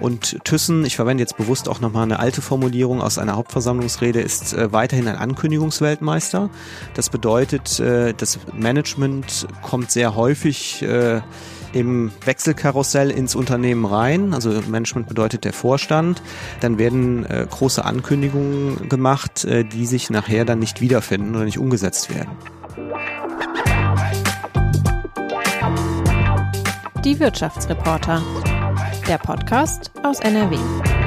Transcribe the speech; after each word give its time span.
Und 0.00 0.38
Thyssen, 0.44 0.84
ich 0.84 0.96
verwende 0.96 1.22
jetzt 1.22 1.36
bewusst 1.36 1.68
auch 1.68 1.80
nochmal 1.80 2.04
eine 2.04 2.20
alte 2.20 2.40
Formulierung 2.40 3.00
aus 3.00 3.18
einer 3.18 3.36
Hauptversammlungsrede, 3.36 4.20
ist 4.20 4.52
äh, 4.52 4.72
weiterhin 4.72 5.08
ein 5.08 5.16
Ankündigungsweltmeister. 5.16 6.50
Das 6.94 7.10
bedeutet, 7.10 7.80
äh, 7.80 8.14
das 8.14 8.38
Management 8.52 9.48
kommt 9.62 9.90
sehr 9.90 10.14
häufig 10.14 10.82
äh, 10.82 11.20
im 11.72 12.12
Wechselkarussell 12.24 13.10
ins 13.10 13.34
Unternehmen 13.34 13.84
rein. 13.84 14.34
Also 14.34 14.50
Management 14.68 15.08
bedeutet 15.08 15.44
der 15.44 15.52
Vorstand. 15.52 16.22
Dann 16.60 16.78
werden 16.78 17.26
große 17.50 17.84
Ankündigungen 17.84 18.88
gemacht, 18.88 19.46
die 19.46 19.84
sich 19.84 20.08
nachher 20.08 20.46
dann 20.46 20.60
nicht 20.60 20.80
wiederfinden 20.80 21.36
oder 21.36 21.44
nicht 21.44 21.58
umgesetzt 21.58 22.08
werden. 22.08 22.30
Die 27.04 27.20
Wirtschaftsreporter. 27.20 28.22
Der 29.08 29.16
Podcast 29.16 29.90
aus 30.02 30.20
NRW. 30.20 30.97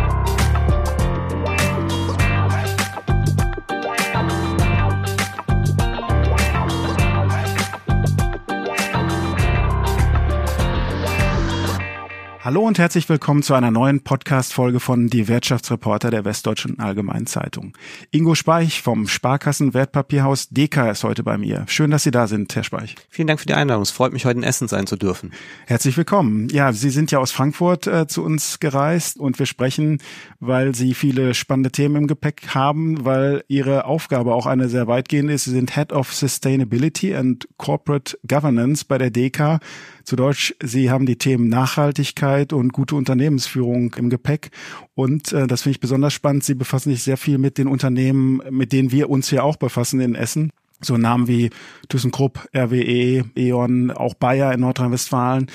Hallo 12.43 12.61
und 12.61 12.79
herzlich 12.79 13.07
willkommen 13.07 13.43
zu 13.43 13.53
einer 13.53 13.69
neuen 13.69 14.03
Podcast-Folge 14.03 14.79
von 14.79 15.09
Die 15.09 15.27
Wirtschaftsreporter 15.27 16.09
der 16.09 16.25
Westdeutschen 16.25 16.79
Allgemeinen 16.79 17.27
Zeitung. 17.27 17.77
Ingo 18.09 18.33
Speich 18.33 18.81
vom 18.81 19.07
Sparkassen-Wertpapierhaus 19.07 20.49
DK 20.49 20.89
ist 20.89 21.03
heute 21.03 21.21
bei 21.21 21.37
mir. 21.37 21.65
Schön, 21.67 21.91
dass 21.91 22.01
Sie 22.01 22.09
da 22.09 22.25
sind, 22.25 22.55
Herr 22.55 22.63
Speich. 22.63 22.95
Vielen 23.11 23.27
Dank 23.27 23.41
für 23.41 23.45
die 23.45 23.53
Einladung. 23.53 23.83
Es 23.83 23.91
freut 23.91 24.11
mich, 24.11 24.25
heute 24.25 24.39
in 24.39 24.43
Essen 24.43 24.67
sein 24.67 24.87
zu 24.87 24.95
dürfen. 24.95 25.33
Herzlich 25.67 25.95
willkommen. 25.97 26.49
Ja, 26.49 26.73
Sie 26.73 26.89
sind 26.89 27.11
ja 27.11 27.19
aus 27.19 27.31
Frankfurt 27.31 27.85
äh, 27.85 28.07
zu 28.07 28.23
uns 28.23 28.59
gereist 28.59 29.19
und 29.19 29.37
wir 29.37 29.45
sprechen, 29.45 29.99
weil 30.39 30.73
Sie 30.73 30.95
viele 30.95 31.35
spannende 31.35 31.71
Themen 31.71 31.95
im 31.95 32.07
Gepäck 32.07 32.55
haben, 32.55 33.05
weil 33.05 33.43
Ihre 33.49 33.85
Aufgabe 33.85 34.33
auch 34.33 34.47
eine 34.47 34.67
sehr 34.67 34.87
weitgehende 34.87 35.33
ist. 35.33 35.43
Sie 35.43 35.51
sind 35.51 35.75
Head 35.75 35.93
of 35.93 36.11
Sustainability 36.11 37.13
and 37.13 37.47
Corporate 37.57 38.17
Governance 38.27 38.83
bei 38.83 38.97
der 38.97 39.11
DK. 39.11 39.59
Zu 40.03 40.15
Deutsch, 40.15 40.55
Sie 40.61 40.89
haben 40.89 41.05
die 41.05 41.17
Themen 41.17 41.49
Nachhaltigkeit 41.49 42.53
und 42.53 42.73
gute 42.73 42.95
Unternehmensführung 42.95 43.93
im 43.95 44.09
Gepäck. 44.09 44.51
Und 44.93 45.31
äh, 45.33 45.47
das 45.47 45.63
finde 45.63 45.75
ich 45.75 45.79
besonders 45.79 46.13
spannend. 46.13 46.43
Sie 46.43 46.55
befassen 46.55 46.91
sich 46.91 47.03
sehr 47.03 47.17
viel 47.17 47.37
mit 47.37 47.57
den 47.57 47.67
Unternehmen, 47.67 48.41
mit 48.49 48.73
denen 48.73 48.91
wir 48.91 49.09
uns 49.09 49.29
hier 49.29 49.43
auch 49.43 49.57
befassen 49.57 49.99
in 49.99 50.15
Essen. 50.15 50.51
So 50.81 50.97
Namen 50.97 51.27
wie 51.27 51.51
ThyssenKrupp, 51.89 52.47
RWE, 52.55 53.25
E.ON, 53.35 53.91
auch 53.91 54.15
Bayer 54.15 54.51
in 54.53 54.61
Nordrhein-Westfalen. 54.61 55.47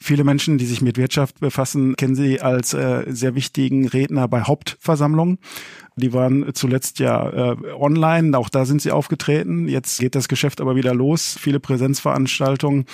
Viele 0.00 0.24
Menschen, 0.24 0.58
die 0.58 0.66
sich 0.66 0.82
mit 0.82 0.98
Wirtschaft 0.98 1.38
befassen, 1.38 1.94
kennen 1.94 2.16
Sie 2.16 2.40
als 2.40 2.74
äh, 2.74 3.04
sehr 3.06 3.36
wichtigen 3.36 3.86
Redner 3.86 4.26
bei 4.26 4.42
Hauptversammlungen. 4.42 5.38
Die 5.94 6.12
waren 6.12 6.52
zuletzt 6.54 6.98
ja 6.98 7.52
äh, 7.52 7.56
online, 7.78 8.36
auch 8.36 8.48
da 8.48 8.64
sind 8.64 8.82
sie 8.82 8.90
aufgetreten. 8.90 9.68
Jetzt 9.68 10.00
geht 10.00 10.14
das 10.14 10.26
Geschäft 10.26 10.60
aber 10.60 10.74
wieder 10.74 10.94
los, 10.94 11.36
viele 11.38 11.60
Präsenzveranstaltungen. 11.60 12.86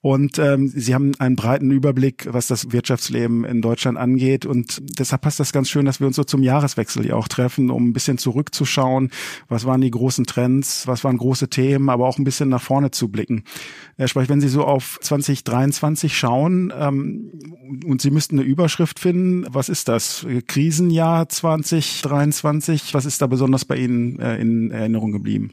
Und 0.00 0.38
ähm, 0.38 0.68
sie 0.68 0.94
haben 0.94 1.12
einen 1.18 1.34
breiten 1.34 1.72
Überblick, 1.72 2.28
was 2.30 2.46
das 2.46 2.70
Wirtschaftsleben 2.70 3.44
in 3.44 3.60
Deutschland 3.60 3.98
angeht. 3.98 4.46
Und 4.46 4.80
deshalb 4.80 5.22
passt 5.22 5.40
das 5.40 5.52
ganz 5.52 5.68
schön, 5.68 5.86
dass 5.86 5.98
wir 5.98 6.06
uns 6.06 6.14
so 6.14 6.22
zum 6.22 6.44
Jahreswechsel 6.44 7.02
hier 7.02 7.16
auch 7.16 7.26
treffen, 7.26 7.68
um 7.70 7.88
ein 7.88 7.92
bisschen 7.92 8.16
zurückzuschauen. 8.16 9.10
Was 9.48 9.64
waren 9.64 9.80
die 9.80 9.90
großen 9.90 10.24
Trends? 10.24 10.86
Was 10.86 11.02
waren 11.02 11.16
große 11.16 11.48
Themen? 11.48 11.88
Aber 11.88 12.06
auch 12.06 12.16
ein 12.16 12.24
bisschen 12.24 12.48
nach 12.48 12.62
vorne 12.62 12.92
zu 12.92 13.08
blicken. 13.08 13.42
Herr 13.96 14.06
Sprech, 14.06 14.28
wenn 14.28 14.40
Sie 14.40 14.48
so 14.48 14.64
auf 14.64 15.00
2023 15.02 16.16
schauen 16.16 16.72
ähm, 16.78 17.32
und 17.84 18.00
Sie 18.00 18.12
müssten 18.12 18.38
eine 18.38 18.46
Überschrift 18.46 19.00
finden, 19.00 19.46
was 19.50 19.68
ist 19.68 19.88
das? 19.88 20.24
Krisenjahr 20.46 21.28
2023? 21.28 22.94
Was 22.94 23.04
ist 23.04 23.20
da 23.20 23.26
besonders 23.26 23.64
bei 23.64 23.76
Ihnen 23.76 24.20
äh, 24.20 24.36
in 24.36 24.70
Erinnerung 24.70 25.10
geblieben? 25.10 25.50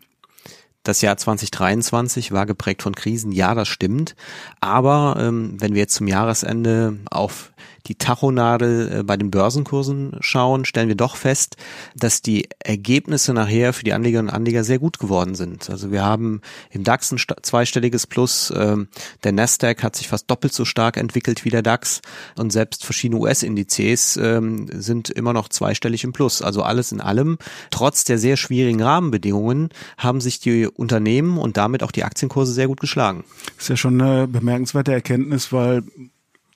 Das 0.85 1.01
Jahr 1.01 1.17
2023 1.17 2.31
war 2.31 2.45
geprägt 2.45 2.83
von 2.83 2.93
Krisen, 2.93 3.31
ja, 3.31 3.55
das 3.55 3.67
stimmt. 3.67 4.15
Aber 4.61 5.17
ähm, 5.19 5.59
wenn 5.59 5.73
wir 5.73 5.81
jetzt 5.81 5.95
zum 5.95 6.07
Jahresende 6.07 6.99
auf 7.09 7.53
die 7.87 7.95
Tachonadel 7.95 8.99
äh, 8.99 9.03
bei 9.03 9.17
den 9.17 9.31
Börsenkursen 9.31 10.17
schauen, 10.19 10.65
stellen 10.65 10.87
wir 10.87 10.95
doch 10.95 11.15
fest, 11.15 11.57
dass 11.95 12.21
die 12.21 12.47
Ergebnisse 12.59 13.33
nachher 13.33 13.73
für 13.73 13.83
die 13.83 13.93
Anlegerinnen 13.93 14.29
und 14.29 14.35
Anleger 14.35 14.63
sehr 14.63 14.79
gut 14.79 14.99
geworden 14.99 15.35
sind. 15.35 15.69
Also 15.69 15.91
wir 15.91 16.03
haben 16.03 16.41
im 16.71 16.83
DAX 16.83 17.11
ein 17.11 17.19
zweistelliges 17.41 18.07
Plus, 18.07 18.51
ähm, 18.55 18.87
der 19.23 19.31
Nasdaq 19.31 19.83
hat 19.83 19.95
sich 19.95 20.07
fast 20.07 20.29
doppelt 20.29 20.53
so 20.53 20.65
stark 20.65 20.97
entwickelt 20.97 21.45
wie 21.45 21.49
der 21.49 21.61
DAX 21.61 22.01
und 22.37 22.51
selbst 22.51 22.85
verschiedene 22.85 23.21
US-Indizes 23.21 24.17
ähm, 24.17 24.67
sind 24.71 25.09
immer 25.09 25.33
noch 25.33 25.49
zweistellig 25.49 26.03
im 26.03 26.13
Plus. 26.13 26.41
Also 26.41 26.63
alles 26.63 26.91
in 26.91 27.01
allem, 27.01 27.37
trotz 27.71 28.03
der 28.03 28.17
sehr 28.17 28.37
schwierigen 28.37 28.81
Rahmenbedingungen, 28.81 29.69
haben 29.97 30.21
sich 30.21 30.39
die 30.39 30.67
Unternehmen 30.67 31.37
und 31.37 31.57
damit 31.57 31.83
auch 31.83 31.91
die 31.91 32.03
Aktienkurse 32.03 32.53
sehr 32.53 32.67
gut 32.67 32.79
geschlagen. 32.79 33.23
Das 33.55 33.65
ist 33.65 33.69
ja 33.69 33.77
schon 33.77 34.01
eine 34.01 34.27
bemerkenswerte 34.27 34.91
Erkenntnis, 34.93 35.51
weil 35.51 35.83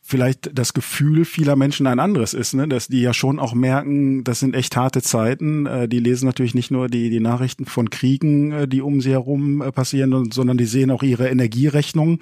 vielleicht 0.10 0.50
das 0.58 0.74
Gefühl 0.74 1.24
vieler 1.24 1.56
Menschen 1.56 1.86
ein 1.86 2.00
anderes 2.00 2.34
ist, 2.34 2.56
ne? 2.56 2.68
dass 2.68 2.88
die 2.88 3.02
ja 3.02 3.14
schon 3.14 3.38
auch 3.38 3.54
merken, 3.54 4.24
das 4.24 4.40
sind 4.40 4.56
echt 4.56 4.76
harte 4.76 5.04
Zeiten. 5.04 5.68
Äh, 5.68 5.88
die 5.88 6.00
lesen 6.00 6.26
natürlich 6.26 6.56
nicht 6.56 6.72
nur 6.72 6.90
die, 6.90 7.12
die 7.12 7.20
Nachrichten 7.20 7.66
von 7.66 7.92
Kriegen, 7.92 8.52
äh, 8.52 8.68
die 8.68 8.82
um 8.82 9.02
sie 9.02 9.12
herum 9.12 9.62
äh, 9.62 9.72
passieren, 9.72 10.32
sondern 10.32 10.58
die 10.58 10.66
sehen 10.66 10.90
auch 10.90 11.04
ihre 11.04 11.30
Energierechnung, 11.30 12.20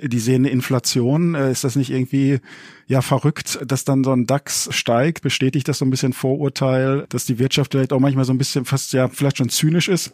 die 0.00 0.18
sehen 0.18 0.44
eine 0.44 0.50
Inflation. 0.50 1.36
Äh, 1.36 1.52
ist 1.52 1.62
das 1.62 1.76
nicht 1.76 1.90
irgendwie 1.90 2.40
ja 2.88 3.02
verrückt, 3.02 3.60
dass 3.64 3.84
dann 3.84 4.02
so 4.02 4.12
ein 4.12 4.26
DAX 4.26 4.68
steigt? 4.72 5.22
Bestätigt 5.22 5.68
das 5.68 5.78
so 5.78 5.84
ein 5.84 5.90
bisschen 5.90 6.12
Vorurteil, 6.12 7.06
dass 7.08 7.24
die 7.24 7.38
Wirtschaft 7.38 7.72
vielleicht 7.72 7.92
auch 7.92 8.00
manchmal 8.00 8.24
so 8.24 8.32
ein 8.32 8.38
bisschen 8.38 8.64
fast 8.64 8.92
ja 8.92 9.06
vielleicht 9.08 9.38
schon 9.38 9.48
zynisch 9.48 9.88
ist? 9.88 10.12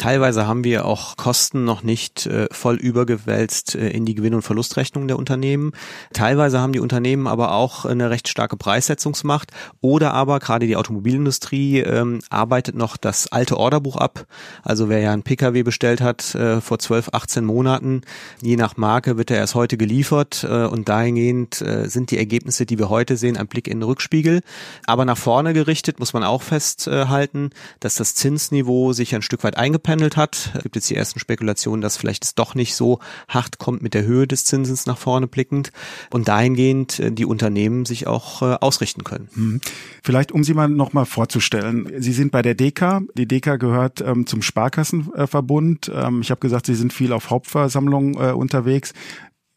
Teilweise 0.00 0.46
haben 0.46 0.64
wir 0.64 0.86
auch 0.86 1.18
Kosten 1.18 1.64
noch 1.64 1.82
nicht 1.82 2.24
äh, 2.24 2.46
voll 2.52 2.76
übergewälzt 2.76 3.74
äh, 3.74 3.90
in 3.90 4.06
die 4.06 4.14
Gewinn- 4.14 4.32
und 4.32 4.40
Verlustrechnung 4.40 5.08
der 5.08 5.18
Unternehmen. 5.18 5.72
Teilweise 6.14 6.58
haben 6.58 6.72
die 6.72 6.80
Unternehmen 6.80 7.26
aber 7.26 7.52
auch 7.52 7.84
eine 7.84 8.08
recht 8.08 8.26
starke 8.26 8.56
Preissetzungsmacht 8.56 9.50
oder 9.82 10.14
aber 10.14 10.38
gerade 10.38 10.66
die 10.66 10.76
Automobilindustrie 10.76 11.80
ähm, 11.80 12.20
arbeitet 12.30 12.76
noch 12.76 12.96
das 12.96 13.30
alte 13.30 13.58
Orderbuch 13.58 13.96
ab. 13.96 14.24
Also 14.62 14.88
wer 14.88 15.00
ja 15.00 15.12
einen 15.12 15.22
Pkw 15.22 15.64
bestellt 15.64 16.00
hat 16.00 16.34
äh, 16.34 16.62
vor 16.62 16.78
12, 16.78 17.10
18 17.12 17.44
Monaten, 17.44 18.00
je 18.40 18.56
nach 18.56 18.78
Marke 18.78 19.18
wird 19.18 19.30
er 19.30 19.36
erst 19.36 19.54
heute 19.54 19.76
geliefert 19.76 20.46
äh, 20.48 20.64
und 20.64 20.88
dahingehend 20.88 21.60
äh, 21.60 21.90
sind 21.90 22.10
die 22.10 22.16
Ergebnisse, 22.16 22.64
die 22.64 22.78
wir 22.78 22.88
heute 22.88 23.18
sehen, 23.18 23.36
ein 23.36 23.48
Blick 23.48 23.68
in 23.68 23.80
den 23.80 23.82
Rückspiegel. 23.82 24.40
Aber 24.86 25.04
nach 25.04 25.18
vorne 25.18 25.52
gerichtet 25.52 26.00
muss 26.00 26.14
man 26.14 26.24
auch 26.24 26.40
festhalten, 26.40 27.50
dass 27.80 27.96
das 27.96 28.14
Zinsniveau 28.14 28.94
sich 28.94 29.14
ein 29.14 29.20
Stück 29.20 29.44
weit 29.44 29.58
eingependelt 29.58 29.89
eingependelt 29.90 30.16
hat. 30.16 30.52
Es 30.54 30.62
gibt 30.62 30.76
jetzt 30.76 30.88
die 30.88 30.94
ersten 30.94 31.18
Spekulationen, 31.18 31.80
dass 31.80 31.96
vielleicht 31.96 32.24
es 32.24 32.34
doch 32.34 32.54
nicht 32.54 32.74
so 32.74 33.00
hart 33.28 33.58
kommt 33.58 33.82
mit 33.82 33.94
der 33.94 34.04
Höhe 34.04 34.26
des 34.26 34.44
Zinsens 34.44 34.86
nach 34.86 34.98
vorne 34.98 35.26
blickend 35.26 35.72
und 36.10 36.28
dahingehend 36.28 37.00
äh, 37.00 37.12
die 37.12 37.24
Unternehmen 37.24 37.84
sich 37.84 38.06
auch 38.06 38.42
äh, 38.42 38.56
ausrichten 38.60 39.04
können. 39.04 39.28
Mhm. 39.34 39.60
Vielleicht, 40.02 40.32
um 40.32 40.44
Sie 40.44 40.54
mal 40.54 40.68
nochmal 40.68 41.06
vorzustellen. 41.06 41.90
Sie 41.98 42.12
sind 42.12 42.30
bei 42.30 42.42
der 42.42 42.54
DK. 42.54 43.02
Die 43.14 43.26
DK 43.26 43.58
gehört 43.58 44.00
ähm, 44.00 44.26
zum 44.26 44.42
Sparkassenverbund. 44.42 45.90
Ähm, 45.92 46.20
ich 46.20 46.30
habe 46.30 46.40
gesagt, 46.40 46.66
Sie 46.66 46.74
sind 46.74 46.92
viel 46.92 47.12
auf 47.12 47.30
Hauptversammlungen 47.30 48.14
äh, 48.14 48.32
unterwegs. 48.32 48.94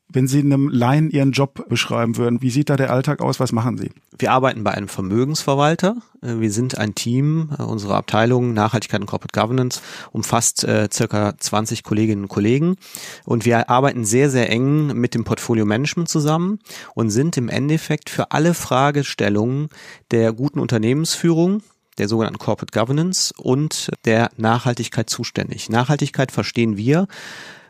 Wenn 0.10 0.28
Sie 0.28 0.40
einem 0.40 0.70
Laien 0.70 1.10
Ihren 1.10 1.32
Job 1.32 1.68
beschreiben 1.70 2.18
würden, 2.18 2.42
wie 2.42 2.52
sieht 2.52 2.70
da 2.70 2.78
der 2.78 2.92
Alltag 2.92 3.22
aus? 3.22 3.40
Was 3.40 3.52
machen 3.52 3.78
Sie? 3.78 3.92
Wir 4.18 4.32
arbeiten 4.32 4.64
bei 4.64 4.72
einem 4.72 4.88
Vermögensverwalter. 4.88 5.96
Äh, 6.22 6.40
wir 6.40 6.52
sind 6.52 6.78
ein 6.78 6.94
Team. 6.94 7.50
Äh, 7.58 7.64
unsere 7.64 7.96
Abteilung 7.96 8.54
Nachhaltigkeit 8.54 9.02
und 9.02 9.08
Corporate 9.08 9.40
Governance 9.40 9.82
umfasst 10.12 10.64
äh, 10.66 10.88
circa 10.92 11.38
20 11.38 11.84
Kolleginnen 11.84 12.24
und 12.24 12.30
Kollegen. 12.30 12.76
Und 13.26 13.46
wir 13.46 13.70
arbeiten 13.70 14.06
sehr, 14.06 14.30
sehr 14.30 14.50
eng 14.50 14.88
mit 14.88 15.16
dem 15.16 15.24
Portfolio 15.24 15.66
Management 15.66 16.10
zusammen 16.10 16.60
und 16.94 17.10
sind 17.10 17.38
im 17.38 17.50
Endeffekt 17.50 18.10
für 18.10 18.32
alle 18.32 18.54
Fragestellungen 18.54 19.70
der 20.12 20.34
guten 20.34 20.60
Unternehmensführung 20.60 21.64
der 21.98 22.08
sogenannten 22.08 22.40
Corporate 22.40 22.78
Governance 22.78 23.34
und 23.38 23.92
der 24.06 24.30
Nachhaltigkeit 24.38 25.10
zuständig. 25.10 25.70
Nachhaltigkeit 25.70 26.32
verstehen 26.32 26.78
wir 26.78 27.08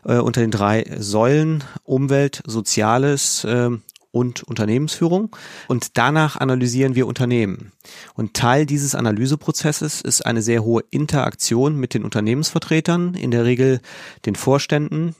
äh, 0.04 0.18
unter 0.18 0.40
den 0.40 0.50
drei 0.50 0.84
Säulen 0.98 1.64
Umwelt, 1.84 2.42
Soziales 2.46 3.44
äh, 3.44 3.70
und 4.14 4.44
Unternehmensführung. 4.44 5.34
Und 5.66 5.98
danach 5.98 6.36
analysieren 6.36 6.94
wir 6.94 7.06
Unternehmen. 7.06 7.72
Und 8.14 8.34
Teil 8.34 8.64
dieses 8.64 8.94
Analyseprozesses 8.94 10.00
ist 10.00 10.24
eine 10.24 10.40
sehr 10.40 10.62
hohe 10.62 10.84
Interaktion 10.90 11.76
mit 11.76 11.94
den 11.94 12.04
Unternehmensvertretern, 12.04 13.14
in 13.14 13.32
der 13.32 13.44
Regel 13.44 13.80
den 14.24 14.36
Vorständen, 14.36 15.16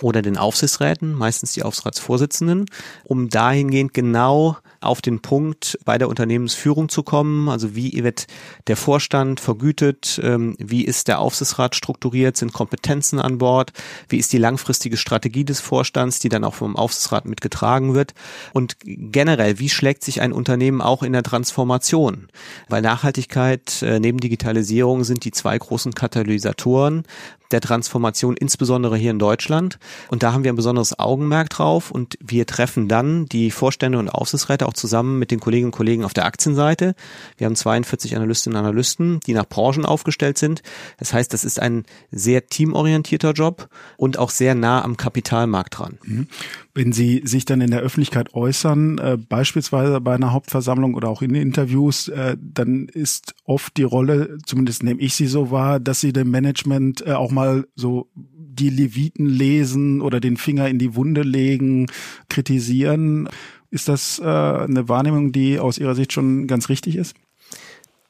oder 0.00 0.20
den 0.20 0.36
Aufsichtsräten, 0.36 1.14
meistens 1.14 1.52
die 1.52 1.62
Aufsichtsratsvorsitzenden, 1.62 2.66
um 3.04 3.28
dahingehend 3.28 3.94
genau 3.94 4.56
auf 4.80 5.00
den 5.00 5.20
Punkt 5.20 5.78
bei 5.84 5.96
der 5.96 6.08
Unternehmensführung 6.08 6.88
zu 6.88 7.02
kommen. 7.02 7.48
Also 7.48 7.74
wie 7.74 8.02
wird 8.04 8.26
der 8.66 8.76
Vorstand 8.76 9.40
vergütet? 9.40 10.20
Ähm, 10.22 10.54
wie 10.58 10.84
ist 10.84 11.08
der 11.08 11.18
Aufsichtsrat 11.20 11.74
strukturiert? 11.74 12.36
Sind 12.36 12.52
Kompetenzen 12.52 13.20
an 13.20 13.38
Bord? 13.38 13.72
Wie 14.08 14.18
ist 14.18 14.32
die 14.32 14.38
langfristige 14.38 14.96
Strategie 14.96 15.44
des 15.44 15.60
Vorstands, 15.60 16.18
die 16.18 16.28
dann 16.28 16.44
auch 16.44 16.54
vom 16.54 16.76
Aufsichtsrat 16.76 17.24
mitgetragen 17.24 17.94
wird? 17.94 18.14
Und 18.52 18.76
generell, 18.84 19.58
wie 19.58 19.70
schlägt 19.70 20.04
sich 20.04 20.20
ein 20.20 20.32
Unternehmen 20.32 20.80
auch 20.80 21.02
in 21.02 21.12
der 21.12 21.22
Transformation? 21.22 22.28
Weil 22.68 22.82
Nachhaltigkeit 22.82 23.82
äh, 23.82 23.98
neben 23.98 24.18
Digitalisierung 24.18 25.04
sind 25.04 25.24
die 25.24 25.32
zwei 25.32 25.56
großen 25.58 25.94
Katalysatoren 25.94 27.04
der 27.50 27.60
Transformation, 27.60 28.36
insbesondere 28.36 28.96
hier 28.96 29.10
in 29.10 29.18
Deutschland. 29.18 29.75
Und 30.08 30.22
da 30.22 30.32
haben 30.32 30.44
wir 30.44 30.52
ein 30.52 30.56
besonderes 30.56 30.98
Augenmerk 30.98 31.50
drauf 31.50 31.90
und 31.90 32.18
wir 32.20 32.46
treffen 32.46 32.88
dann 32.88 33.26
die 33.26 33.50
Vorstände 33.50 33.98
und 33.98 34.08
Aufsichtsräte 34.08 34.66
auch 34.66 34.74
zusammen 34.74 35.18
mit 35.18 35.30
den 35.30 35.40
Kolleginnen 35.40 35.66
und 35.66 35.76
Kollegen 35.76 36.04
auf 36.04 36.14
der 36.14 36.26
Aktienseite. 36.26 36.94
Wir 37.36 37.46
haben 37.46 37.56
42 37.56 38.16
Analystinnen 38.16 38.58
und 38.58 38.64
Analysten, 38.64 39.20
die 39.26 39.34
nach 39.34 39.48
Branchen 39.48 39.84
aufgestellt 39.84 40.38
sind. 40.38 40.62
Das 40.98 41.12
heißt, 41.12 41.32
das 41.32 41.44
ist 41.44 41.60
ein 41.60 41.84
sehr 42.10 42.46
teamorientierter 42.46 43.32
Job 43.32 43.68
und 43.96 44.18
auch 44.18 44.30
sehr 44.30 44.54
nah 44.54 44.82
am 44.82 44.96
Kapitalmarkt 44.96 45.78
dran. 45.78 45.98
Mhm. 46.04 46.28
Wenn 46.74 46.92
Sie 46.92 47.22
sich 47.24 47.46
dann 47.46 47.62
in 47.62 47.70
der 47.70 47.80
Öffentlichkeit 47.80 48.34
äußern, 48.34 48.98
äh, 48.98 49.16
beispielsweise 49.16 50.00
bei 50.00 50.14
einer 50.14 50.32
Hauptversammlung 50.32 50.94
oder 50.94 51.08
auch 51.08 51.22
in 51.22 51.34
Interviews, 51.34 52.08
äh, 52.08 52.36
dann 52.38 52.88
ist 52.88 53.34
oft 53.44 53.76
die 53.78 53.82
Rolle, 53.82 54.36
zumindest 54.44 54.82
nehme 54.82 55.00
ich 55.00 55.14
sie 55.14 55.26
so 55.26 55.50
wahr, 55.50 55.80
dass 55.80 56.00
Sie 56.00 56.12
dem 56.12 56.30
Management 56.30 57.06
äh, 57.06 57.12
auch 57.12 57.30
mal 57.30 57.66
so 57.74 58.10
die 58.58 58.70
Leviten 58.70 59.26
lesen 59.26 60.00
oder 60.00 60.20
den 60.20 60.36
Finger 60.36 60.68
in 60.68 60.78
die 60.78 60.94
Wunde 60.94 61.22
legen, 61.22 61.86
kritisieren. 62.28 63.28
Ist 63.70 63.88
das 63.88 64.18
äh, 64.18 64.24
eine 64.24 64.88
Wahrnehmung, 64.88 65.32
die 65.32 65.58
aus 65.58 65.78
Ihrer 65.78 65.94
Sicht 65.94 66.12
schon 66.12 66.46
ganz 66.46 66.68
richtig 66.68 66.96
ist? 66.96 67.14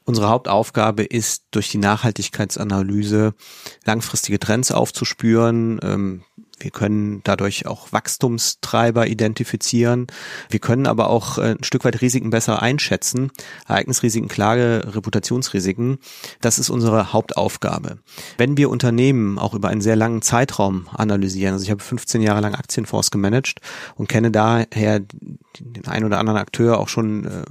Unsere 0.05 0.29
Hauptaufgabe 0.29 1.03
ist, 1.03 1.47
durch 1.51 1.69
die 1.69 1.79
Nachhaltigkeitsanalyse 1.79 3.35
langfristige 3.85 4.39
Trends 4.39 4.71
aufzuspüren, 4.71 5.81
ähm, 5.83 6.23
wir 6.59 6.71
können 6.71 7.21
dadurch 7.25 7.67
auch 7.67 7.93
Wachstumstreiber 7.93 9.07
identifizieren. 9.07 10.07
Wir 10.49 10.61
können 10.61 10.87
aber 10.87 11.11
auch 11.11 11.39
äh, 11.39 11.55
ein 11.59 11.65
Stück 11.65 11.85
weit 11.85 12.01
Risiken 12.01 12.31
besser 12.31 12.63
einschätzen. 12.63 13.31
Ereignisrisiken, 13.69 14.29
Klage, 14.29 14.83
Reputationsrisiken. 14.95 15.99
Das 16.41 16.59
ist 16.59 16.71
unsere 16.71 17.13
Hauptaufgabe. 17.13 17.99
Wenn 18.39 18.57
wir 18.57 18.71
Unternehmen 18.71 19.39
auch 19.39 19.55
über 19.55 19.69
einen 19.69 19.83
sehr 19.83 19.97
langen 19.97 20.23
Zeitraum 20.23 20.89
analysieren, 20.93 21.53
also 21.53 21.65
ich 21.65 21.71
habe 21.71 21.83
15 21.83 22.23
Jahre 22.23 22.41
lang 22.41 22.55
Aktienfonds 22.55 23.11
gemanagt 23.11 23.61
und 23.97 24.09
kenne 24.09 24.31
daher 24.31 25.01
den 25.01 25.87
einen 25.87 26.07
oder 26.07 26.19
anderen 26.19 26.39
Akteur 26.39 26.79
auch 26.79 26.89
schon 26.89 27.25
äh, 27.25 27.45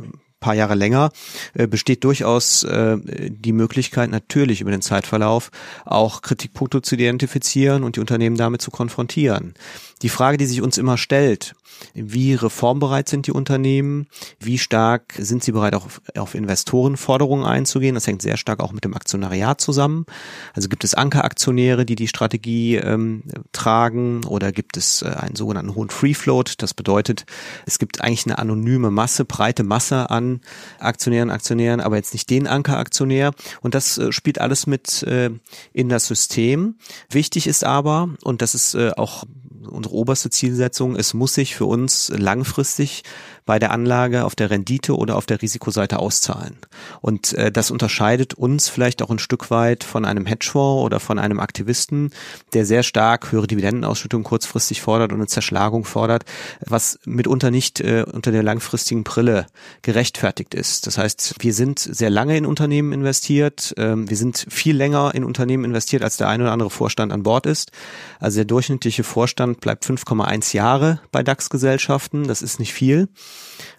paar 0.45 0.53
Jahre 0.53 0.75
länger, 0.75 1.09
äh, 1.55 1.65
besteht 1.65 2.03
durchaus 2.03 2.63
äh, 2.63 2.97
die 3.01 3.51
Möglichkeit, 3.51 4.11
natürlich 4.11 4.61
über 4.61 4.69
den 4.69 4.83
Zeitverlauf 4.83 5.49
auch 5.85 6.21
Kritikpunkte 6.21 6.83
zu 6.83 6.93
identifizieren 6.93 7.83
und 7.83 7.95
die 7.95 7.99
Unternehmen 7.99 8.37
damit 8.37 8.61
zu 8.61 8.69
konfrontieren. 8.69 9.55
Die 10.03 10.09
Frage, 10.09 10.37
die 10.37 10.45
sich 10.45 10.61
uns 10.61 10.77
immer 10.77 10.99
stellt, 10.99 11.55
wie 11.93 12.33
reformbereit 12.33 13.09
sind 13.09 13.27
die 13.27 13.31
Unternehmen? 13.31 14.07
Wie 14.39 14.57
stark 14.57 15.13
sind 15.17 15.43
sie 15.43 15.51
bereit, 15.51 15.75
auch 15.75 15.87
auf, 16.17 16.35
Investorenforderungen 16.35 17.45
einzugehen? 17.45 17.95
Das 17.95 18.07
hängt 18.07 18.21
sehr 18.21 18.37
stark 18.37 18.59
auch 18.59 18.71
mit 18.71 18.83
dem 18.83 18.93
Aktionariat 18.93 19.61
zusammen. 19.61 20.05
Also 20.53 20.69
gibt 20.69 20.83
es 20.83 20.93
Ankeraktionäre, 20.93 21.85
die 21.85 21.95
die 21.95 22.07
Strategie 22.07 22.75
ähm, 22.75 23.23
tragen 23.51 24.23
oder 24.25 24.51
gibt 24.51 24.77
es 24.77 25.01
äh, 25.01 25.07
einen 25.07 25.35
sogenannten 25.35 25.75
hohen 25.75 25.89
Free 25.89 26.13
Float? 26.13 26.61
Das 26.61 26.73
bedeutet, 26.73 27.25
es 27.65 27.79
gibt 27.79 28.01
eigentlich 28.01 28.25
eine 28.25 28.37
anonyme 28.37 28.91
Masse, 28.91 29.25
breite 29.25 29.63
Masse 29.63 30.09
an 30.09 30.41
Aktionären, 30.79 31.29
Aktionären, 31.29 31.79
aber 31.79 31.95
jetzt 31.95 32.13
nicht 32.13 32.29
den 32.29 32.47
Ankeraktionär. 32.47 33.31
Und 33.61 33.75
das 33.75 33.97
äh, 33.97 34.11
spielt 34.11 34.39
alles 34.39 34.67
mit 34.67 35.03
äh, 35.03 35.29
in 35.73 35.89
das 35.89 36.07
System. 36.07 36.75
Wichtig 37.09 37.47
ist 37.47 37.63
aber, 37.63 38.09
und 38.23 38.41
das 38.41 38.55
ist 38.55 38.75
äh, 38.75 38.91
auch 38.95 39.23
unsere 39.67 39.95
oberste 39.95 40.29
Zielsetzung, 40.29 40.95
es 40.95 41.13
muss 41.13 41.33
sich 41.33 41.55
für 41.55 41.65
uns 41.65 42.09
langfristig 42.15 43.03
bei 43.45 43.59
der 43.59 43.71
Anlage 43.71 44.25
auf 44.25 44.35
der 44.35 44.49
Rendite 44.49 44.97
oder 44.97 45.15
auf 45.15 45.25
der 45.25 45.41
Risikoseite 45.41 45.99
auszahlen. 45.99 46.57
Und 47.01 47.33
äh, 47.33 47.51
das 47.51 47.69
unterscheidet 47.69 48.33
uns 48.33 48.69
vielleicht 48.69 49.01
auch 49.01 49.11
ein 49.11 49.19
Stück 49.19 49.51
weit 49.51 49.83
von 49.83 50.03
einem 50.03 50.25
Hedgefonds 50.25 50.83
oder 50.83 50.99
von 50.99 51.19
einem 51.19 51.39
Aktivisten, 51.39 52.11
der 52.53 52.65
sehr 52.65 52.81
stark 52.81 53.31
höhere 53.31 53.47
Dividendenausschüttung 53.47 54.23
kurzfristig 54.23 54.81
fordert 54.81 55.11
und 55.11 55.19
eine 55.19 55.27
Zerschlagung 55.27 55.85
fordert, 55.85 56.25
was 56.65 56.99
mitunter 57.05 57.51
nicht 57.51 57.81
äh, 57.81 58.03
unter 58.11 58.31
der 58.31 58.41
langfristigen 58.41 59.03
Brille 59.03 59.45
gerechtfertigt 59.83 60.55
ist. 60.55 60.87
Das 60.87 60.97
heißt, 60.97 61.35
wir 61.39 61.53
sind 61.53 61.79
sehr 61.79 62.09
lange 62.09 62.37
in 62.37 62.45
Unternehmen 62.45 62.93
investiert, 62.93 63.75
ähm, 63.77 64.09
wir 64.09 64.17
sind 64.17 64.47
viel 64.49 64.75
länger 64.75 65.13
in 65.13 65.23
Unternehmen 65.23 65.65
investiert, 65.65 66.03
als 66.03 66.17
der 66.17 66.29
ein 66.29 66.41
oder 66.41 66.51
andere 66.51 66.71
Vorstand 66.71 67.13
an 67.13 67.23
Bord 67.23 67.45
ist. 67.45 67.71
Also 68.19 68.37
der 68.37 68.45
durchschnittliche 68.45 69.03
Vorstand 69.03 69.61
bleibt 69.61 69.85
5,1 69.85 70.55
Jahre 70.55 70.99
bei 71.11 71.21
DAX-Gesellschaften, 71.21 72.27
das 72.27 72.41
ist 72.41 72.59
nicht 72.59 72.73
viel 72.73 73.07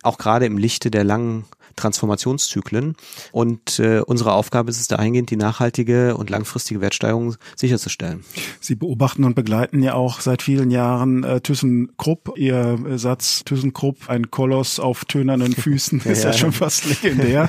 auch 0.02 0.18
gerade 0.18 0.46
im 0.46 0.58
Lichte 0.58 0.90
der 0.90 1.04
langen 1.04 1.44
Transformationszyklen. 1.76 2.96
Und 3.32 3.78
äh, 3.78 4.00
unsere 4.00 4.32
Aufgabe 4.32 4.70
ist 4.70 4.80
es 4.80 4.88
dahingehend, 4.88 5.30
die 5.30 5.36
nachhaltige 5.36 6.16
und 6.16 6.30
langfristige 6.30 6.80
Wertsteigerung 6.80 7.36
sicherzustellen. 7.54 8.24
Sie 8.60 8.74
beobachten 8.74 9.24
und 9.24 9.34
begleiten 9.34 9.82
ja 9.82 9.94
auch 9.94 10.20
seit 10.20 10.42
vielen 10.42 10.70
Jahren 10.70 11.24
äh, 11.24 11.40
ThyssenKrupp. 11.40 12.34
Ihr 12.36 12.78
äh, 12.88 12.98
Satz 12.98 13.44
ThyssenKrupp, 13.44 14.08
ein 14.08 14.30
Koloss 14.30 14.80
auf 14.80 15.04
tönernen 15.04 15.52
Füßen, 15.56 16.00
ist 16.00 16.24
ja, 16.24 16.30
ja 16.30 16.36
schon 16.36 16.52
fast 16.52 16.86
legendär. 16.86 17.48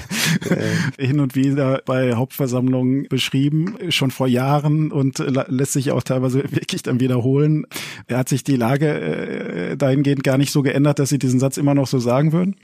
Hin 0.97 1.19
und 1.19 1.35
wieder 1.35 1.81
bei 1.85 2.15
Hauptversammlungen 2.15 3.07
beschrieben, 3.09 3.77
schon 3.89 4.11
vor 4.11 4.27
Jahren 4.27 4.91
und 4.91 5.19
lässt 5.19 5.73
sich 5.73 5.91
auch 5.91 6.03
teilweise 6.03 6.43
wirklich 6.51 6.83
dann 6.83 6.99
wiederholen. 6.99 7.65
Hat 8.11 8.29
sich 8.29 8.43
die 8.43 8.55
Lage 8.55 8.87
äh, 8.87 9.77
dahingehend 9.77 10.23
gar 10.23 10.37
nicht 10.37 10.51
so 10.51 10.61
geändert, 10.61 10.99
dass 10.99 11.09
Sie 11.09 11.19
diesen 11.19 11.39
Satz 11.39 11.57
immer 11.57 11.73
noch 11.73 11.87
so 11.87 11.99
sagen 11.99 12.33
würden? 12.33 12.55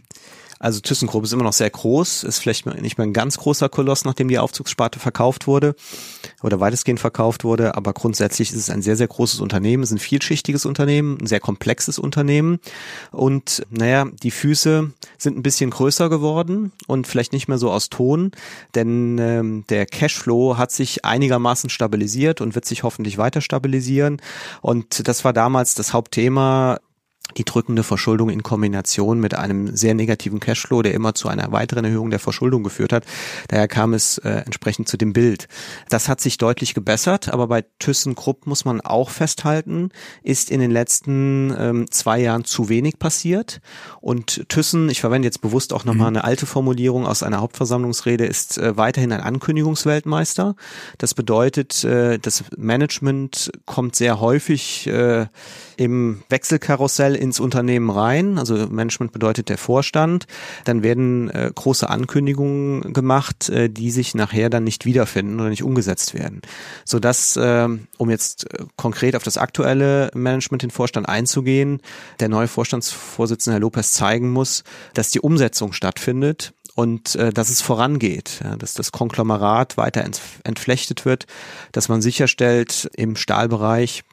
Also 0.64 0.80
ThyssenKrupp 0.80 1.26
ist 1.26 1.34
immer 1.34 1.44
noch 1.44 1.52
sehr 1.52 1.70
groß, 1.70 2.24
ist 2.24 2.40
vielleicht 2.40 2.66
nicht 2.66 2.98
mehr 2.98 3.06
ein 3.06 3.12
ganz 3.12 3.38
großer 3.38 3.68
Koloss, 3.68 4.06
nachdem 4.06 4.30
die 4.30 4.40
Aufzugssparte 4.40 4.98
verkauft 4.98 5.46
wurde 5.46 5.76
oder 6.42 6.62
weitestgehend 6.62 7.02
verkauft 7.02 7.44
wurde, 7.44 7.76
aber 7.76 7.92
grundsätzlich 7.92 8.52
ist 8.52 8.56
es 8.56 8.70
ein 8.70 8.82
sehr, 8.82 8.96
sehr 8.96 9.10
großes 9.10 9.42
Unternehmen, 9.42 9.84
es 9.84 9.90
ist 9.90 9.98
ein 9.98 10.00
vielschichtiges 10.00 10.66
Unternehmen, 10.66 11.18
ein 11.20 11.28
sehr 11.28 11.42
komplexes 11.42 12.00
Unternehmen. 12.00 12.60
Und 13.12 13.64
naja, 13.72 14.06
die 14.24 14.32
Füße 14.32 14.94
sind 15.18 15.38
ein 15.38 15.44
bisschen 15.44 15.70
größer 15.70 16.08
geworden 16.08 16.72
und 16.88 17.08
vielleicht 17.08 17.34
nicht 17.34 17.50
mehr 17.50 17.58
so 17.58 17.70
aus 17.70 17.90
Ton, 17.90 18.32
denn 18.74 19.18
ähm, 19.18 19.66
der 19.68 19.86
Cashflow 19.86 20.58
hat 20.58 20.72
sich 20.72 21.04
einigermaßen 21.04 21.70
stabilisiert 21.70 22.40
und 22.40 22.56
wird 22.56 22.64
sich 22.64 22.84
hoffentlich 22.84 23.18
weiter 23.18 23.42
stabilisieren. 23.42 24.22
Und 24.62 25.10
das 25.10 25.26
war 25.26 25.34
damals 25.34 25.76
das 25.76 25.92
Hauptthema 25.92 26.80
die 27.38 27.46
drückende 27.46 27.84
Verschuldung 27.84 28.30
in 28.30 28.44
Kombination 28.44 29.20
mit 29.20 29.34
einem 29.34 29.76
sehr 29.76 29.94
negativen 29.94 30.40
Cashflow, 30.40 30.82
der 30.82 30.94
immer 30.94 31.14
zu 31.14 31.28
einer 31.28 31.52
weiteren 31.52 31.86
Erhöhung 31.86 32.10
der 32.10 32.20
Verschuldung 32.20 32.64
geführt 32.64 32.94
hat. 32.94 33.06
Daher 33.48 33.68
kam 33.68 33.94
es 33.94 34.18
äh, 34.20 34.30
entsprechend 34.46 34.88
zu 34.88 34.98
dem 34.98 35.14
Bild. 35.14 35.48
Das 35.90 36.10
hat 36.10 36.22
sich 36.22 36.38
deutlich 36.38 36.74
gebessert, 36.74 37.30
aber 37.30 37.48
bei 37.48 37.64
ThyssenKrupp 37.80 38.48
muss 38.48 38.66
man 38.66 38.82
auch 38.82 39.10
festhalten, 39.10 39.90
ist 40.22 40.52
in 40.52 40.60
den 40.60 40.72
letzten 40.72 41.54
ähm, 41.58 41.92
zwei 41.92 42.20
Jahren 42.20 42.46
zu 42.46 42.70
wenig 42.70 43.00
passiert. 43.00 43.62
Und 44.02 44.50
Thyssen, 44.50 44.90
ich 44.90 45.02
verwende 45.02 45.28
jetzt 45.28 45.42
bewusst 45.42 45.74
auch 45.74 45.86
nochmal 45.86 46.12
mhm. 46.12 46.18
eine 46.18 46.24
alte 46.26 46.46
Formulierung 46.46 47.06
aus 47.06 47.24
einer 47.24 47.42
Hauptversammlungsrede, 47.42 48.26
ist 48.26 48.58
äh, 48.58 48.78
weiterhin 48.78 49.12
ein 49.12 49.22
Ankündigungsweltmeister. 49.22 50.56
Das 50.98 51.14
bedeutet, 51.14 51.84
äh, 51.84 52.20
das 52.20 52.44
Management 52.58 53.52
kommt 53.66 53.96
sehr 53.96 54.20
häufig 54.20 54.88
äh, 54.88 55.28
im 55.78 56.24
Wechselkarussell 56.30 57.16
ins 57.24 57.40
Unternehmen 57.40 57.90
rein. 57.90 58.38
Also 58.38 58.68
Management 58.68 59.14
bedeutet 59.14 59.48
der 59.48 59.58
Vorstand. 59.58 60.28
Dann 60.66 60.84
werden 60.84 61.30
äh, 61.30 61.50
große 61.56 61.90
Ankündigungen 61.90 62.94
gemacht, 62.94 63.48
äh, 63.48 63.70
die 63.70 63.92
sich 63.92 64.14
nachher 64.14 64.50
dann 64.50 64.66
nicht 64.66 64.86
wiederfinden 64.86 65.40
oder 65.40 65.50
nicht 65.50 65.64
umgesetzt 65.64 66.14
werden. 66.14 66.42
Sodass, 66.84 67.38
äh, 67.38 67.70
um 67.98 68.10
jetzt 68.10 68.54
äh, 68.54 68.66
konkret 68.76 69.16
auf 69.16 69.24
das 69.24 69.38
aktuelle 69.38 70.12
Management, 70.14 70.64
den 70.64 70.72
Vorstand 70.72 71.08
einzugehen, 71.08 71.80
der 72.20 72.28
neue 72.28 72.50
Vorstandsvorsitzende 72.50 73.56
Herr 73.56 73.62
Lopez 73.62 73.94
zeigen 73.94 74.30
muss, 74.32 74.64
dass 74.94 75.10
die 75.10 75.22
Umsetzung 75.22 75.72
stattfindet 75.72 76.54
und 76.76 77.16
äh, 77.16 77.32
dass 77.32 77.50
es 77.50 77.62
vorangeht, 77.62 78.42
ja, 78.44 78.58
dass 78.58 78.74
das 78.74 78.92
Konglomerat 78.92 79.78
weiter 79.78 80.04
entflechtet 80.44 81.06
wird, 81.06 81.26
dass 81.72 81.88
man 81.88 82.02
sicherstellt 82.02 82.90
im 82.96 83.16
Stahlbereich, 83.16 84.04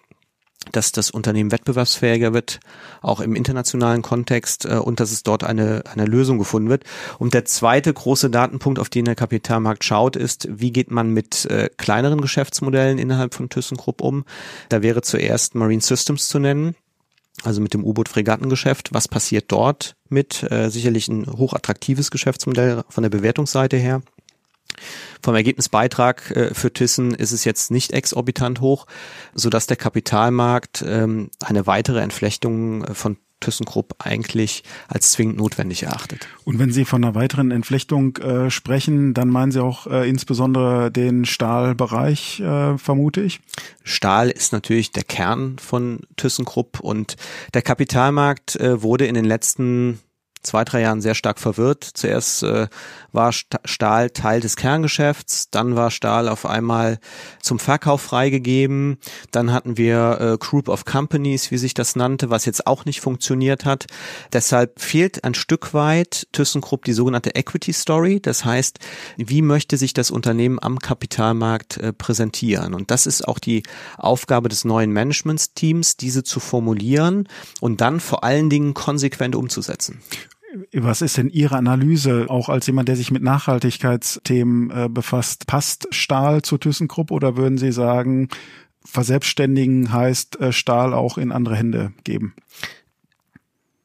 dass 0.72 0.92
das 0.92 1.10
Unternehmen 1.10 1.52
wettbewerbsfähiger 1.52 2.32
wird, 2.32 2.60
auch 3.00 3.20
im 3.20 3.34
internationalen 3.34 4.02
Kontext 4.02 4.66
äh, 4.66 4.74
und 4.74 5.00
dass 5.00 5.10
es 5.10 5.22
dort 5.22 5.42
eine, 5.42 5.82
eine 5.92 6.04
Lösung 6.04 6.38
gefunden 6.38 6.68
wird. 6.68 6.84
Und 7.18 7.34
der 7.34 7.44
zweite 7.44 7.92
große 7.92 8.30
Datenpunkt, 8.30 8.78
auf 8.78 8.88
den 8.88 9.06
der 9.06 9.14
Kapitalmarkt 9.14 9.84
schaut, 9.84 10.16
ist, 10.16 10.48
wie 10.50 10.72
geht 10.72 10.90
man 10.90 11.10
mit 11.10 11.46
äh, 11.46 11.70
kleineren 11.76 12.20
Geschäftsmodellen 12.20 12.98
innerhalb 12.98 13.34
von 13.34 13.48
ThyssenKrupp 13.48 14.00
um? 14.00 14.24
Da 14.68 14.82
wäre 14.82 15.02
zuerst 15.02 15.54
Marine 15.54 15.82
Systems 15.82 16.28
zu 16.28 16.38
nennen, 16.38 16.76
also 17.42 17.60
mit 17.60 17.74
dem 17.74 17.84
U-Boot-Fregattengeschäft. 17.84 18.92
Was 18.92 19.08
passiert 19.08 19.46
dort 19.48 19.96
mit? 20.08 20.42
Äh, 20.50 20.68
sicherlich 20.70 21.08
ein 21.08 21.26
hochattraktives 21.26 22.10
Geschäftsmodell 22.10 22.84
von 22.88 23.02
der 23.02 23.10
Bewertungsseite 23.10 23.76
her. 23.76 24.02
Vom 25.22 25.34
Ergebnisbeitrag 25.34 26.30
äh, 26.30 26.54
für 26.54 26.72
Thyssen 26.72 27.14
ist 27.14 27.32
es 27.32 27.44
jetzt 27.44 27.70
nicht 27.70 27.92
exorbitant 27.92 28.60
hoch, 28.60 28.86
so 29.34 29.50
dass 29.50 29.66
der 29.66 29.76
Kapitalmarkt 29.76 30.84
ähm, 30.86 31.30
eine 31.40 31.66
weitere 31.66 32.00
Entflechtung 32.00 32.84
äh, 32.84 32.94
von 32.94 33.16
ThyssenKrupp 33.40 33.96
eigentlich 33.98 34.62
als 34.88 35.12
zwingend 35.12 35.38
notwendig 35.38 35.82
erachtet. 35.82 36.28
Und 36.44 36.58
wenn 36.58 36.72
Sie 36.72 36.84
von 36.84 37.02
einer 37.02 37.14
weiteren 37.14 37.50
Entflechtung 37.50 38.16
äh, 38.18 38.50
sprechen, 38.50 39.14
dann 39.14 39.28
meinen 39.28 39.50
Sie 39.50 39.62
auch 39.62 39.86
äh, 39.86 40.08
insbesondere 40.08 40.90
den 40.90 41.24
Stahlbereich, 41.24 42.40
äh, 42.40 42.78
vermute 42.78 43.22
ich? 43.22 43.40
Stahl 43.82 44.30
ist 44.30 44.52
natürlich 44.52 44.92
der 44.92 45.04
Kern 45.04 45.58
von 45.58 46.00
ThyssenKrupp 46.16 46.80
und 46.80 47.16
der 47.54 47.62
Kapitalmarkt 47.62 48.56
äh, 48.56 48.82
wurde 48.82 49.06
in 49.06 49.14
den 49.14 49.24
letzten 49.24 49.98
zwei, 50.42 50.64
drei 50.64 50.80
Jahren 50.80 51.00
sehr 51.00 51.14
stark 51.14 51.38
verwirrt. 51.38 51.84
Zuerst 51.84 52.42
äh, 52.42 52.68
war 53.12 53.32
Stahl 53.32 54.10
Teil 54.10 54.40
des 54.40 54.56
Kerngeschäfts, 54.56 55.50
dann 55.50 55.76
war 55.76 55.90
Stahl 55.90 56.28
auf 56.28 56.46
einmal 56.46 56.98
zum 57.42 57.58
Verkauf 57.58 58.00
freigegeben, 58.00 58.98
dann 59.30 59.52
hatten 59.52 59.76
wir 59.76 60.18
äh, 60.20 60.38
Group 60.38 60.68
of 60.68 60.84
Companies, 60.84 61.50
wie 61.50 61.58
sich 61.58 61.74
das 61.74 61.96
nannte, 61.96 62.30
was 62.30 62.44
jetzt 62.44 62.66
auch 62.66 62.84
nicht 62.84 63.00
funktioniert 63.00 63.64
hat. 63.64 63.86
Deshalb 64.32 64.80
fehlt 64.80 65.24
ein 65.24 65.34
Stück 65.34 65.74
weit 65.74 66.28
ThyssenKrupp 66.32 66.84
die 66.84 66.92
sogenannte 66.92 67.34
Equity 67.34 67.72
Story, 67.72 68.20
das 68.20 68.44
heißt, 68.44 68.78
wie 69.16 69.42
möchte 69.42 69.76
sich 69.76 69.92
das 69.92 70.10
Unternehmen 70.10 70.58
am 70.60 70.78
Kapitalmarkt 70.78 71.76
äh, 71.78 71.92
präsentieren? 71.92 72.74
Und 72.74 72.90
das 72.90 73.06
ist 73.06 73.26
auch 73.26 73.38
die 73.38 73.62
Aufgabe 73.98 74.48
des 74.48 74.64
neuen 74.64 74.92
Managementsteams, 74.92 75.96
diese 75.96 76.22
zu 76.22 76.40
formulieren 76.40 77.28
und 77.60 77.80
dann 77.80 78.00
vor 78.00 78.24
allen 78.24 78.50
Dingen 78.50 78.74
konsequent 78.74 79.34
umzusetzen. 79.34 80.00
Was 80.72 81.02
ist 81.02 81.16
denn 81.16 81.28
Ihre 81.28 81.56
Analyse, 81.56 82.26
auch 82.28 82.48
als 82.48 82.66
jemand, 82.66 82.88
der 82.88 82.96
sich 82.96 83.10
mit 83.10 83.22
Nachhaltigkeitsthemen 83.22 84.70
äh, 84.70 84.88
befasst? 84.88 85.46
Passt 85.46 85.86
Stahl 85.92 86.42
zu 86.42 86.58
ThyssenKrupp 86.58 87.10
oder 87.10 87.36
würden 87.36 87.58
Sie 87.58 87.72
sagen, 87.72 88.28
verselbstständigen 88.84 89.92
heißt 89.92 90.40
äh, 90.40 90.52
Stahl 90.52 90.92
auch 90.92 91.18
in 91.18 91.32
andere 91.32 91.56
Hände 91.56 91.92
geben? 92.04 92.34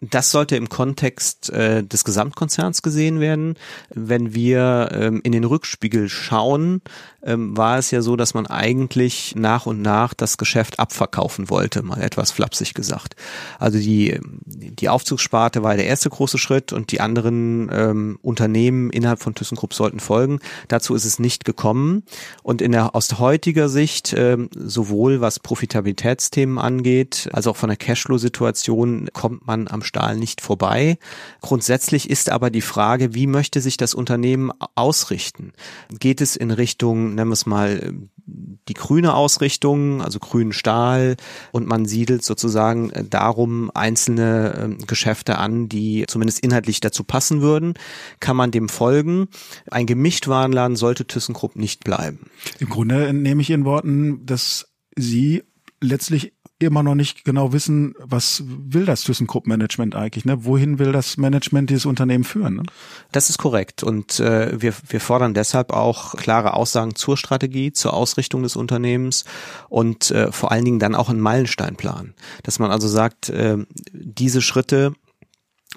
Das 0.01 0.31
sollte 0.31 0.55
im 0.55 0.69
Kontext 0.69 1.50
äh, 1.50 1.84
des 1.84 2.03
Gesamtkonzerns 2.03 2.81
gesehen 2.81 3.19
werden. 3.19 3.55
Wenn 3.93 4.34
wir 4.34 4.89
ähm, 4.91 5.22
in 5.24 5.31
den 5.31 5.45
Rückspiegel 5.45 6.10
schauen, 6.10 6.81
ähm, 7.25 7.58
war 7.58 7.77
es 7.77 7.91
ja 7.91 8.01
so, 8.01 8.15
dass 8.15 8.34
man 8.34 8.46
eigentlich 8.46 9.34
nach 9.36 9.65
und 9.65 9.82
nach 9.82 10.13
das 10.13 10.38
Geschäft 10.38 10.79
abverkaufen 10.79 11.50
wollte, 11.50 11.82
mal 11.82 12.01
etwas 12.01 12.32
flapsig 12.32 12.74
gesagt. 12.74 13.15
Also 13.60 13.79
die, 13.79 14.20
die 14.46 14.89
Aufzugssparte 14.89 15.63
war 15.63 15.75
der 15.75 15.88
erste 15.88 16.10
große 16.10 16.38
Schritt 16.38 16.72
und 16.72 16.91
die 16.91 17.01
anderen 17.01 17.70
ähm, 17.72 18.20
Unternehmen 18.22 18.89
innerhalb 18.91 19.22
von 19.22 19.34
ThyssenKrupp 19.36 19.74
sollten 19.74 20.00
folgen. 20.00 20.39
Dazu 20.67 20.94
ist 20.94 21.05
es 21.05 21.20
nicht 21.20 21.46
gekommen. 21.46 22.03
Und 22.44 22.62
in 22.62 22.72
der, 22.72 22.96
aus 22.96 23.20
heutiger 23.20 23.70
Sicht, 23.70 24.13
ähm, 24.17 24.50
sowohl 24.55 25.22
was 25.22 25.39
Profitabilitätsthemen 25.39 26.60
angeht, 26.60 27.29
als 27.34 27.48
auch 27.48 27.55
von 27.55 27.70
der 27.70 27.77
Cashflow-Situation, 27.77 29.10
kommt 29.13 29.48
man 29.48 29.67
am 29.67 29.82
Stahl 29.82 30.17
nicht 30.17 30.41
vorbei. 30.41 30.98
Grundsätzlich 31.41 32.10
ist 32.10 32.29
aber 32.29 32.50
die 32.50 32.62
Frage, 32.62 33.15
wie 33.15 33.27
möchte 33.27 33.62
sich 33.62 33.77
das 33.77 33.96
Unternehmen 33.96 34.51
ausrichten? 34.75 35.53
Geht 36.00 36.22
es 36.22 36.36
in 36.36 36.51
Richtung 36.51 37.14
nennen 37.15 37.29
wir 37.29 37.34
es 37.34 37.45
mal, 37.45 37.93
die 38.27 38.74
grüne 38.74 39.13
Ausrichtung, 39.13 40.01
also 40.01 40.19
grünen 40.19 40.51
Stahl 40.51 41.15
und 41.51 41.67
man 41.67 41.86
siedelt 41.86 42.24
sozusagen 42.24 42.89
äh, 42.89 43.03
darum 43.03 43.69
einzelne 43.74 44.60
ähm, 44.60 44.77
Geschäfte 44.88 45.38
an, 45.38 45.69
die 45.69 46.05
zumindest 46.07 46.39
inhaltlich 46.39 46.79
dazu 46.79 47.03
passen 47.03 47.41
würden, 47.41 47.75
kann 48.19 48.36
man 48.36 48.51
dem 48.51 48.69
folgen. 48.69 49.27
Ein 49.69 49.86
Gemischtwarenladen 49.86 50.75
sollte 50.75 51.05
ThyssenKrupp 51.05 51.55
nicht 51.55 51.84
bleiben. 51.84 52.29
Im 52.60 52.69
Grunde 52.69 53.13
nehme 53.13 53.41
ich 53.41 53.51
in 53.51 53.65
Worten, 53.65 54.25
dass 54.25 54.72
Sie 54.95 55.43
letztlich 55.81 56.34
immer 56.65 56.84
noch 56.84 56.95
nicht 56.95 57.25
genau 57.25 57.53
wissen, 57.53 57.95
was 58.00 58.43
will 58.45 58.86
das 58.86 59.03
ThyssenKrupp-Management 59.03 59.95
eigentlich, 59.95 60.25
ne? 60.25 60.45
Wohin 60.45 60.79
will 60.79 60.91
das 60.91 61.17
Management 61.17 61.69
dieses 61.69 61.86
Unternehmen 61.86 62.24
führen? 62.24 62.55
Ne? 62.55 62.63
Das 63.12 63.29
ist 63.29 63.38
korrekt 63.38 63.84
und 63.84 64.19
äh, 64.19 64.62
wir, 64.62 64.74
wir 64.88 65.00
fordern 65.00 65.34
deshalb 65.34 65.72
auch 65.72 66.15
klare 66.15 66.53
Aussagen 66.53 66.95
zur 66.95 67.17
Strategie, 67.17 67.72
zur 67.72 67.93
Ausrichtung 67.93 68.43
des 68.43 68.55
Unternehmens 68.55 69.25
und 69.69 70.12
äh, 70.12 70.31
vor 70.31 70.51
allen 70.51 70.65
Dingen 70.65 70.79
dann 70.79 70.95
auch 70.95 71.10
einen 71.10 71.22
Meilensteinplan, 71.22 72.13
dass 72.43 72.60
man 72.60 72.72
also 72.72 72.88
sagt, 72.88 73.29
äh, 73.29 73.57
diese 73.93 74.41
Schritte 74.41 74.93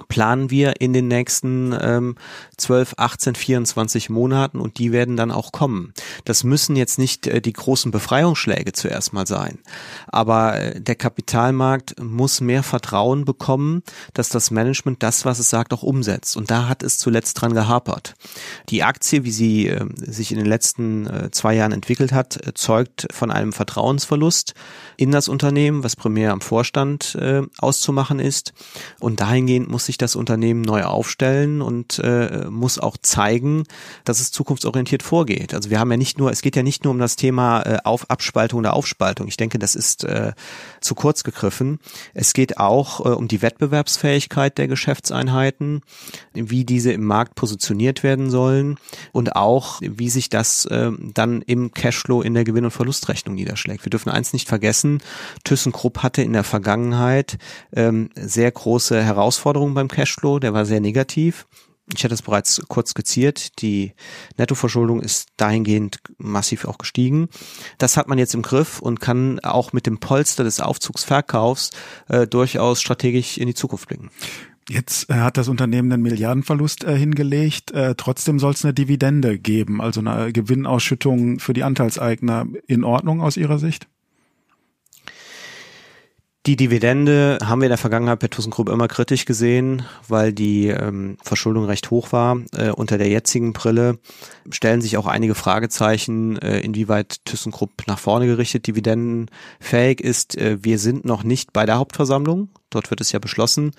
planen 0.09 0.51
wir 0.51 0.81
in 0.81 0.93
den 0.93 1.09
nächsten 1.09 1.77
ähm, 1.81 2.17
12, 2.57 2.95
18, 2.97 3.35
24 3.35 4.11
Monaten 4.11 4.61
und 4.61 4.79
die 4.79 4.93
werden 4.93 5.17
dann 5.17 5.31
auch 5.31 5.53
kommen. 5.53 5.93
Das 6.25 6.45
müssen 6.45 6.77
jetzt 6.77 6.99
nicht 6.99 7.27
äh, 7.27 7.41
die 7.41 7.53
großen 7.53 7.91
Befreiungsschläge 7.91 8.73
zuerst 8.73 9.13
mal 9.13 9.27
sein, 9.27 9.59
aber 10.07 10.61
äh, 10.61 10.81
der 10.81 10.95
Kapitalmarkt 10.95 12.01
muss 12.01 12.41
mehr 12.41 12.63
Vertrauen 12.63 13.25
bekommen, 13.25 13.83
dass 14.15 14.29
das 14.29 14.51
Management 14.51 15.03
das, 15.03 15.25
was 15.25 15.39
es 15.39 15.51
sagt, 15.51 15.73
auch 15.73 15.83
umsetzt 15.83 16.37
und 16.37 16.51
da 16.51 16.69
hat 16.69 16.83
es 16.83 16.99
zuletzt 16.99 17.41
dran 17.41 17.55
gehapert. 17.55 18.15
Die 18.69 18.83
Aktie, 18.83 19.25
wie 19.25 19.33
sie 19.33 19.69
äh, 19.69 19.87
sich 19.97 20.31
in 20.33 20.39
den 20.39 20.47
letzten 20.47 21.07
äh, 21.07 21.31
zwei 21.31 21.55
Jahren 21.55 21.73
entwickelt 21.73 22.13
hat, 22.13 22.47
äh, 22.47 22.55
zeugt 22.55 23.09
von 23.11 23.31
einem 23.31 23.53
Vertrauensverlust 23.53 24.55
in 24.97 25.11
das 25.11 25.29
Unternehmen, 25.29 25.85
was 25.85 25.97
primär 25.97 26.33
am 26.33 26.41
Vorstand 26.41 27.15
äh, 27.15 27.43
auszumachen 27.59 28.21
ist 28.21 28.53
und 29.01 29.21
dahingehend 29.21 29.69
muss 29.69 29.88
sich 29.89 29.99
das 29.99 30.17
Unternehmen 30.17 30.61
neu 30.61 30.85
aufstellen 30.85 31.63
und 31.63 31.99
äh, 31.99 32.47
muss 32.51 32.79
auch 32.79 32.97
zeigen, 33.01 33.65
dass 34.05 34.21
es 34.21 34.31
zukunftsorientiert 34.31 35.03
vorgeht. 35.03 35.55
Also 35.55 35.71
wir 35.71 35.81
haben 35.81 35.91
ja 35.91 35.97
nicht 35.97 36.19
nur, 36.19 36.31
es 36.31 36.43
geht 36.43 36.57
ja 36.57 36.63
nicht 36.63 36.85
nur 36.85 36.93
um 36.93 36.99
das 36.99 37.17
Thema 37.17 37.63
äh, 37.63 37.79
auf 37.85 38.09
Abspaltung 38.11 38.61
oder 38.61 38.75
Aufspaltung. 38.75 39.27
Ich 39.29 39.39
denke, 39.39 39.59
das 39.59 39.75
ist 39.75 40.05
äh, 40.05 40.33
zu 40.81 40.95
kurz 40.95 41.25
gegriffen. 41.25 41.81
Es 42.13 42.35
geht 42.35 42.59
auch 42.59 43.01
äh, 43.01 43.09
um 43.09 43.29
die 43.29 43.41
Wettbewerbsfähigkeit 43.43 44.59
der 44.59 44.69
Geschäftseinheiten, 44.69 45.81
wie 46.35 46.65
diese 46.65 46.93
im 46.93 47.05
Markt 47.05 47.35
positioniert 47.35 48.03
werden 48.03 48.31
sollen 48.31 48.77
und 49.13 49.37
auch, 49.37 49.81
wie 49.81 50.11
sich 50.11 50.29
das 50.29 50.67
äh, 50.67 50.91
dann 51.15 51.43
im 51.43 51.73
Cashflow 51.73 52.21
in 52.21 52.35
der 52.35 52.45
Gewinn- 52.45 52.67
und 52.67 52.71
Verlustrechnung 52.71 53.35
niederschlägt. 53.35 53.87
Wir 53.87 53.91
dürfen 53.91 54.11
eins 54.11 54.35
nicht 54.35 54.49
vergessen, 54.49 55.01
ThyssenKrupp 55.45 56.03
hatte 56.03 56.21
in 56.21 56.35
der 56.35 56.45
Vergangenheit 56.45 57.39
ähm, 57.75 58.11
sehr 58.15 58.51
große 58.51 59.03
Herausforderungen 59.03 59.68
beim 59.75 59.89
Cashflow, 59.89 60.39
der 60.39 60.55
war 60.55 60.65
sehr 60.65 60.81
negativ. 60.81 61.47
Ich 61.95 62.05
hatte 62.05 62.15
es 62.15 62.23
bereits 62.23 62.63
kurz 62.69 62.91
skizziert. 62.91 63.63
Die 63.63 63.93
Nettoverschuldung 64.37 65.01
ist 65.01 65.29
dahingehend 65.37 66.01
massiv 66.19 66.67
auch 66.67 66.79
gestiegen. 66.79 67.29
Das 67.79 67.97
hat 67.97 68.09
man 68.09 68.19
jetzt 68.19 68.35
im 68.35 68.43
Griff 68.43 68.81
und 68.81 69.01
kann 69.01 69.41
auch 69.41 69.73
mit 69.73 69.87
dem 69.87 69.99
Polster 69.99 70.45
des 70.45 70.61
Aufzugsverkaufs 70.61 71.71
äh, 72.09 72.27
durchaus 72.27 72.81
strategisch 72.81 73.39
in 73.39 73.47
die 73.47 73.55
Zukunft 73.55 73.89
blicken. 73.89 74.11
Jetzt 74.69 75.09
äh, 75.09 75.15
hat 75.15 75.39
das 75.39 75.49
Unternehmen 75.49 75.91
einen 75.91 76.03
Milliardenverlust 76.03 76.85
äh, 76.85 76.97
hingelegt. 76.97 77.71
Äh, 77.71 77.95
trotzdem 77.97 78.39
soll 78.39 78.53
es 78.53 78.65
eine 78.65 78.75
Dividende 78.75 79.39
geben, 79.39 79.81
also 79.81 80.01
eine 80.01 80.31
Gewinnausschüttung 80.31 81.39
für 81.39 81.55
die 81.55 81.65
Anteilseigner. 81.65 82.47
In 82.67 82.85
Ordnung 82.85 83.23
aus 83.23 83.39
Ihrer 83.39 83.59
Sicht? 83.59 83.89
Die 86.49 86.57
Dividende 86.57 87.37
haben 87.45 87.61
wir 87.61 87.67
in 87.67 87.73
der 87.73 87.77
Vergangenheit 87.77 88.21
bei 88.21 88.29
ThyssenKrupp 88.29 88.71
immer 88.71 88.89
kritisch 88.89 89.27
gesehen, 89.27 89.83
weil 90.09 90.33
die 90.33 90.69
ähm, 90.69 91.19
Verschuldung 91.23 91.67
recht 91.67 91.91
hoch 91.91 92.11
war. 92.11 92.39
Äh, 92.57 92.71
unter 92.71 92.97
der 92.97 93.09
jetzigen 93.09 93.53
Brille 93.53 93.99
stellen 94.51 94.81
sich 94.81 94.97
auch 94.97 95.07
einige 95.07 95.35
Fragezeichen, 95.35 96.39
äh, 96.39 96.61
inwieweit 96.61 97.23
ThyssenKrupp 97.27 97.87
nach 97.87 97.99
vorne 97.99 98.25
gerichtet 98.25 98.67
dividendenfähig 98.67 100.01
ist. 100.01 100.39
Äh, 100.39 100.57
wir 100.63 100.79
sind 100.79 101.05
noch 101.05 101.23
nicht 101.23 101.53
bei 101.53 101.67
der 101.67 101.77
Hauptversammlung. 101.77 102.49
Dort 102.71 102.91
wird 102.91 103.01
es 103.01 103.13
ja 103.13 103.19
beschlossen. 103.19 103.73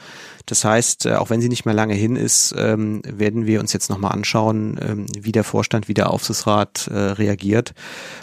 Das 0.47 0.65
heißt, 0.65 1.05
äh, 1.05 1.13
auch 1.13 1.29
wenn 1.29 1.41
sie 1.41 1.49
nicht 1.49 1.65
mehr 1.65 1.75
lange 1.75 1.93
hin 1.93 2.15
ist, 2.15 2.55
ähm, 2.57 3.01
werden 3.05 3.45
wir 3.45 3.59
uns 3.59 3.71
jetzt 3.71 3.89
nochmal 3.89 4.13
anschauen, 4.13 4.79
ähm, 4.81 5.05
wie 5.17 5.31
der 5.31 5.43
Vorstand, 5.43 5.87
wie 5.87 5.93
der 5.93 6.09
Aufsichtsrat 6.09 6.87
äh, 6.87 6.97
reagiert 6.97 7.73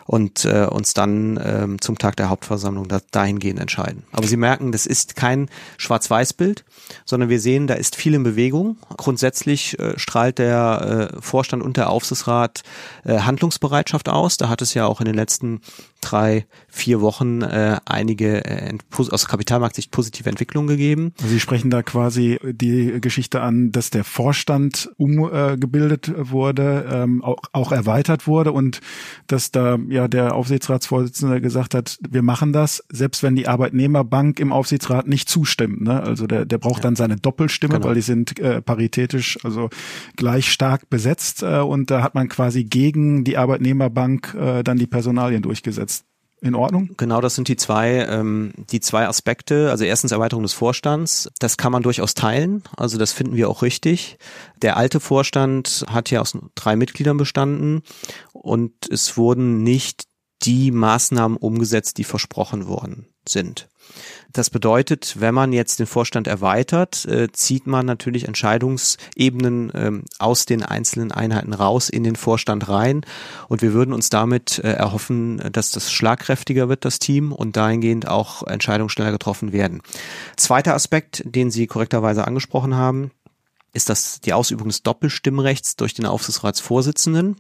und 0.07 0.45
äh, 0.45 0.67
uns 0.67 0.93
dann 0.93 1.39
ähm, 1.43 1.81
zum 1.81 1.99
Tag 1.99 2.17
der 2.17 2.31
Hauptversammlung 2.31 2.89
dahingehend 3.13 3.61
entscheiden. 3.61 4.03
Aber 4.11 4.27
Sie 4.27 4.36
merken, 4.37 4.73
das 4.73 4.87
ist 4.87 5.17
kein 5.17 5.49
Schwarz-Weiß-Bild, 5.79 6.65
sondern 7.05 7.29
wir 7.29 7.41
sehen, 7.41 7.67
da 7.67 7.75
ist 7.75 7.97
viel 7.97 8.15
in 8.15 8.23
Bewegung. 8.23 8.77
Grundsätzlich 8.97 9.77
strahlt 9.97 10.39
der 10.39 11.15
Vorstand 11.21 11.63
und 11.63 11.77
der 11.77 11.91
Aufsichtsrat 11.91 12.63
Handlungsbereitschaft 13.07 14.09
aus. 14.09 14.37
Da 14.37 14.49
hat 14.49 14.63
es 14.63 14.75
ja 14.75 14.87
auch 14.87 15.01
in 15.01 15.07
den 15.07 15.15
letzten 15.15 15.61
drei, 16.07 16.47
vier 16.69 17.01
Wochen 17.01 17.43
äh, 17.43 17.79
einige 17.85 18.45
äh, 18.45 18.73
aus 18.97 19.27
Kapitalmarktsicht 19.27 19.91
positive 19.91 20.29
Entwicklungen 20.29 20.69
gegeben. 20.69 21.13
Also 21.19 21.33
Sie 21.33 21.41
sprechen 21.41 21.71
da 21.71 21.83
quasi 21.83 22.39
die 22.45 23.01
Geschichte 23.01 23.41
an, 23.41 23.73
dass 23.73 23.91
der 23.91 24.05
Vorstand 24.05 24.91
umgebildet 24.97 26.09
äh, 26.09 26.31
wurde, 26.31 26.89
ähm, 26.93 27.23
auch, 27.23 27.39
auch 27.53 27.73
erweitert 27.73 28.27
wurde 28.27 28.53
und 28.53 28.81
dass 29.27 29.51
da 29.51 29.79
ja 29.89 30.07
der 30.07 30.35
Aufsichtsratsvorsitzende 30.35 31.41
gesagt 31.41 31.75
hat, 31.75 31.99
wir 32.09 32.23
machen 32.23 32.53
das, 32.53 32.85
selbst 32.91 33.23
wenn 33.23 33.35
die 33.35 33.49
Arbeitnehmerbank 33.49 34.39
im 34.39 34.53
Aufsichtsrat 34.53 35.09
nicht 35.09 35.29
zustimmt. 35.29 35.83
Ne? 35.83 36.03
Also 36.03 36.27
der, 36.27 36.45
der 36.45 36.59
braucht 36.59 36.79
ja. 36.79 36.83
dann 36.83 36.97
seine 36.97 37.17
Doppelstimme, 37.17 37.75
genau. 37.75 37.89
weil 37.89 37.95
die 37.97 38.03
sind 38.03 38.39
äh, 38.39 38.63
paritätisch, 38.63 39.39
also 39.45 39.71
gleich 40.17 40.53
stark 40.53 40.89
besetzt 40.89 41.43
äh, 41.43 41.59
und 41.59 41.91
da 41.91 42.03
hat 42.03 42.15
man 42.15 42.29
quasi 42.29 42.65
gegen 42.65 43.25
die 43.25 43.37
Arbeitnehmerbank 43.37 44.37
äh, 44.39 44.63
dann 44.63 44.79
die 44.79 44.87
Personalien 44.87 45.43
durchgesetzt 45.43 45.96
in 46.47 46.55
Ordnung? 46.55 46.91
Genau, 46.97 47.21
das 47.21 47.35
sind 47.35 47.49
die 47.49 47.57
zwei, 47.57 48.07
ähm, 48.09 48.53
die 48.71 48.81
zwei 48.81 49.07
Aspekte. 49.07 49.71
Also 49.71 49.85
erstens 49.85 50.13
Erweiterung 50.13 50.43
des 50.43 50.53
Vorstands. 50.53 51.31
Das 51.39 51.57
kann 51.57 51.73
man 51.73 51.83
durchaus 51.83 52.15
teilen. 52.15 52.63
Also 52.77 52.99
das 52.99 53.13
finden 53.13 53.37
wir 53.37 53.49
auch 53.49 53.63
richtig. 53.63 54.19
Der 54.63 54.77
alte 54.77 55.01
Vorstand 55.01 55.85
hat 55.89 56.11
ja 56.11 56.21
aus 56.21 56.37
drei 56.55 56.77
Mitgliedern 56.77 57.17
bestanden 57.17 57.83
und 58.33 58.73
es 58.91 59.17
wurden 59.17 59.63
nicht 59.63 60.05
die 60.43 60.71
Maßnahmen 60.71 61.37
umgesetzt, 61.37 61.99
die 61.99 62.05
versprochen 62.05 62.67
worden 62.67 63.07
sind. 63.29 63.69
Das 64.33 64.51
bedeutet, 64.51 65.17
wenn 65.19 65.35
man 65.35 65.53
jetzt 65.53 65.79
den 65.79 65.87
Vorstand 65.87 66.27
erweitert, 66.27 67.05
äh, 67.07 67.29
zieht 67.33 67.67
man 67.67 67.87
natürlich 67.87 68.27
Entscheidungsebenen 68.27 69.73
ähm, 69.75 70.05
aus 70.19 70.47
den 70.47 70.63
einzelnen 70.63 71.13
Einheiten 71.13 71.53
raus 71.53 71.89
in 71.89 72.05
den 72.05 72.17
Vorstand 72.17 72.69
rein. 72.69 73.03
Und 73.49 73.63
wir 73.63 73.73
würden 73.73 73.93
uns 73.93 74.11
damit 74.11 74.59
äh, 74.59 74.73
erhoffen, 74.73 75.43
dass 75.53 75.71
das 75.71 75.93
schlagkräftiger 75.93 76.69
wird, 76.69 76.85
das 76.85 76.99
Team, 76.99 77.33
und 77.33 77.57
dahingehend 77.57 78.09
auch 78.09 78.43
Entscheidungen 78.43 78.91
schneller 78.91 79.13
getroffen 79.13 79.53
werden. 79.53 79.83
Zweiter 80.37 80.75
Aspekt, 80.75 81.23
den 81.25 81.51
Sie 81.51 81.67
korrekterweise 81.67 82.27
angesprochen 82.27 82.75
haben, 82.75 83.11
ist 83.73 83.89
das 83.89 84.21
die 84.21 84.33
Ausübung 84.33 84.69
des 84.69 84.83
Doppelstimmrechts 84.83 85.77
durch 85.77 85.95
den 85.95 86.07
Aufsichtsratsvorsitzenden. 86.07 87.37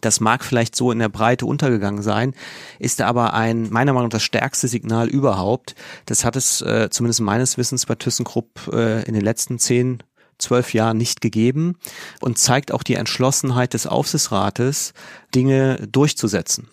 Das 0.00 0.20
mag 0.20 0.44
vielleicht 0.44 0.74
so 0.74 0.90
in 0.90 0.98
der 0.98 1.08
Breite 1.08 1.46
untergegangen 1.46 2.02
sein, 2.02 2.34
ist 2.78 3.00
aber 3.00 3.34
ein, 3.34 3.70
meiner 3.70 3.92
Meinung 3.92 4.08
nach, 4.08 4.14
das 4.16 4.22
stärkste 4.22 4.68
Signal 4.68 5.08
überhaupt. 5.08 5.74
Das 6.06 6.24
hat 6.24 6.36
es 6.36 6.60
äh, 6.62 6.88
zumindest 6.90 7.20
meines 7.20 7.58
Wissens 7.58 7.86
bei 7.86 7.94
ThyssenKrupp 7.94 8.70
äh, 8.72 9.02
in 9.04 9.14
den 9.14 9.22
letzten 9.22 9.58
zehn, 9.58 10.02
zwölf 10.38 10.74
Jahren 10.74 10.96
nicht 10.96 11.20
gegeben 11.20 11.76
und 12.20 12.38
zeigt 12.38 12.72
auch 12.72 12.82
die 12.82 12.94
Entschlossenheit 12.94 13.74
des 13.74 13.86
Aufsichtsrates, 13.86 14.92
Dinge 15.34 15.76
durchzusetzen. 15.90 16.68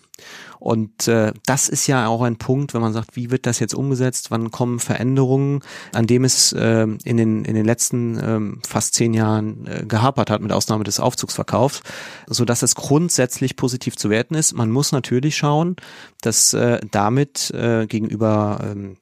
Und 0.58 1.08
äh, 1.08 1.32
das 1.46 1.68
ist 1.68 1.86
ja 1.86 2.06
auch 2.06 2.22
ein 2.22 2.36
Punkt, 2.36 2.74
wenn 2.74 2.80
man 2.80 2.92
sagt, 2.92 3.16
wie 3.16 3.30
wird 3.30 3.46
das 3.46 3.58
jetzt 3.58 3.74
umgesetzt, 3.74 4.30
wann 4.30 4.50
kommen 4.50 4.78
Veränderungen, 4.78 5.60
an 5.94 6.06
dem 6.06 6.24
es 6.24 6.52
äh, 6.52 6.86
in, 7.04 7.16
den, 7.16 7.44
in 7.44 7.54
den 7.54 7.64
letzten 7.64 8.18
äh, 8.18 8.66
fast 8.66 8.94
zehn 8.94 9.14
Jahren 9.14 9.66
äh, 9.66 9.84
gehapert 9.86 10.30
hat, 10.30 10.42
mit 10.42 10.52
Ausnahme 10.52 10.84
des 10.84 11.00
Aufzugsverkaufs, 11.00 11.82
so 12.26 12.44
dass 12.44 12.62
es 12.62 12.74
grundsätzlich 12.74 13.56
positiv 13.56 13.96
zu 13.96 14.10
werten 14.10 14.34
ist. 14.34 14.52
Man 14.52 14.70
muss 14.70 14.92
natürlich 14.92 15.36
schauen, 15.36 15.76
dass 16.20 16.52
äh, 16.52 16.80
damit 16.90 17.50
äh, 17.52 17.86
gegenüber 17.86 18.60
ähm, 18.62 18.96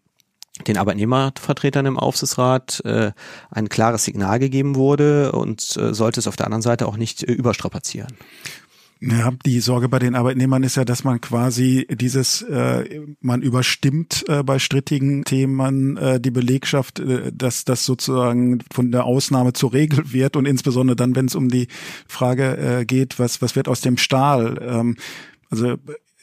den 0.67 0.77
Arbeitnehmervertretern 0.77 1.87
im 1.87 1.99
Aufsichtsrat 1.99 2.83
äh, 2.85 3.13
ein 3.51 3.69
klares 3.69 4.05
Signal 4.05 4.39
gegeben 4.39 4.75
wurde 4.75 5.33
und 5.33 5.77
äh, 5.77 5.95
sollte 5.95 6.21
es 6.21 6.27
auf 6.27 6.37
der 6.37 6.47
anderen 6.47 6.63
Seite 6.63 6.87
auch 6.87 6.97
nicht 6.97 7.23
äh, 7.23 7.33
überstrapazieren. 7.33 8.17
Ja, 9.01 9.33
die 9.47 9.61
Sorge 9.61 9.89
bei 9.89 10.01
den 10.01 10.17
Arbeitnehmern 10.17 10.65
ist 10.65 10.77
ja, 10.77 10.85
dass 10.85 11.05
man 11.05 11.21
quasi 11.21 11.87
dieses, 11.89 12.43
äh, 12.43 13.01
man 13.21 13.43
überstimmt 13.43 14.25
äh, 14.29 14.43
bei 14.43 14.59
strittigen 14.59 15.25
Themen 15.25 15.97
äh, 15.97 16.21
die 16.21 16.33
Belegschaft, 16.33 16.99
äh, 16.99 17.31
dass 17.33 17.65
das 17.65 17.85
sozusagen 17.85 18.59
von 18.73 18.91
der 18.91 19.05
Ausnahme 19.05 19.53
zur 19.53 19.73
Regel 19.73 20.13
wird 20.13 20.35
und 20.35 20.47
insbesondere 20.47 20.97
dann, 20.97 21.15
wenn 21.15 21.27
es 21.27 21.37
um 21.37 21.49
die 21.49 21.69
Frage 22.09 22.57
äh, 22.57 22.85
geht, 22.85 23.21
was, 23.21 23.41
was 23.41 23.55
wird 23.55 23.69
aus 23.69 23.83
dem 23.83 23.99
Stahl. 23.99 24.59
Ähm, 24.61 24.97
also 25.49 25.77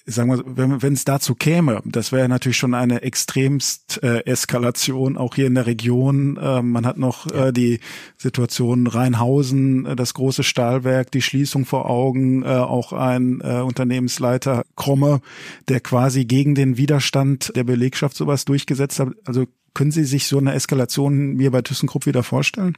sagen 0.06 0.30
wir, 0.30 0.82
wenn 0.82 0.94
es 0.94 1.06
dazu 1.06 1.34
käme, 1.34 1.82
das 1.84 2.12
wäre 2.12 2.30
natürlich 2.30 2.58
schon 2.58 2.74
eine 2.74 3.02
extremst 3.02 4.02
äh, 4.04 4.20
Eskalation 4.26 5.18
auch 5.18 5.36
hier 5.36 5.48
in 5.48 5.56
der 5.56 5.66
Region. 5.66 6.38
Äh, 6.38 6.62
man 6.62 6.86
hat 6.86 6.98
noch 6.98 7.32
äh, 7.32 7.52
die 7.52 7.80
Situation 8.18 8.88
Rheinhausen, 8.88 9.86
äh, 9.86 9.96
das 9.96 10.14
große 10.14 10.44
Stahlwerk, 10.44 11.12
die 11.12 11.22
Schließung 11.22 11.66
vor 11.66 11.90
Augen, 11.90 12.44
äh, 12.44 12.48
auch 12.48 12.94
ein 12.94 13.42
äh, 13.42 13.62
Unternehmensleiter 13.62 14.64
Kromme, 14.76 15.22
der 15.70 15.80
quasi 15.80 16.26
gegen 16.26 16.54
den 16.54 16.78
Widerstand 16.78 17.52
der 17.56 17.64
Belegschaft 17.64 18.16
sowas 18.16 18.46
durchgesetzt 18.46 19.00
hat. 19.00 19.10
Also 19.26 19.46
können 19.74 19.92
Sie 19.92 20.06
sich 20.06 20.28
so 20.28 20.38
eine 20.38 20.54
Eskalation 20.54 21.34
mir 21.34 21.52
bei 21.52 21.62
ThyssenKrupp 21.62 22.06
wieder 22.06 22.24
vorstellen? 22.24 22.78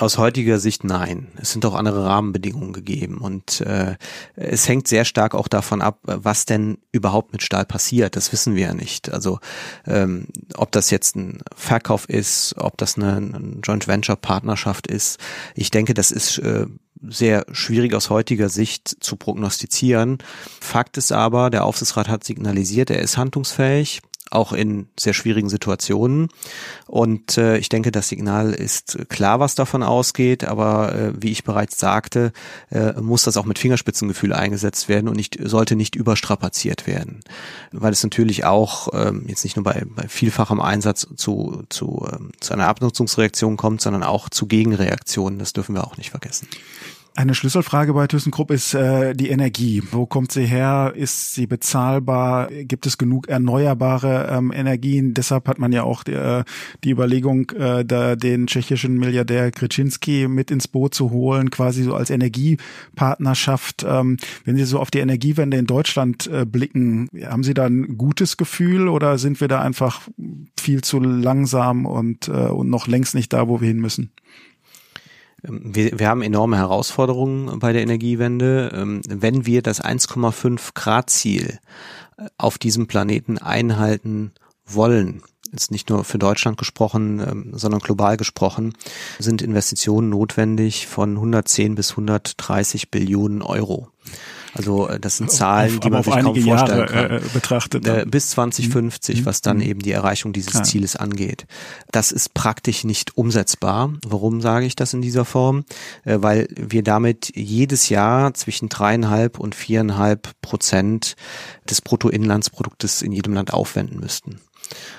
Aus 0.00 0.16
heutiger 0.16 0.58
Sicht 0.58 0.82
nein. 0.82 1.28
Es 1.36 1.52
sind 1.52 1.66
auch 1.66 1.74
andere 1.74 2.06
Rahmenbedingungen 2.06 2.72
gegeben 2.72 3.18
und 3.18 3.60
äh, 3.60 3.96
es 4.34 4.66
hängt 4.66 4.88
sehr 4.88 5.04
stark 5.04 5.34
auch 5.34 5.46
davon 5.46 5.82
ab, 5.82 5.98
was 6.04 6.46
denn 6.46 6.78
überhaupt 6.90 7.32
mit 7.32 7.42
Stahl 7.42 7.66
passiert. 7.66 8.16
Das 8.16 8.32
wissen 8.32 8.54
wir 8.54 8.68
ja 8.68 8.74
nicht. 8.74 9.12
Also 9.12 9.40
ähm, 9.86 10.28
ob 10.56 10.72
das 10.72 10.90
jetzt 10.90 11.16
ein 11.16 11.42
Verkauf 11.54 12.08
ist, 12.08 12.54
ob 12.56 12.78
das 12.78 12.96
eine, 12.96 13.16
eine 13.16 13.58
Joint 13.62 13.88
Venture 13.88 14.16
Partnerschaft 14.16 14.86
ist. 14.86 15.20
Ich 15.54 15.70
denke, 15.70 15.92
das 15.92 16.12
ist 16.12 16.38
äh, 16.38 16.64
sehr 17.06 17.44
schwierig 17.52 17.94
aus 17.94 18.08
heutiger 18.08 18.48
Sicht 18.48 18.96
zu 19.00 19.16
prognostizieren. 19.16 20.16
Fakt 20.60 20.96
ist 20.96 21.12
aber, 21.12 21.50
der 21.50 21.66
Aufsichtsrat 21.66 22.08
hat 22.08 22.24
signalisiert, 22.24 22.88
er 22.88 23.00
ist 23.00 23.18
handlungsfähig 23.18 24.00
auch 24.30 24.52
in 24.52 24.88
sehr 24.98 25.12
schwierigen 25.12 25.48
Situationen. 25.48 26.28
Und 26.86 27.36
äh, 27.36 27.58
ich 27.58 27.68
denke, 27.68 27.90
das 27.90 28.08
Signal 28.08 28.52
ist 28.52 28.98
klar, 29.08 29.40
was 29.40 29.54
davon 29.54 29.82
ausgeht, 29.82 30.44
aber 30.44 30.94
äh, 30.94 31.12
wie 31.20 31.30
ich 31.30 31.44
bereits 31.44 31.78
sagte, 31.78 32.32
äh, 32.70 32.92
muss 33.00 33.22
das 33.22 33.36
auch 33.36 33.44
mit 33.44 33.58
Fingerspitzengefühl 33.58 34.32
eingesetzt 34.32 34.88
werden 34.88 35.08
und 35.08 35.16
nicht, 35.16 35.38
sollte 35.42 35.76
nicht 35.76 35.96
überstrapaziert 35.96 36.86
werden. 36.86 37.20
Weil 37.72 37.92
es 37.92 38.02
natürlich 38.02 38.44
auch 38.44 38.88
ähm, 38.92 39.24
jetzt 39.26 39.44
nicht 39.44 39.56
nur 39.56 39.64
bei, 39.64 39.84
bei 39.84 40.06
vielfachem 40.08 40.60
Einsatz 40.60 41.08
zu, 41.16 41.64
zu, 41.68 42.08
ähm, 42.12 42.30
zu 42.40 42.54
einer 42.54 42.68
Abnutzungsreaktion 42.68 43.56
kommt, 43.56 43.80
sondern 43.80 44.04
auch 44.04 44.28
zu 44.28 44.46
Gegenreaktionen. 44.46 45.38
Das 45.38 45.52
dürfen 45.52 45.74
wir 45.74 45.84
auch 45.84 45.96
nicht 45.96 46.10
vergessen. 46.10 46.48
Eine 47.20 47.34
Schlüsselfrage 47.34 47.92
bei 47.92 48.06
ThyssenKrupp 48.06 48.50
ist 48.50 48.72
äh, 48.72 49.12
die 49.12 49.28
Energie. 49.28 49.82
Wo 49.90 50.06
kommt 50.06 50.32
sie 50.32 50.46
her? 50.46 50.94
Ist 50.96 51.34
sie 51.34 51.46
bezahlbar? 51.46 52.48
Gibt 52.50 52.86
es 52.86 52.96
genug 52.96 53.28
erneuerbare 53.28 54.30
ähm, 54.32 54.50
Energien? 54.50 55.12
Deshalb 55.12 55.46
hat 55.46 55.58
man 55.58 55.70
ja 55.70 55.82
auch 55.82 56.02
die, 56.02 56.14
äh, 56.14 56.44
die 56.82 56.92
Überlegung, 56.92 57.50
äh, 57.50 57.84
da 57.84 58.16
den 58.16 58.46
tschechischen 58.46 58.96
Milliardär 58.96 59.50
Kryczinski 59.50 60.28
mit 60.28 60.50
ins 60.50 60.66
Boot 60.66 60.94
zu 60.94 61.10
holen, 61.10 61.50
quasi 61.50 61.82
so 61.82 61.94
als 61.94 62.08
Energiepartnerschaft. 62.08 63.84
Ähm, 63.86 64.16
wenn 64.46 64.56
Sie 64.56 64.64
so 64.64 64.80
auf 64.80 64.90
die 64.90 65.00
Energiewende 65.00 65.58
in 65.58 65.66
Deutschland 65.66 66.26
äh, 66.26 66.46
blicken, 66.46 67.10
haben 67.22 67.44
Sie 67.44 67.52
da 67.52 67.66
ein 67.66 67.98
gutes 67.98 68.38
Gefühl 68.38 68.88
oder 68.88 69.18
sind 69.18 69.42
wir 69.42 69.48
da 69.48 69.60
einfach 69.60 70.08
viel 70.58 70.80
zu 70.80 70.98
langsam 71.00 71.84
und, 71.84 72.28
äh, 72.28 72.30
und 72.30 72.70
noch 72.70 72.86
längst 72.86 73.14
nicht 73.14 73.34
da, 73.34 73.46
wo 73.46 73.60
wir 73.60 73.68
hin 73.68 73.80
müssen? 73.80 74.10
Ähm, 75.46 75.74
wir, 75.74 75.98
wir 75.98 76.08
haben 76.08 76.22
enorme 76.22 76.56
Herausforderungen 76.56 77.58
bei 77.58 77.72
der 77.72 77.82
Energiewende. 77.82 78.72
Ähm, 78.74 79.00
wenn 79.08 79.46
wir 79.46 79.62
das 79.62 79.82
1,5 79.82 80.74
Grad 80.74 81.10
Ziel 81.10 81.58
auf 82.36 82.58
diesem 82.58 82.86
Planeten 82.86 83.38
einhalten 83.38 84.32
wollen, 84.66 85.22
ist 85.52 85.70
nicht 85.70 85.90
nur 85.90 86.04
für 86.04 86.18
Deutschland 86.18 86.58
gesprochen, 86.58 87.20
ähm, 87.20 87.52
sondern 87.52 87.80
global 87.80 88.16
gesprochen, 88.16 88.74
sind 89.18 89.42
Investitionen 89.42 90.08
notwendig 90.10 90.86
von 90.86 91.16
110 91.16 91.74
bis 91.74 91.90
130 91.92 92.90
Billionen 92.90 93.42
Euro. 93.42 93.88
Also 94.54 94.88
äh, 94.88 94.98
das 94.98 95.16
sind 95.16 95.30
Zahlen, 95.30 95.74
auf, 95.74 95.80
die 95.80 95.90
man 95.90 96.02
sich 96.02 96.12
kaum 96.12 96.24
vorstellen 96.24 96.46
Jahre, 96.46 96.86
kann. 96.86 97.10
Äh, 97.10 97.20
betrachtet. 97.32 97.86
Äh, 97.86 98.04
bis 98.06 98.30
2050, 98.30 99.20
mhm. 99.20 99.26
was 99.26 99.42
dann 99.42 99.58
mhm. 99.58 99.62
eben 99.62 99.80
die 99.80 99.92
Erreichung 99.92 100.32
dieses 100.32 100.54
ja. 100.54 100.62
Zieles 100.62 100.96
angeht. 100.96 101.46
Das 101.92 102.12
ist 102.12 102.34
praktisch 102.34 102.84
nicht 102.84 103.16
umsetzbar. 103.16 103.92
Warum 104.06 104.40
sage 104.40 104.66
ich 104.66 104.76
das 104.76 104.94
in 104.94 105.02
dieser 105.02 105.24
Form? 105.24 105.64
Äh, 106.04 106.18
weil 106.20 106.48
wir 106.56 106.82
damit 106.82 107.32
jedes 107.34 107.88
Jahr 107.88 108.34
zwischen 108.34 108.68
dreieinhalb 108.68 109.38
und 109.38 109.54
viereinhalb 109.54 110.30
Prozent 110.42 111.16
des 111.68 111.80
Bruttoinlandsproduktes 111.80 113.02
in 113.02 113.12
jedem 113.12 113.34
Land 113.34 113.52
aufwenden 113.52 114.00
müssten. 114.00 114.40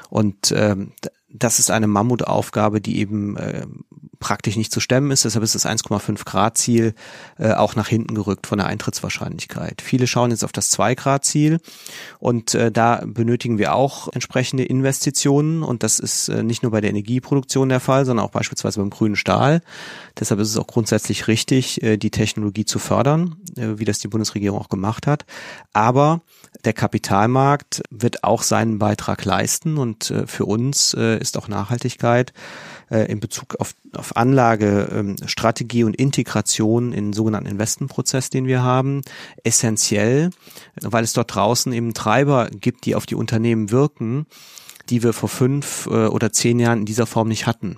Und 0.09 0.53
ähm, 0.55 0.91
das 1.33 1.59
ist 1.59 1.71
eine 1.71 1.87
Mammutaufgabe, 1.87 2.81
die 2.81 2.99
eben 2.99 3.37
äh, 3.37 3.65
praktisch 4.21 4.55
nicht 4.55 4.71
zu 4.71 4.79
stemmen 4.79 5.11
ist. 5.11 5.25
Deshalb 5.25 5.43
ist 5.43 5.55
das 5.55 5.65
1,5 5.65 6.23
Grad 6.23 6.57
Ziel 6.57 6.93
äh, 7.37 7.51
auch 7.51 7.75
nach 7.75 7.89
hinten 7.89 8.15
gerückt 8.15 8.47
von 8.47 8.59
der 8.59 8.67
Eintrittswahrscheinlichkeit. 8.67 9.81
Viele 9.81 10.07
schauen 10.07 10.31
jetzt 10.31 10.45
auf 10.45 10.53
das 10.53 10.69
2 10.69 10.95
Grad 10.95 11.25
Ziel 11.25 11.59
und 12.19 12.53
äh, 12.53 12.71
da 12.71 13.03
benötigen 13.05 13.57
wir 13.57 13.75
auch 13.75 14.07
entsprechende 14.13 14.63
Investitionen 14.63 15.63
und 15.63 15.83
das 15.83 15.99
ist 15.99 16.29
äh, 16.29 16.43
nicht 16.43 16.63
nur 16.63 16.71
bei 16.71 16.79
der 16.79 16.91
Energieproduktion 16.91 17.67
der 17.67 17.81
Fall, 17.81 18.05
sondern 18.05 18.25
auch 18.25 18.31
beispielsweise 18.31 18.79
beim 18.79 18.91
grünen 18.91 19.15
Stahl. 19.17 19.61
Deshalb 20.19 20.39
ist 20.39 20.49
es 20.49 20.57
auch 20.57 20.67
grundsätzlich 20.67 21.27
richtig, 21.27 21.81
äh, 21.83 21.97
die 21.97 22.11
Technologie 22.11 22.65
zu 22.65 22.79
fördern. 22.79 23.35
Äh, 23.57 23.79
wie 23.79 23.85
das 23.85 23.99
die 23.99 24.07
Bundesregierung 24.07 24.59
auch 24.59 24.69
gemacht 24.69 25.07
hat. 25.07 25.25
Aber 25.73 26.21
der 26.65 26.73
Kapitalmarkt 26.73 27.81
wird 27.89 28.23
auch 28.23 28.43
seinen 28.43 28.79
Beitrag 28.79 29.25
leisten 29.25 29.77
und 29.77 30.11
äh, 30.11 30.27
für 30.27 30.45
uns 30.45 30.93
äh, 30.93 31.17
ist 31.19 31.37
auch 31.37 31.47
Nachhaltigkeit 31.47 32.33
in 33.07 33.21
Bezug 33.21 33.55
auf, 33.57 33.73
auf 33.95 34.17
Anlagestrategie 34.17 35.79
ähm, 35.79 35.85
und 35.87 35.95
Integration 35.95 36.91
in 36.91 37.05
den 37.05 37.13
sogenannten 37.13 37.49
Investmentprozess, 37.49 38.29
den 38.29 38.47
wir 38.47 38.63
haben, 38.63 39.01
essentiell, 39.45 40.31
weil 40.81 41.05
es 41.05 41.13
dort 41.13 41.33
draußen 41.33 41.71
eben 41.71 41.93
Treiber 41.93 42.49
gibt, 42.49 42.85
die 42.85 42.95
auf 42.95 43.05
die 43.05 43.15
Unternehmen 43.15 43.71
wirken, 43.71 44.25
die 44.89 45.03
wir 45.03 45.13
vor 45.13 45.29
fünf 45.29 45.87
oder 45.87 46.33
zehn 46.33 46.59
Jahren 46.59 46.79
in 46.79 46.85
dieser 46.85 47.05
Form 47.05 47.29
nicht 47.29 47.47
hatten. 47.47 47.77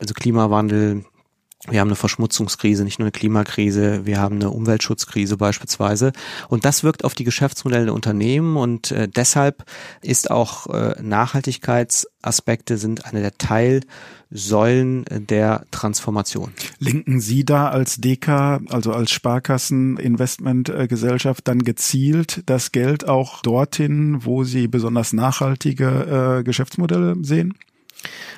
Also 0.00 0.14
Klimawandel, 0.14 1.04
wir 1.68 1.80
haben 1.80 1.88
eine 1.88 1.96
Verschmutzungskrise, 1.96 2.84
nicht 2.84 2.98
nur 2.98 3.06
eine 3.06 3.12
Klimakrise, 3.12 4.04
wir 4.04 4.20
haben 4.20 4.34
eine 4.36 4.50
Umweltschutzkrise 4.50 5.36
beispielsweise. 5.36 6.12
Und 6.48 6.64
das 6.64 6.84
wirkt 6.84 7.04
auf 7.04 7.14
die 7.14 7.24
Geschäftsmodelle 7.24 7.86
der 7.86 7.94
Unternehmen 7.94 8.56
und 8.56 8.92
äh, 8.92 9.08
deshalb 9.08 9.64
ist 10.02 10.30
auch 10.30 10.68
äh, 10.68 10.94
Nachhaltigkeitsaspekte 11.00 12.76
sind 12.76 13.06
eine 13.06 13.22
der 13.22 13.38
Teilsäulen 13.38 15.06
der 15.10 15.64
Transformation. 15.70 16.52
Linken 16.78 17.20
Sie 17.20 17.44
da 17.44 17.68
als 17.68 17.96
DK, 17.96 18.60
also 18.68 18.92
als 18.92 19.10
Sparkassen-Investmentgesellschaft 19.12 21.48
dann 21.48 21.60
gezielt 21.60 22.42
das 22.46 22.70
Geld 22.70 23.08
auch 23.08 23.40
dorthin, 23.42 24.24
wo 24.24 24.44
Sie 24.44 24.68
besonders 24.68 25.12
nachhaltige 25.12 26.38
äh, 26.38 26.44
Geschäftsmodelle 26.44 27.16
sehen? 27.22 27.54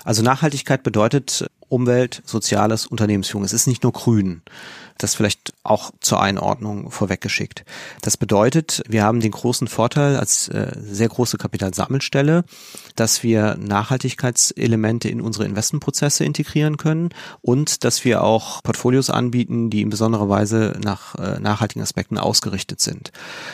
Also 0.04 0.22
Nachhaltigkeit 0.22 0.82
bedeutet 0.82 1.46
Umwelt, 1.68 2.22
Soziales, 2.24 2.86
Unternehmensführung. 2.86 3.44
Es 3.44 3.52
ist 3.52 3.66
nicht 3.66 3.82
nur 3.82 3.92
grün. 3.92 4.42
Das 4.96 5.14
vielleicht 5.14 5.52
auch 5.68 5.90
zur 6.00 6.20
Einordnung 6.20 6.90
vorweggeschickt. 6.90 7.64
Das 8.02 8.16
bedeutet, 8.16 8.82
wir 8.88 9.04
haben 9.04 9.20
den 9.20 9.32
großen 9.32 9.68
Vorteil 9.68 10.16
als 10.16 10.48
äh, 10.48 10.72
sehr 10.80 11.08
große 11.08 11.38
Kapitalsammelstelle, 11.38 12.44
dass 12.96 13.22
wir 13.22 13.56
Nachhaltigkeitselemente 13.56 15.08
in 15.08 15.20
unsere 15.20 15.44
Investmentprozesse 15.44 16.24
integrieren 16.24 16.76
können 16.76 17.10
und 17.42 17.84
dass 17.84 18.04
wir 18.04 18.24
auch 18.24 18.62
Portfolios 18.62 19.10
anbieten, 19.10 19.70
die 19.70 19.82
in 19.82 19.90
besonderer 19.90 20.28
Weise 20.28 20.78
nach 20.82 21.14
äh, 21.14 21.40
nachhaltigen 21.40 21.82
Aspekten 21.82 22.18
ausgerichtet 22.18 22.80
sind. 22.80 23.12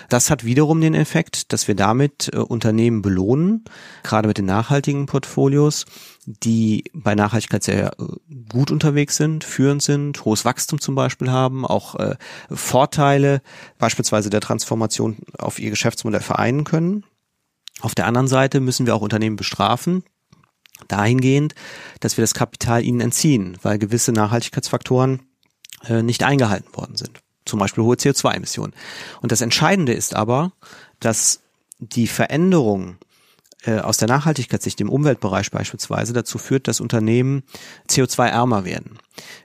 Das 0.09 0.31
hat 0.31 0.45
wiederum 0.45 0.81
den 0.81 0.95
Effekt, 0.95 1.53
dass 1.53 1.69
wir 1.69 1.75
damit 1.75 2.31
äh, 2.33 2.39
Unternehmen 2.39 3.03
belohnen, 3.03 3.65
gerade 4.03 4.29
mit 4.29 4.39
den 4.39 4.47
nachhaltigen 4.47 5.07
Portfolios, 5.07 5.87
die 6.27 6.85
bei 6.95 7.15
Nachhaltigkeit 7.15 7.63
sehr 7.63 7.93
äh, 7.99 8.05
gut 8.49 8.71
unterwegs 8.71 9.17
sind, 9.17 9.45
führend 9.45 9.83
sind, 9.83 10.25
hohes 10.25 10.45
Wachstum 10.45 10.81
zum 10.81 10.95
Beispiel 10.95 11.31
haben, 11.31 11.67
auch 11.67 11.95
äh, 11.97 12.17
Vorteile 12.51 13.43
beispielsweise 13.79 14.31
der 14.31 14.41
Transformation 14.41 15.19
auf 15.39 15.59
ihr 15.59 15.71
Geschäftsmodell 15.71 16.21
vereinen 16.21 16.65
können. 16.65 17.05
Auf 17.81 17.95
der 17.95 18.07
anderen 18.07 18.29
Seite 18.29 18.61
müssen 18.61 18.87
wir 18.87 18.95
auch 18.95 19.03
Unternehmen 19.03 19.37
bestrafen, 19.37 20.05
dahingehend, 20.89 21.55
dass 22.01 22.17
wir 22.17 22.23
das 22.23 22.35
Kapital 22.35 22.83
ihnen 22.85 23.01
entziehen, 23.01 23.59
weil 23.63 23.79
gewisse 23.79 24.13
Nachhaltigkeitsfaktoren 24.13 25.23
äh, 25.87 26.03
nicht 26.03 26.23
eingehalten 26.23 26.75
worden 26.75 26.97
sind. 26.97 27.21
Zum 27.45 27.59
Beispiel 27.59 27.85
hohe 27.85 27.97
CO2-Emissionen. 27.97 28.73
Und 29.21 29.33
das 29.33 29.43
Entscheidende 29.43 29.93
ist 29.93 30.15
aber, 30.15 30.53
dass 31.01 31.43
die 31.79 32.07
Veränderung 32.07 32.97
äh, 33.67 33.79
aus 33.79 33.99
der 33.99 34.09
Nachhaltigkeitssicht 34.09 34.81
im 34.81 34.89
Umweltbereich 34.89 35.51
beispielsweise 35.51 36.13
dazu 36.13 36.39
führt, 36.39 36.69
dass 36.69 36.81
Unternehmen 36.81 37.43
CO2-ärmer 37.89 38.65
werden. 38.65 38.99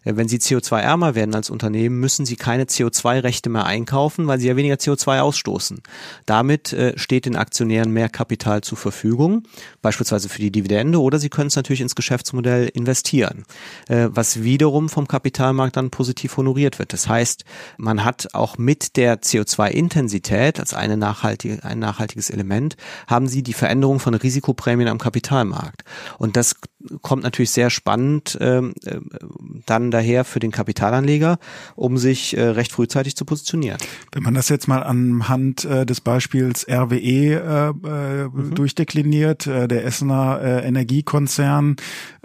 Äh, 0.03 0.15
wenn 0.15 0.27
sie 0.27 0.38
CO2-ärmer 0.38 1.15
werden 1.15 1.36
als 1.36 1.49
Unternehmen, 1.49 1.99
müssen 1.99 2.25
sie 2.25 2.36
keine 2.36 2.65
CO2-Rechte 2.65 3.49
mehr 3.49 3.65
einkaufen, 3.65 4.27
weil 4.27 4.39
sie 4.39 4.47
ja 4.47 4.55
weniger 4.55 4.75
CO2 4.75 5.19
ausstoßen. 5.19 5.82
Damit 6.25 6.73
äh, 6.73 6.97
steht 6.97 7.25
den 7.25 7.36
Aktionären 7.36 7.91
mehr 7.91 8.10
Kapital 8.10 8.62
zur 8.62 8.77
Verfügung, 8.77 9.43
beispielsweise 9.82 10.29
für 10.29 10.41
die 10.41 10.51
Dividende, 10.51 11.01
oder 11.01 11.19
sie 11.19 11.29
können 11.29 11.47
es 11.47 11.55
natürlich 11.55 11.82
ins 11.82 11.95
Geschäftsmodell 11.95 12.69
investieren, 12.73 13.45
äh, 13.88 14.08
was 14.10 14.43
wiederum 14.43 14.89
vom 14.89 15.08
Kapitalmarkt 15.08 15.77
dann 15.77 15.91
positiv 15.91 16.38
honoriert 16.38 16.79
wird. 16.79 16.93
Das 16.93 17.08
heißt, 17.08 17.45
man 17.77 18.03
hat 18.03 18.34
auch 18.34 18.58
mit 18.58 18.95
der 18.97 19.21
CO2-Intensität 19.21 20.60
als 20.60 20.73
eine 20.73 20.97
nachhaltige, 20.97 21.63
ein 21.63 21.79
nachhaltiges 21.79 22.29
Element, 22.29 22.75
haben 23.08 23.27
sie 23.27 23.43
die 23.43 23.53
Veränderung 23.53 23.99
von 23.99 24.13
Risikoprämien 24.13 24.89
am 24.89 24.97
Kapitalmarkt. 24.97 25.84
Und 26.17 26.36
das 26.36 26.55
kommt 27.01 27.23
natürlich 27.23 27.51
sehr 27.51 27.69
spannend 27.69 28.38
ähm, 28.39 28.73
äh, 28.86 28.99
dann 29.65 29.91
daher 29.91 30.25
für 30.25 30.39
den 30.39 30.51
Kapitalanleger, 30.51 31.37
um 31.75 31.97
sich 31.97 32.35
äh, 32.35 32.41
recht 32.41 32.71
frühzeitig 32.71 33.15
zu 33.15 33.25
positionieren. 33.25 33.77
Wenn 34.11 34.23
man 34.23 34.33
das 34.33 34.49
jetzt 34.49 34.67
mal 34.67 34.83
anhand 34.83 35.65
äh, 35.65 35.85
des 35.85 36.01
Beispiels 36.01 36.67
RWE 36.69 36.95
äh, 36.99 37.69
äh, 37.69 38.27
mhm. 38.27 38.55
durchdekliniert, 38.55 39.47
äh, 39.47 39.67
der 39.67 39.85
Essener 39.85 40.39
äh, 40.41 40.67
Energiekonzern, 40.67 41.75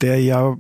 der 0.01 0.21
ja 0.21 0.57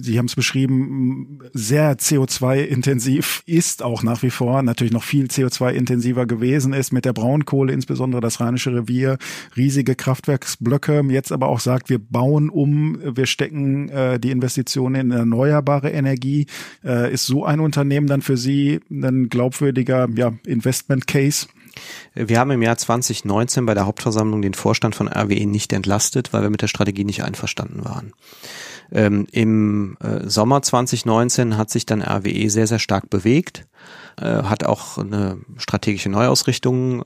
Sie 0.00 0.18
haben 0.18 0.26
es 0.26 0.34
beschrieben, 0.34 1.40
sehr 1.52 1.96
CO2-intensiv 1.96 3.42
ist 3.46 3.82
auch 3.82 4.02
nach 4.02 4.22
wie 4.22 4.30
vor, 4.30 4.62
natürlich 4.62 4.92
noch 4.92 5.02
viel 5.02 5.26
CO2-intensiver 5.26 6.26
gewesen 6.26 6.72
ist 6.72 6.92
mit 6.92 7.04
der 7.04 7.12
Braunkohle, 7.12 7.72
insbesondere 7.72 8.20
das 8.20 8.40
Rheinische 8.40 8.72
Revier, 8.74 9.18
riesige 9.56 9.94
Kraftwerksblöcke, 9.94 11.02
jetzt 11.10 11.32
aber 11.32 11.48
auch 11.48 11.60
sagt, 11.60 11.90
wir 11.90 11.98
bauen 11.98 12.48
um, 12.48 12.98
wir 13.02 13.26
stecken 13.26 13.88
äh, 13.88 14.18
die 14.18 14.30
Investitionen 14.30 14.94
in 14.94 15.10
erneuerbare 15.10 15.90
Energie. 15.90 16.46
Äh, 16.84 17.12
ist 17.12 17.26
so 17.26 17.44
ein 17.44 17.60
Unternehmen 17.60 18.06
dann 18.06 18.22
für 18.22 18.36
Sie 18.36 18.80
ein 18.90 19.28
glaubwürdiger 19.28 20.08
ja, 20.14 20.32
Investment-Case? 20.46 21.48
Wir 22.14 22.38
haben 22.38 22.50
im 22.50 22.62
Jahr 22.62 22.76
2019 22.76 23.64
bei 23.66 23.74
der 23.74 23.86
Hauptversammlung 23.86 24.42
den 24.42 24.54
Vorstand 24.54 24.94
von 24.94 25.08
RWE 25.08 25.46
nicht 25.46 25.72
entlastet, 25.72 26.32
weil 26.32 26.42
wir 26.42 26.50
mit 26.50 26.62
der 26.62 26.68
Strategie 26.68 27.04
nicht 27.04 27.24
einverstanden 27.24 27.84
waren. 27.84 28.12
Ähm, 28.92 29.26
Im 29.32 29.96
äh, 30.00 30.28
Sommer 30.28 30.62
2019 30.62 31.56
hat 31.56 31.70
sich 31.70 31.86
dann 31.86 32.02
RWE 32.02 32.50
sehr, 32.50 32.66
sehr 32.66 32.78
stark 32.78 33.10
bewegt, 33.10 33.66
äh, 34.20 34.24
hat 34.24 34.64
auch 34.64 34.98
eine 34.98 35.38
strategische 35.56 36.10
Neuausrichtung 36.10 37.02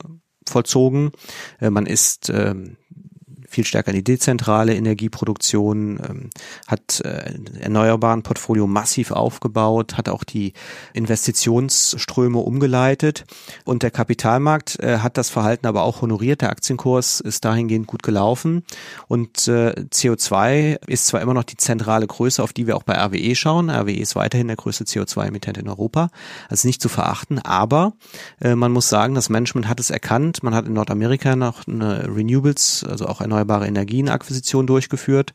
vollzogen. 0.47 1.11
Äh, 1.59 1.69
man 1.69 1.85
ist 1.85 2.29
ähm, 2.29 2.77
viel 3.57 3.65
stärker 3.65 3.89
in 3.89 3.95
die 3.95 4.03
dezentrale 4.03 4.75
Energieproduktion, 4.75 5.99
ähm, 6.07 6.29
hat 6.67 7.01
äh, 7.01 7.33
erneuerbaren 7.59 8.21
Portfolio 8.21 8.67
massiv 8.67 9.09
aufgebaut, 9.09 9.97
hat 9.97 10.09
auch 10.09 10.23
die 10.23 10.53
Investitionsströme 10.93 12.37
umgeleitet 12.37 13.25
und 13.65 13.81
der 13.81 13.89
Kapitalmarkt 13.89 14.79
äh, 14.79 14.99
hat 14.99 15.17
das 15.17 15.31
Verhalten 15.31 15.65
aber 15.65 15.81
auch 15.81 16.03
honoriert. 16.03 16.41
Der 16.41 16.51
Aktienkurs 16.51 17.19
ist 17.19 17.45
dahingehend 17.45 17.87
gut 17.87 18.03
gelaufen 18.03 18.63
und 19.07 19.47
äh, 19.47 19.73
CO2 19.91 20.85
ist 20.85 21.07
zwar 21.07 21.21
immer 21.21 21.33
noch 21.33 21.43
die 21.43 21.57
zentrale 21.57 22.05
Größe, 22.05 22.43
auf 22.43 22.53
die 22.53 22.67
wir 22.67 22.77
auch 22.77 22.83
bei 22.83 22.93
RWE 22.93 23.33
schauen. 23.33 23.71
RWE 23.71 23.97
ist 23.97 24.15
weiterhin 24.15 24.49
der 24.49 24.57
größte 24.57 24.83
CO2-Emittent 24.83 25.57
in 25.57 25.67
Europa, 25.67 26.09
also 26.47 26.67
nicht 26.67 26.79
zu 26.79 26.89
verachten, 26.89 27.39
aber 27.39 27.93
äh, 28.39 28.53
man 28.53 28.71
muss 28.71 28.87
sagen, 28.87 29.15
das 29.15 29.29
Management 29.29 29.67
hat 29.67 29.79
es 29.79 29.89
erkannt. 29.89 30.43
Man 30.43 30.53
hat 30.53 30.67
in 30.67 30.73
Nordamerika 30.73 31.35
noch 31.35 31.65
eine 31.67 32.15
Renewables, 32.15 32.85
also 32.87 33.07
auch 33.07 33.19
erneuerbare 33.19 33.46
erneuerbare 33.47 33.67
Energienakquisition 33.67 34.67
durchgeführt. 34.67 35.33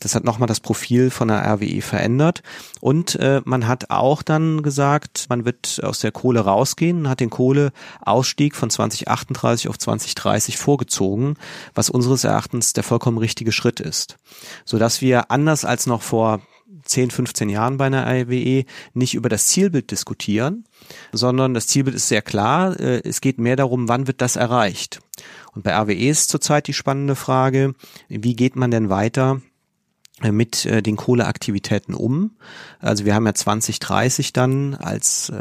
Das 0.00 0.14
hat 0.14 0.24
nochmal 0.24 0.46
das 0.46 0.60
Profil 0.60 1.10
von 1.10 1.28
der 1.28 1.44
RWE 1.44 1.82
verändert. 1.82 2.42
Und 2.80 3.16
äh, 3.16 3.42
man 3.44 3.66
hat 3.66 3.90
auch 3.90 4.22
dann 4.22 4.62
gesagt, 4.62 5.26
man 5.28 5.44
wird 5.44 5.80
aus 5.82 5.98
der 6.00 6.12
Kohle 6.12 6.40
rausgehen 6.40 7.08
hat 7.08 7.20
den 7.20 7.30
Kohleausstieg 7.30 8.54
von 8.54 8.70
2038 8.70 9.68
auf 9.68 9.78
2030 9.78 10.56
vorgezogen, 10.56 11.34
was 11.74 11.90
unseres 11.90 12.24
Erachtens 12.24 12.72
der 12.72 12.84
vollkommen 12.84 13.18
richtige 13.18 13.52
Schritt 13.52 13.80
ist. 13.80 14.16
Sodass 14.64 15.00
wir 15.00 15.30
anders 15.30 15.64
als 15.64 15.86
noch 15.86 16.02
vor 16.02 16.40
10, 16.88 17.10
15 17.10 17.48
Jahren 17.48 17.76
bei 17.76 17.86
einer 17.86 18.06
RWE 18.06 18.64
nicht 18.94 19.14
über 19.14 19.28
das 19.28 19.46
Zielbild 19.46 19.90
diskutieren, 19.90 20.64
sondern 21.12 21.54
das 21.54 21.66
Zielbild 21.66 21.96
ist 21.96 22.08
sehr 22.08 22.22
klar. 22.22 22.78
Äh, 22.78 23.02
es 23.04 23.20
geht 23.20 23.38
mehr 23.38 23.56
darum, 23.56 23.88
wann 23.88 24.06
wird 24.06 24.20
das 24.20 24.36
erreicht. 24.36 25.00
Und 25.54 25.62
bei 25.62 25.74
RWE 25.74 26.08
ist 26.08 26.30
zurzeit 26.30 26.66
die 26.66 26.74
spannende 26.74 27.14
Frage, 27.14 27.74
wie 28.08 28.34
geht 28.34 28.56
man 28.56 28.70
denn 28.70 28.90
weiter 28.90 29.40
äh, 30.22 30.32
mit 30.32 30.64
äh, 30.66 30.82
den 30.82 30.96
Kohleaktivitäten 30.96 31.94
um? 31.94 32.36
Also 32.80 33.04
wir 33.04 33.14
haben 33.14 33.26
ja 33.26 33.34
2030 33.34 34.32
dann 34.32 34.74
als 34.74 35.32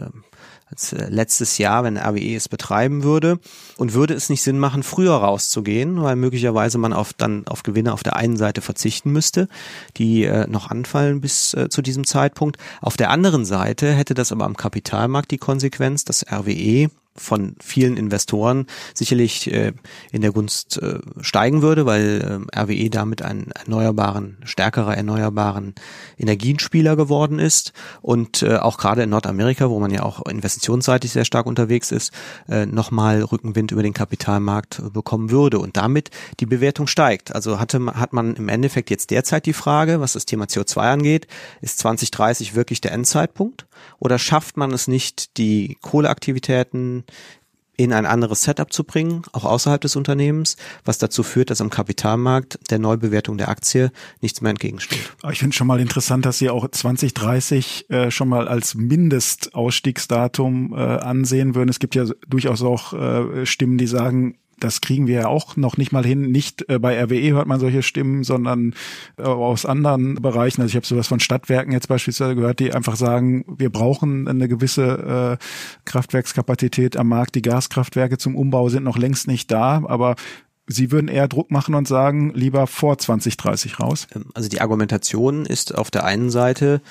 als 0.69 0.91
letztes 0.91 1.58
Jahr, 1.58 1.84
wenn 1.84 1.97
RWE 1.97 2.36
es 2.36 2.49
betreiben 2.49 3.03
würde. 3.03 3.39
Und 3.77 3.93
würde 3.93 4.13
es 4.13 4.30
nicht 4.30 4.41
Sinn 4.41 4.60
machen, 4.60 4.84
früher 4.84 5.13
rauszugehen, 5.13 6.01
weil 6.01 6.15
möglicherweise 6.15 6.77
man 6.77 6.93
auf 6.93 7.13
dann 7.13 7.47
auf 7.47 7.63
Gewinne 7.63 7.93
auf 7.93 8.03
der 8.03 8.15
einen 8.15 8.38
Seite 8.38 8.62
verzichten 8.62 9.12
müsste, 9.12 9.47
die 9.97 10.23
äh, 10.23 10.47
noch 10.47 10.69
anfallen 10.69 11.21
bis 11.21 11.53
äh, 11.53 11.69
zu 11.69 11.82
diesem 11.82 12.06
Zeitpunkt. 12.06 12.58
Auf 12.82 12.97
der 12.97 13.10
anderen 13.12 13.45
Seite 13.45 13.93
hätte 13.93 14.13
das 14.13 14.32
aber 14.32 14.45
am 14.45 14.58
Kapitalmarkt 14.58 15.32
die 15.32 15.38
Konsequenz, 15.38 16.03
dass 16.03 16.25
RWE 16.30 16.89
von 17.17 17.56
vielen 17.62 17.97
Investoren 17.97 18.65
sicherlich 18.93 19.51
äh, 19.51 19.73
in 20.12 20.21
der 20.21 20.32
Gunst 20.32 20.82
äh, 20.82 20.99
steigen 21.21 21.62
würde, 21.62 21.86
weil 21.86 22.47
äh, 22.53 22.60
RWE 22.60 22.89
damit 22.89 23.21
ein 23.21 23.51
erneuerbaren, 23.51 24.38
stärkerer 24.43 24.95
erneuerbaren 24.95 25.75
Energienspieler 26.17 26.95
geworden 26.95 27.39
ist 27.39 27.73
und 28.01 28.43
äh, 28.43 28.58
auch 28.58 28.77
gerade 28.77 29.03
in 29.03 29.10
Nordamerika, 29.10 29.69
wo 29.69 29.80
man 29.80 29.91
ja 29.91 30.03
auch 30.03 30.25
investitionsseitig 30.25 31.12
sehr 31.12 31.25
stark 31.25 31.45
unterwegs 31.45 31.91
ist, 31.91 32.12
äh, 32.49 32.65
nochmal 32.65 33.21
Rückenwind 33.21 33.71
über 33.71 33.84
den 33.84 33.93
Kapitalmarkt 33.93 34.82
bekommen 34.93 35.32
würde 35.32 35.60
und 35.60 35.77
damit 35.77 36.10
die 36.39 36.45
Bewertung 36.45 36.88
steigt. 36.88 37.36
Also 37.36 37.60
hatte, 37.60 37.86
hat 37.86 38.13
man 38.13 38.36
im 38.36 38.49
Endeffekt 38.49 38.89
jetzt 38.89 39.12
derzeit 39.12 39.45
die 39.45 39.53
Frage, 39.53 39.99
was 39.99 40.13
das 40.13 40.25
Thema 40.25 40.45
CO2 40.45 40.80
angeht, 40.80 41.27
ist 41.62 41.80
2030 41.80 42.56
wirklich 42.56 42.82
der 42.82 42.91
Endzeitpunkt 42.91 43.66
oder 44.00 44.20
schafft 44.20 44.58
man 44.58 44.72
es 44.72 44.88
nicht, 44.88 45.38
die 45.38 45.78
Kohleaktivitäten 45.82 47.06
in 47.78 47.94
ein 47.94 48.08
anderes 48.08 48.42
Setup 48.42 48.74
zu 48.74 48.84
bringen, 48.84 49.22
auch 49.32 49.46
außerhalb 49.46 49.80
des 49.80 49.96
Unternehmens, 49.96 50.58
was 50.84 50.98
dazu 50.98 51.22
führt, 51.22 51.52
dass 51.52 51.62
am 51.62 51.70
Kapitalmarkt 51.70 52.60
der 52.72 52.80
Neubewertung 52.80 53.38
der 53.38 53.50
Aktie 53.50 53.92
nichts 54.20 54.42
mehr 54.42 54.50
entgegensteht. 54.50 55.13
Ich 55.32 55.40
finde 55.40 55.56
schon 55.56 55.68
mal 55.68 55.80
interessant, 55.80 56.26
dass 56.26 56.40
Sie 56.40 56.50
auch 56.50 56.68
2030 56.68 57.90
äh, 57.90 58.10
schon 58.10 58.30
mal 58.30 58.48
als 58.48 58.74
Mindestausstiegsdatum 58.74 60.74
äh, 60.74 60.78
ansehen 60.78 61.54
würden. 61.54 61.70
Es 61.70 61.80
gibt 61.80 61.94
ja 61.94 62.06
durchaus 62.28 62.63
auch 62.63 62.94
äh, 62.94 63.46
Stimmen, 63.46 63.78
die 63.78 63.88
sagen, 63.88 64.40
das 64.60 64.82
kriegen 64.82 65.08
wir 65.08 65.15
ja 65.15 65.28
auch 65.28 65.56
noch 65.56 65.78
nicht 65.78 65.91
mal 65.91 66.06
hin. 66.06 66.32
Nicht 66.32 66.67
äh, 66.70 66.80
bei 66.80 67.02
RWE 67.02 67.34
hört 67.34 67.48
man 67.48 67.60
solche 67.60 67.84
Stimmen, 67.84 68.24
sondern 68.24 68.74
äh, 69.17 69.24
aus 69.24 69.65
anderen 69.65 70.15
Bereichen. 70.15 70.62
Also 70.62 70.72
ich 70.72 70.76
habe 70.76 70.86
sowas 70.86 71.08
von 71.08 71.20
Stadtwerken 71.20 71.72
jetzt 71.72 71.88
beispielsweise 71.88 72.36
gehört, 72.36 72.60
die 72.60 72.74
einfach 72.74 72.96
sagen, 72.96 73.46
wir 73.48 73.70
brauchen 73.70 74.28
eine 74.28 74.48
gewisse 74.48 75.38
äh, 75.39 75.46
Kraftwerkskapazität 75.86 76.98
am 76.98 77.10
Markt. 77.10 77.36
Die 77.36 77.41
Gaskraftwerke 77.41 78.17
zum 78.17 78.36
Umbau 78.36 78.70
sind 78.70 78.84
noch 78.84 78.98
längst 78.98 79.28
nicht 79.28 79.52
da, 79.52 79.84
aber 79.86 80.15
Sie 80.69 80.91
würden 80.91 81.08
eher 81.08 81.30
Druck 81.30 81.49
machen 81.49 81.75
und 81.75 81.88
sagen, 81.88 82.34
lieber 82.34 82.67
vor 82.67 82.97
2030 82.97 83.80
raus? 83.80 84.08
Ähm, 84.13 84.25
also 84.34 84.49
die 84.49 84.60
Argumentation 84.60 85.45
ist 85.45 85.73
auf 85.73 85.89
der 85.89 86.03
einen 86.03 86.30
Seite 86.30 86.82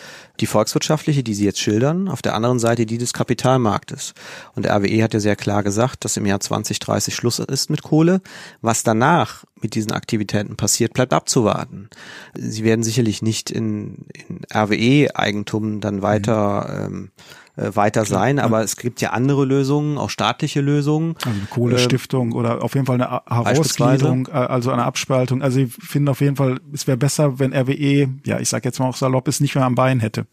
die 0.40 0.46
volkswirtschaftliche, 0.46 1.22
die 1.22 1.34
Sie 1.34 1.44
jetzt 1.44 1.60
schildern, 1.60 2.08
auf 2.08 2.22
der 2.22 2.34
anderen 2.34 2.58
Seite 2.58 2.86
die 2.86 2.98
des 2.98 3.12
Kapitalmarktes. 3.12 4.14
Und 4.54 4.64
der 4.64 4.74
RWE 4.76 5.02
hat 5.02 5.14
ja 5.14 5.20
sehr 5.20 5.36
klar 5.36 5.62
gesagt, 5.62 6.04
dass 6.04 6.16
im 6.16 6.24
Jahr 6.24 6.40
2030 6.40 7.14
Schluss 7.14 7.38
ist 7.38 7.68
mit 7.68 7.82
Kohle. 7.82 8.22
Was 8.62 8.82
danach 8.82 9.44
mit 9.66 9.74
diesen 9.74 9.90
Aktivitäten 9.90 10.55
passiert, 10.55 10.94
bleibt 10.94 11.12
abzuwarten. 11.12 11.90
Sie 12.35 12.62
werden 12.62 12.85
sicherlich 12.85 13.20
nicht 13.20 13.50
in, 13.50 14.07
in 14.12 14.42
RWE-Eigentum 14.55 15.81
dann 15.81 16.02
weiter 16.02 16.88
mhm. 16.88 16.94
ähm, 16.94 17.11
äh, 17.57 17.74
weiter 17.74 18.05
sein. 18.05 18.38
Aber 18.38 18.59
ja. 18.59 18.64
es 18.64 18.76
gibt 18.76 19.00
ja 19.00 19.11
andere 19.11 19.46
Lösungen, 19.46 19.96
auch 19.96 20.11
staatliche 20.11 20.61
Lösungen. 20.61 21.16
Also 21.16 21.31
eine 21.31 21.46
Kohlestiftung 21.48 22.29
ähm, 22.33 22.37
oder 22.37 22.62
auf 22.62 22.74
jeden 22.74 22.85
Fall 22.85 23.00
eine 23.00 23.22
Herausgliederung, 23.26 24.29
äh, 24.29 24.33
also 24.33 24.70
eine 24.70 24.85
Abspaltung. 24.85 25.40
Also 25.40 25.61
ich 25.61 25.72
finde 25.72 26.12
auf 26.12 26.20
jeden 26.20 26.37
Fall, 26.37 26.61
es 26.74 26.87
wäre 26.87 26.98
besser, 26.98 27.38
wenn 27.38 27.55
RWE, 27.55 28.11
ja, 28.26 28.40
ich 28.40 28.50
sag 28.50 28.66
jetzt 28.66 28.79
mal 28.79 28.87
auch 28.87 28.96
salopp, 28.96 29.26
es 29.26 29.40
nicht 29.40 29.55
mehr 29.55 29.64
am 29.64 29.74
Bein 29.74 30.00
hätte. 30.00 30.26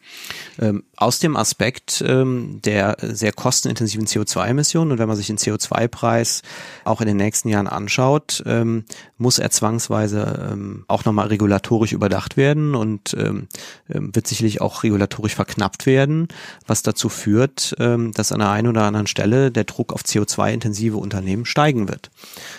Ähm, 0.60 0.84
aus 0.98 1.20
dem 1.20 1.38
Aspekt 1.38 2.04
ähm, 2.06 2.60
der 2.66 2.98
sehr 3.00 3.32
kostenintensiven 3.32 4.06
CO2-Emissionen 4.06 4.92
und 4.92 5.00
wenn 5.00 5.08
man 5.08 5.16
sich 5.16 5.28
den 5.28 5.38
CO2-Preis 5.38 6.42
auch 6.84 7.00
in 7.00 7.08
den 7.08 7.18
nächsten 7.18 7.48
Jahren 7.48 7.68
anschaut, 7.68 8.44
ähm, 8.46 8.84
muss 9.24 9.40
er 9.40 9.50
zwangsweise 9.50 10.50
ähm, 10.52 10.84
auch 10.88 11.06
nochmal 11.06 11.28
regulatorisch 11.28 11.94
überdacht 11.94 12.38
werden 12.38 12.76
und 12.76 13.16
ähm, 13.18 13.48
ähm, 13.90 14.14
wird 14.14 14.28
sicherlich 14.28 14.62
auch 14.62 14.84
regulatorisch 14.84 15.34
verknappt 15.34 15.86
werden, 15.86 16.28
was 16.68 16.84
dazu 16.84 17.10
führt, 17.10 17.74
ähm, 17.80 18.12
dass 18.12 18.32
an 18.32 18.40
der 18.40 18.52
einen 18.52 18.68
oder 18.68 18.84
anderen 18.84 19.08
Stelle 19.08 19.50
der 19.50 19.64
Druck 19.64 19.94
auf 19.94 20.02
CO2-intensive 20.02 20.98
Unternehmen 20.98 21.46
steigen 21.46 21.88
wird. 21.88 22.12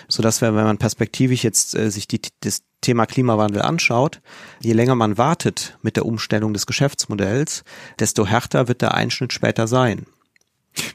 Sodass 0.07 0.41
wir, 0.41 0.55
wenn 0.55 0.65
man 0.65 0.79
perspektivisch 0.79 1.43
jetzt 1.43 1.75
äh, 1.75 1.91
sich 1.91 2.07
die, 2.07 2.19
das 2.41 2.63
Thema 2.81 3.05
Klimawandel 3.05 3.61
anschaut, 3.61 4.21
je 4.59 4.73
länger 4.73 4.95
man 4.95 5.17
wartet 5.17 5.77
mit 5.83 5.95
der 5.95 6.05
Umstellung 6.05 6.53
des 6.53 6.65
Geschäftsmodells, 6.65 7.63
desto 7.99 8.25
härter 8.25 8.67
wird 8.67 8.81
der 8.81 8.95
Einschnitt 8.95 9.33
später 9.33 9.67
sein. 9.67 10.07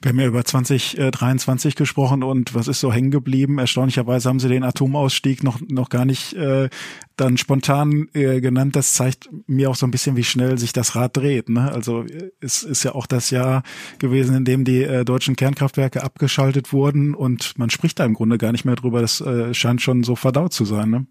Wir 0.03 0.11
haben 0.11 0.21
ja 0.21 0.27
über 0.27 0.45
2023 0.45 1.75
gesprochen 1.75 2.23
und 2.23 2.55
was 2.55 2.69
ist 2.69 2.81
so 2.81 2.93
hängen 2.93 3.11
geblieben? 3.11 3.59
Erstaunlicherweise 3.59 4.29
haben 4.29 4.41
sie 4.41 4.49
den 4.49 4.65
Atomausstieg 4.65 5.43
noch, 5.43 5.61
noch 5.69 5.89
gar 5.89 6.05
nicht 6.05 6.33
äh, 6.35 6.69
dann 7.17 7.37
spontan 7.37 8.09
äh, 8.15 8.41
genannt. 8.41 8.77
Das 8.77 8.95
zeigt 8.95 9.29
mir 9.47 9.71
auch 9.71 9.77
so 9.77 9.87
ein 9.87 9.91
bisschen, 9.91 10.17
wie 10.17 10.25
schnell 10.25 10.59
sich 10.59 10.73
das 10.73 10.97
Rad 10.97 11.17
dreht. 11.17 11.49
Ne? 11.49 11.71
Also 11.71 12.05
es 12.41 12.63
ist 12.63 12.83
ja 12.83 12.95
auch 12.95 13.07
das 13.07 13.31
Jahr 13.31 13.63
gewesen, 13.99 14.35
in 14.37 14.45
dem 14.45 14.65
die 14.65 14.83
äh, 14.83 15.05
deutschen 15.05 15.37
Kernkraftwerke 15.37 16.03
abgeschaltet 16.03 16.73
wurden 16.73 17.15
und 17.15 17.59
man 17.59 17.71
spricht 17.71 17.99
da 17.99 18.05
im 18.05 18.15
Grunde 18.15 18.39
gar 18.39 18.53
nicht 18.53 18.65
mehr 18.65 18.77
drüber. 18.77 19.01
Das 19.01 19.21
äh, 19.21 19.53
scheint 19.55 19.83
schon 19.83 20.03
so 20.03 20.17
verdaut 20.17 20.53
zu 20.53 20.65
sein. 20.65 20.91
Ne? 20.91 21.07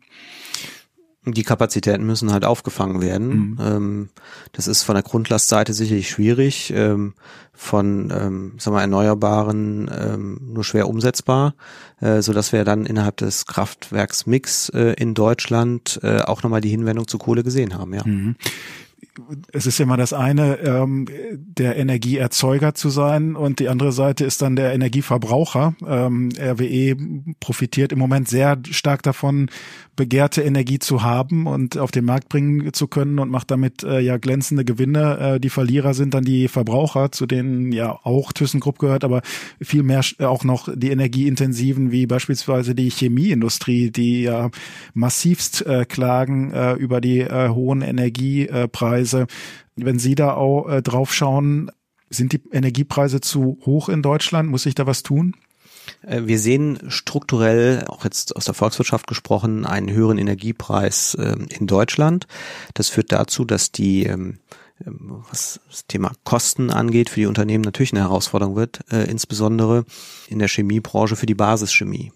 Die 1.33 1.43
Kapazitäten 1.43 2.05
müssen 2.05 2.31
halt 2.31 2.45
aufgefangen 2.45 3.01
werden. 3.01 3.29
Mhm. 3.29 3.57
Ähm, 3.61 4.09
das 4.53 4.67
ist 4.67 4.83
von 4.83 4.95
der 4.95 5.03
Grundlastseite 5.03 5.73
sicherlich 5.73 6.09
schwierig, 6.09 6.71
ähm, 6.75 7.13
von 7.53 8.11
ähm, 8.11 8.53
sagen 8.57 8.75
wir, 8.75 8.81
erneuerbaren 8.81 9.89
ähm, 9.93 10.39
nur 10.53 10.63
schwer 10.63 10.87
umsetzbar, 10.87 11.55
äh, 11.99 12.21
so 12.21 12.31
dass 12.31 12.53
wir 12.53 12.63
dann 12.63 12.85
innerhalb 12.85 13.17
des 13.17 13.45
Kraftwerksmix 13.45 14.69
äh, 14.69 14.93
in 14.93 15.13
Deutschland 15.13 15.99
äh, 16.03 16.21
auch 16.21 16.43
nochmal 16.43 16.61
die 16.61 16.69
Hinwendung 16.69 17.07
zu 17.07 17.17
Kohle 17.17 17.43
gesehen 17.43 17.77
haben. 17.77 17.93
Ja. 17.93 18.03
Mhm 18.05 18.35
es 19.51 19.65
ist 19.65 19.79
immer 19.79 19.97
das 19.97 20.13
eine, 20.13 20.59
ähm, 20.59 21.05
der 21.37 21.77
Energieerzeuger 21.77 22.73
zu 22.73 22.89
sein 22.89 23.35
und 23.35 23.59
die 23.59 23.69
andere 23.69 23.91
Seite 23.91 24.25
ist 24.25 24.41
dann 24.41 24.55
der 24.55 24.73
Energieverbraucher. 24.73 25.75
Ähm, 25.85 26.29
RWE 26.39 26.95
profitiert 27.39 27.91
im 27.91 27.99
Moment 27.99 28.27
sehr 28.27 28.57
stark 28.69 29.03
davon, 29.03 29.49
begehrte 29.95 30.41
Energie 30.41 30.79
zu 30.79 31.03
haben 31.03 31.45
und 31.45 31.77
auf 31.77 31.91
den 31.91 32.05
Markt 32.05 32.29
bringen 32.29 32.71
zu 32.73 32.87
können 32.87 33.19
und 33.19 33.29
macht 33.29 33.51
damit 33.51 33.83
äh, 33.83 33.99
ja 33.99 34.17
glänzende 34.17 34.63
Gewinne. 34.63 35.35
Äh, 35.35 35.39
die 35.39 35.49
Verlierer 35.49 35.93
sind 35.93 36.13
dann 36.13 36.23
die 36.23 36.47
Verbraucher, 36.47 37.11
zu 37.11 37.25
denen 37.25 37.71
ja 37.71 37.99
auch 38.03 38.31
ThyssenKrupp 38.31 38.79
gehört, 38.79 39.03
aber 39.03 39.21
viel 39.61 39.83
mehr 39.83 40.01
auch 40.19 40.43
noch 40.43 40.69
die 40.73 40.91
energieintensiven, 40.91 41.91
wie 41.91 42.05
beispielsweise 42.05 42.75
die 42.75 42.89
Chemieindustrie, 42.89 43.91
die 43.91 44.23
ja 44.23 44.49
massivst 44.93 45.65
äh, 45.65 45.85
klagen 45.85 46.51
äh, 46.51 46.73
über 46.73 47.01
die 47.01 47.19
äh, 47.19 47.49
hohen 47.49 47.81
Energiepreise. 47.81 48.88
Wenn 49.75 49.99
Sie 49.99 50.15
da 50.15 50.33
auch 50.33 50.69
äh, 50.69 50.81
drauf 50.81 51.13
schauen, 51.13 51.71
sind 52.09 52.33
die 52.33 52.41
Energiepreise 52.51 53.21
zu 53.21 53.59
hoch 53.65 53.89
in 53.89 54.01
Deutschland? 54.01 54.49
Muss 54.49 54.63
sich 54.63 54.75
da 54.75 54.87
was 54.87 55.03
tun? 55.03 55.35
Äh, 56.01 56.23
wir 56.25 56.39
sehen 56.39 56.79
strukturell, 56.87 57.85
auch 57.87 58.03
jetzt 58.03 58.35
aus 58.35 58.45
der 58.45 58.53
Volkswirtschaft 58.53 59.07
gesprochen, 59.07 59.65
einen 59.65 59.91
höheren 59.91 60.17
Energiepreis 60.17 61.17
ähm, 61.19 61.47
in 61.49 61.67
Deutschland. 61.67 62.27
Das 62.73 62.89
führt 62.89 63.11
dazu, 63.11 63.45
dass 63.45 63.71
die 63.71 64.05
ähm, 64.05 64.39
ähm, 64.85 65.23
was 65.29 65.59
das 65.69 65.87
Thema 65.87 66.11
Kosten 66.23 66.69
angeht, 66.69 67.09
für 67.09 67.21
die 67.21 67.25
Unternehmen 67.25 67.63
natürlich 67.63 67.93
eine 67.93 68.01
Herausforderung 68.01 68.55
wird, 68.55 68.79
äh, 68.91 69.09
insbesondere 69.09 69.85
in 70.27 70.39
der 70.39 70.47
Chemiebranche 70.47 71.15
für 71.15 71.25
die 71.25 71.35
Basischemie. 71.35 72.11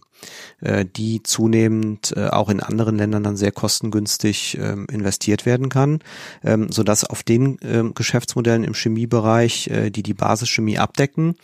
Äh, 0.63 0.85
die 0.85 1.21
zunehmend 1.23 2.13
äh, 2.15 2.27
auch 2.27 2.49
in 2.49 2.61
anderen 2.61 2.97
Ländern 2.97 3.23
dann 3.23 3.35
sehr 3.35 3.51
kostengünstig 3.51 4.57
ähm, 4.61 4.87
investiert 4.89 5.45
werden 5.45 5.67
kann, 5.69 5.99
ähm, 6.43 6.71
so 6.71 6.83
dass 6.83 7.03
auf 7.03 7.23
den 7.23 7.57
ähm, 7.63 7.93
Geschäftsmodellen 7.93 8.63
im 8.63 8.73
Chemiebereich, 8.73 9.67
äh, 9.67 9.89
die 9.89 10.03
die 10.03 10.13
Basischemie 10.13 10.77
abdecken 10.77 11.35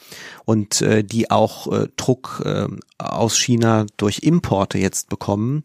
und 0.46 0.82
die 0.82 1.30
auch 1.30 1.68
Druck 1.96 2.44
aus 2.98 3.38
China 3.38 3.86
durch 3.98 4.20
Importe 4.24 4.80
jetzt 4.80 5.10
bekommen, 5.10 5.64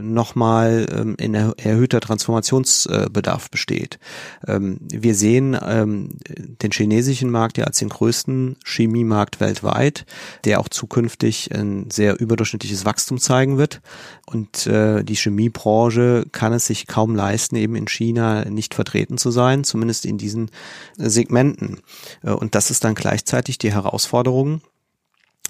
nochmal 0.00 1.14
in 1.18 1.34
erhöhter 1.34 2.00
Transformationsbedarf 2.00 3.50
besteht. 3.50 3.98
Wir 4.46 5.14
sehen 5.14 5.52
den 5.58 6.70
chinesischen 6.70 7.30
Markt 7.30 7.58
ja 7.58 7.64
als 7.64 7.78
den 7.78 7.88
größten 7.88 8.56
Chemiemarkt 8.64 9.40
weltweit, 9.40 10.06
der 10.44 10.60
auch 10.60 10.68
zukünftig 10.68 11.52
ein 11.52 11.90
sehr 11.90 12.20
überdurchschnittliches 12.34 12.84
Wachstum 12.84 13.18
zeigen 13.18 13.56
wird. 13.56 13.80
Und 14.26 14.66
äh, 14.66 15.04
die 15.04 15.14
Chemiebranche 15.14 16.26
kann 16.32 16.52
es 16.52 16.66
sich 16.66 16.86
kaum 16.86 17.14
leisten, 17.14 17.56
eben 17.56 17.76
in 17.76 17.88
China 17.88 18.44
nicht 18.44 18.74
vertreten 18.74 19.18
zu 19.18 19.30
sein, 19.30 19.64
zumindest 19.64 20.04
in 20.04 20.18
diesen 20.18 20.50
äh, 20.98 21.08
Segmenten. 21.08 21.80
Äh, 22.22 22.30
und 22.30 22.54
das 22.54 22.70
ist 22.70 22.84
dann 22.84 22.94
gleichzeitig 22.94 23.58
die 23.58 23.72
Herausforderung 23.72 24.60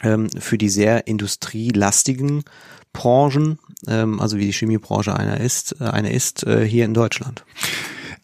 ähm, 0.03 0.29
für 0.31 0.59
die 0.59 0.69
sehr 0.69 1.07
industrielastigen 1.07 2.45
Branchen, 2.93 3.59
ähm, 3.89 4.21
also 4.21 4.37
wie 4.37 4.47
die 4.47 4.53
Chemiebranche 4.53 5.17
einer 5.17 5.41
ist, 5.41 5.77
äh, 5.81 5.85
eine 5.85 6.13
ist 6.13 6.45
äh, 6.45 6.65
hier 6.67 6.85
in 6.85 6.95
Deutschland. 6.95 7.45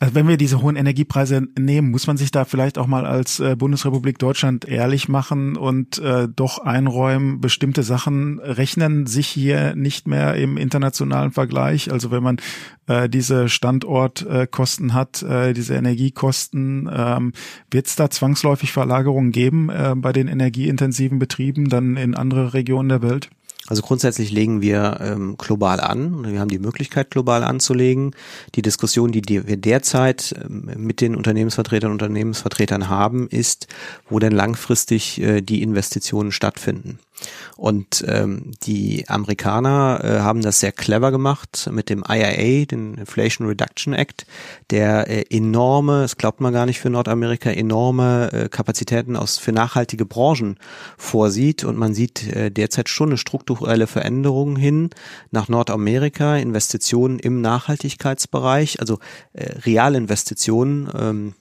Also 0.02 0.14
wenn 0.14 0.26
wir 0.28 0.38
diese 0.38 0.62
hohen 0.62 0.76
Energiepreise 0.76 1.46
nehmen, 1.58 1.90
muss 1.90 2.06
man 2.06 2.16
sich 2.16 2.30
da 2.30 2.46
vielleicht 2.46 2.78
auch 2.78 2.86
mal 2.86 3.04
als 3.04 3.38
äh, 3.38 3.54
Bundesrepublik 3.54 4.18
Deutschland 4.18 4.66
ehrlich 4.66 5.10
machen 5.10 5.58
und 5.58 5.98
äh, 5.98 6.26
doch 6.26 6.58
einräumen, 6.58 7.42
bestimmte 7.42 7.82
Sachen 7.82 8.38
rechnen 8.38 9.06
sich 9.06 9.28
hier 9.28 9.76
nicht 9.76 10.08
mehr 10.08 10.36
im 10.36 10.56
internationalen 10.56 11.32
Vergleich. 11.32 11.92
Also 11.92 12.10
wenn 12.10 12.22
man 12.22 12.38
äh, 12.86 13.10
diese 13.10 13.50
Standortkosten 13.50 14.88
äh, 14.88 14.92
hat, 14.92 15.22
äh, 15.22 15.52
diese 15.52 15.74
Energiekosten, 15.74 16.88
ähm, 16.90 17.32
wird 17.70 17.86
es 17.86 17.94
da 17.94 18.08
zwangsläufig 18.08 18.72
Verlagerungen 18.72 19.32
geben 19.32 19.68
äh, 19.68 19.92
bei 19.94 20.14
den 20.14 20.28
energieintensiven 20.28 21.18
Betrieben 21.18 21.68
dann 21.68 21.98
in 21.98 22.14
andere 22.14 22.54
Regionen 22.54 22.88
der 22.88 23.02
Welt? 23.02 23.28
Also 23.66 23.82
grundsätzlich 23.82 24.32
legen 24.32 24.62
wir 24.62 24.98
ähm, 25.00 25.36
global 25.36 25.80
an. 25.80 26.24
Wir 26.26 26.40
haben 26.40 26.48
die 26.48 26.58
Möglichkeit, 26.58 27.10
global 27.10 27.44
anzulegen. 27.44 28.16
Die 28.54 28.62
Diskussion, 28.62 29.12
die, 29.12 29.22
wir 29.28 29.56
derzeit 29.56 30.34
ähm, 30.42 30.70
mit 30.76 31.00
den 31.00 31.14
Unternehmensvertretern 31.14 31.90
und 31.90 32.02
Unternehmensvertretern 32.02 32.88
haben, 32.88 33.28
ist, 33.28 33.68
wo 34.08 34.18
denn 34.18 34.32
langfristig 34.32 35.20
äh, 35.20 35.40
die 35.40 35.62
Investitionen 35.62 36.32
stattfinden. 36.32 36.98
Und 37.56 38.04
ähm, 38.08 38.52
die 38.62 39.08
Amerikaner 39.08 40.00
äh, 40.02 40.20
haben 40.20 40.42
das 40.42 40.60
sehr 40.60 40.72
clever 40.72 41.10
gemacht 41.10 41.68
mit 41.72 41.90
dem 41.90 42.02
IIA, 42.08 42.64
den 42.64 42.94
Inflation 42.94 43.46
Reduction 43.46 43.92
Act, 43.92 44.26
der 44.70 45.08
äh, 45.08 45.24
enorme, 45.28 46.02
das 46.02 46.16
glaubt 46.16 46.40
man 46.40 46.52
gar 46.52 46.66
nicht 46.66 46.80
für 46.80 46.90
Nordamerika, 46.90 47.50
enorme 47.50 48.32
äh, 48.32 48.48
Kapazitäten 48.48 49.16
aus 49.16 49.38
für 49.38 49.52
nachhaltige 49.52 50.06
Branchen 50.06 50.56
vorsieht. 50.96 51.64
Und 51.64 51.76
man 51.76 51.94
sieht 51.94 52.26
äh, 52.34 52.50
derzeit 52.50 52.88
schon 52.88 53.10
eine 53.10 53.18
strukturelle 53.18 53.86
Veränderung 53.86 54.56
hin 54.56 54.90
nach 55.30 55.48
Nordamerika, 55.48 56.36
Investitionen 56.36 57.18
im 57.18 57.40
Nachhaltigkeitsbereich, 57.40 58.80
also 58.80 58.98
äh, 59.32 59.44
Realinvestitionen. 59.64 60.90
Ähm, 60.98 61.34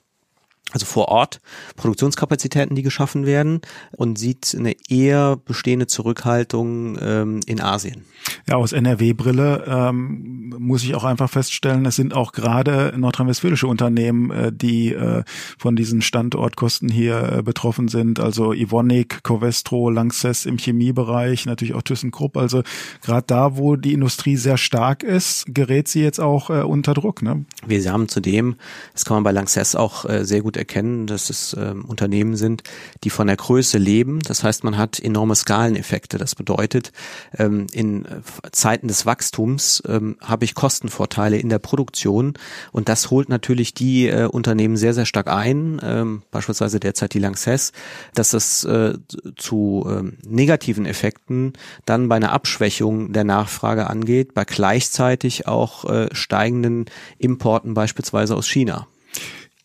also 0.72 0.86
vor 0.86 1.08
Ort 1.08 1.42
Produktionskapazitäten, 1.76 2.76
die 2.76 2.84
geschaffen 2.84 3.26
werden 3.26 3.62
und 3.92 4.20
sieht 4.20 4.56
eine 4.58 4.76
eher 4.88 5.38
bestehende 5.38 5.88
Zurückhaltung 5.88 6.98
ähm, 7.02 7.40
in 7.46 7.60
Asien. 7.60 8.06
Ja, 8.48 8.56
aus 8.56 8.72
NRW-Brille 8.74 9.64
ähm, 9.68 10.54
muss 10.58 10.84
ich 10.84 10.94
auch 10.96 11.04
einfach 11.04 11.30
feststellen, 11.30 11.86
es 11.86 11.96
sind 11.96 12.14
auch 12.14 12.34
gerade 12.34 12.94
nordrhein-westfälische 12.98 13.68
Unternehmen, 13.68 14.32
äh, 14.32 14.52
die 14.54 14.94
äh, 14.94 15.24
von 15.58 15.76
diesen 15.76 16.02
Standortkosten 16.02 16.90
hier 16.90 17.38
äh, 17.38 17.42
betroffen 17.42 17.88
sind. 17.88 18.20
Also 18.20 18.54
Ivonik, 18.54 19.24
Covestro, 19.24 19.90
Lanxess 19.90 20.46
im 20.46 20.58
Chemiebereich, 20.58 21.46
natürlich 21.46 21.74
auch 21.74 21.82
ThyssenKrupp. 21.82 22.38
Also 22.38 22.64
gerade 23.02 23.26
da, 23.26 23.58
wo 23.58 23.76
die 23.76 23.94
Industrie 23.94 24.36
sehr 24.36 24.58
stark 24.58 25.04
ist, 25.04 25.46
gerät 25.48 25.88
sie 25.88 26.04
jetzt 26.04 26.20
auch 26.20 26.50
äh, 26.50 26.62
unter 26.62 26.94
Druck. 26.94 27.22
Ne? 27.22 27.46
Wir 27.66 27.92
haben 27.92 28.08
zudem, 28.08 28.56
das 28.94 29.06
kann 29.06 29.16
man 29.16 29.24
bei 29.24 29.32
Lanxess 29.32 29.76
auch 29.76 30.06
äh, 30.06 30.26
sehr 30.26 30.42
gut 30.42 30.58
erkennen, 30.60 31.08
dass 31.08 31.30
es 31.30 31.56
ähm, 31.60 31.86
Unternehmen 31.86 32.36
sind, 32.36 32.64
die 33.04 33.10
von 33.10 33.28
der 33.28 33.38
Größe 33.38 33.78
leben. 33.78 34.20
Das 34.20 34.44
heißt, 34.44 34.64
man 34.64 34.78
hat 34.78 35.00
enorme 35.00 35.36
Skaleneffekte. 35.36 36.18
Das 36.18 36.36
bedeutet, 36.36 36.92
ähm, 37.38 37.66
in 37.72 38.06
äh, 38.06 38.22
Zeiten 38.52 38.88
des 38.88 39.06
Wachstums 39.06 39.82
ähm, 39.88 40.18
habe 40.22 40.46
ich 40.46 40.54
Kostenvorteile 40.54 41.38
in 41.38 41.50
der 41.50 41.60
Produktion 41.60 42.34
und 42.72 42.90
das 42.90 43.10
holt 43.10 43.30
natürlich 43.30 43.74
die 43.74 44.08
äh, 44.08 44.26
Unternehmen 44.26 44.78
sehr, 44.78 44.94
sehr 44.94 45.06
stark 45.06 45.28
ein, 45.28 45.82
ähm, 45.84 46.22
beispielsweise 46.32 46.80
derzeit 46.80 47.14
die 47.14 47.20
Lanxess, 47.20 47.72
dass 48.14 48.30
das 48.30 48.64
äh, 48.66 48.94
zu 49.36 49.86
ähm, 49.90 50.18
negativen 50.26 50.86
Effekten 50.86 51.54
dann 51.86 52.10
bei 52.10 52.18
einer 52.18 52.32
Abschwächung 52.32 53.14
der 53.14 53.24
Nachfrage 53.24 53.90
angeht, 53.90 54.34
bei 54.34 54.46
gleichzeitig 54.46 55.48
auch 55.48 55.86
äh, 55.86 56.10
steigenden 56.14 56.86
Importen 57.18 57.74
beispielsweise 57.74 58.36
aus 58.36 58.48
China. 58.48 58.88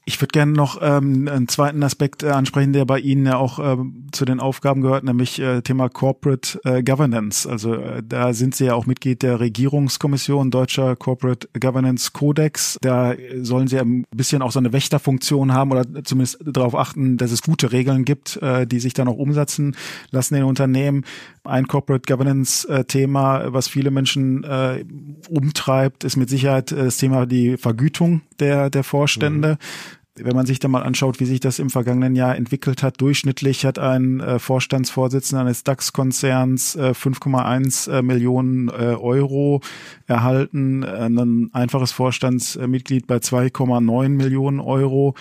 Ich 0.06 0.20
würde 0.20 0.32
gerne 0.32 0.52
noch 0.52 0.80
ähm, 0.82 1.28
einen 1.28 1.48
zweiten 1.48 1.82
Aspekt 1.82 2.22
äh, 2.22 2.28
ansprechen, 2.28 2.74
der 2.74 2.84
bei 2.84 2.98
Ihnen 2.98 3.24
ja 3.24 3.38
auch 3.38 3.58
äh, 3.58 3.76
zu 4.12 4.26
den 4.26 4.38
Aufgaben 4.38 4.82
gehört, 4.82 5.02
nämlich 5.02 5.40
äh, 5.40 5.62
Thema 5.62 5.88
Corporate 5.88 6.60
äh, 6.64 6.82
Governance. 6.82 7.48
Also 7.48 7.74
äh, 7.74 8.02
da 8.06 8.34
sind 8.34 8.54
Sie 8.54 8.66
ja 8.66 8.74
auch 8.74 8.84
Mitglied 8.84 9.22
der 9.22 9.40
Regierungskommission 9.40 10.50
Deutscher 10.50 10.94
Corporate 10.96 11.48
Governance 11.58 12.10
Codex. 12.12 12.76
Da 12.82 13.14
sollen 13.40 13.66
Sie 13.66 13.78
ein 13.78 14.04
bisschen 14.14 14.42
auch 14.42 14.52
so 14.52 14.58
eine 14.58 14.74
Wächterfunktion 14.74 15.54
haben 15.54 15.72
oder 15.72 15.86
zumindest 16.04 16.38
darauf 16.44 16.74
achten, 16.74 17.16
dass 17.16 17.32
es 17.32 17.40
gute 17.40 17.72
Regeln 17.72 18.04
gibt, 18.04 18.36
äh, 18.42 18.66
die 18.66 18.80
sich 18.80 18.92
dann 18.92 19.08
auch 19.08 19.16
umsetzen 19.16 19.74
lassen 20.10 20.34
in 20.34 20.44
Unternehmen. 20.44 21.04
Ein 21.44 21.66
Corporate 21.66 22.04
Governance 22.06 22.68
äh, 22.68 22.84
Thema, 22.84 23.54
was 23.54 23.68
viele 23.68 23.90
Menschen 23.90 24.44
äh, 24.44 24.84
umtreibt, 25.30 26.04
ist 26.04 26.16
mit 26.16 26.28
Sicherheit 26.28 26.72
äh, 26.72 26.84
das 26.84 26.98
Thema 26.98 27.24
die 27.24 27.56
Vergütung 27.56 28.20
der, 28.38 28.68
der 28.68 28.84
Vorstände. 28.84 29.58
Mhm 29.60 29.93
wenn 30.16 30.37
man 30.37 30.46
sich 30.46 30.61
da 30.61 30.68
mal 30.68 30.83
anschaut, 30.83 31.18
wie 31.18 31.24
sich 31.24 31.40
das 31.40 31.59
im 31.59 31.70
vergangenen 31.70 32.14
Jahr 32.14 32.37
entwickelt 32.37 32.83
hat, 32.83 33.00
durchschnittlich 33.00 33.64
hat 33.64 33.79
ein 33.79 34.20
äh, 34.20 34.38
Vorstandsvorsitzender 34.38 35.42
eines 35.42 35.64
DAX-Konzerns 35.64 36.77
äh, 36.77 36.92
5,1 36.92 37.90
äh, 37.90 38.03
Millionen 38.03 38.68
äh, 38.68 38.94
Euro 38.94 39.61
erhalten, 40.07 40.85
ein 40.85 41.50
einfaches 41.53 41.92
Vorstandsmitglied 41.92 43.07
bei 43.07 43.16
2,9 43.16 44.09
Millionen 44.11 44.61
Euro. 44.61 45.14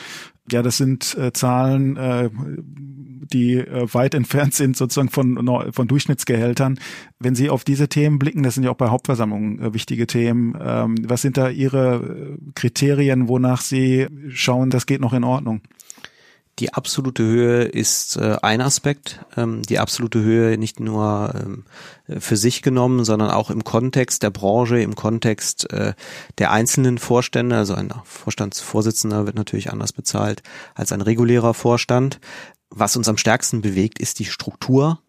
Ja, 0.52 0.62
das 0.62 0.78
sind 0.78 1.18
äh, 1.18 1.32
Zahlen, 1.32 1.96
äh, 1.96 2.30
die 3.32 3.58
äh, 3.58 3.94
weit 3.94 4.14
entfernt 4.14 4.54
sind 4.54 4.78
sozusagen 4.78 5.10
von, 5.10 5.72
von 5.72 5.88
Durchschnittsgehältern. 5.88 6.80
Wenn 7.20 7.36
Sie 7.36 7.50
auf 7.50 7.64
diese 7.64 7.88
Themen 7.88 8.20
blicken, 8.20 8.44
das 8.44 8.56
sind 8.56 8.64
ja 8.64 8.72
auch 8.72 8.78
bei 8.78 8.90
Hauptversammlungen 8.90 9.60
äh, 9.60 9.74
wichtige 9.74 10.08
Themen, 10.08 10.58
ähm, 10.62 10.96
was 11.08 11.22
sind 11.22 11.38
da 11.38 11.50
Ihre 11.50 11.96
äh, 11.96 12.52
Kriterien, 12.56 13.28
wonach 13.28 13.62
Sie 13.62 14.08
schauen, 14.30 14.70
das 14.70 14.86
geht 14.86 15.02
noch 15.02 15.14
in 15.14 15.24
Ordnung? 15.24 15.62
Die 16.60 16.72
absolute 16.72 17.24
Höhe 17.24 17.64
ist 17.64 18.16
äh, 18.16 18.38
ein 18.44 18.62
Aspekt. 18.62 19.26
Ähm, 19.36 19.64
die 19.64 19.80
absolute 19.80 20.22
Höhe 20.22 20.58
nicht 20.60 20.80
nur 20.80 21.34
ähm, 21.36 21.66
für 22.20 22.38
sich 22.38 22.62
genommen, 22.62 23.06
sondern 23.06 23.32
auch 23.32 23.50
im 23.50 23.64
Kontext 23.64 24.22
der 24.22 24.30
Branche, 24.30 24.80
im 24.80 24.96
Kontext 24.96 25.72
äh, 25.74 25.94
der 26.38 26.52
einzelnen 26.52 27.00
Vorstände. 27.00 27.58
Also 27.58 27.74
ein 27.74 27.92
Vorstandsvorsitzender 28.04 29.26
wird 29.26 29.36
natürlich 29.36 29.72
anders 29.72 29.94
bezahlt 29.94 30.44
als 30.76 30.92
ein 30.92 31.02
regulärer 31.02 31.56
Vorstand. 31.56 32.20
Was 32.76 32.98
uns 32.98 33.08
am 33.08 33.18
stärksten 33.18 33.62
bewegt, 33.62 34.00
ist 34.00 34.18
die 34.18 34.26
Struktur 34.26 35.00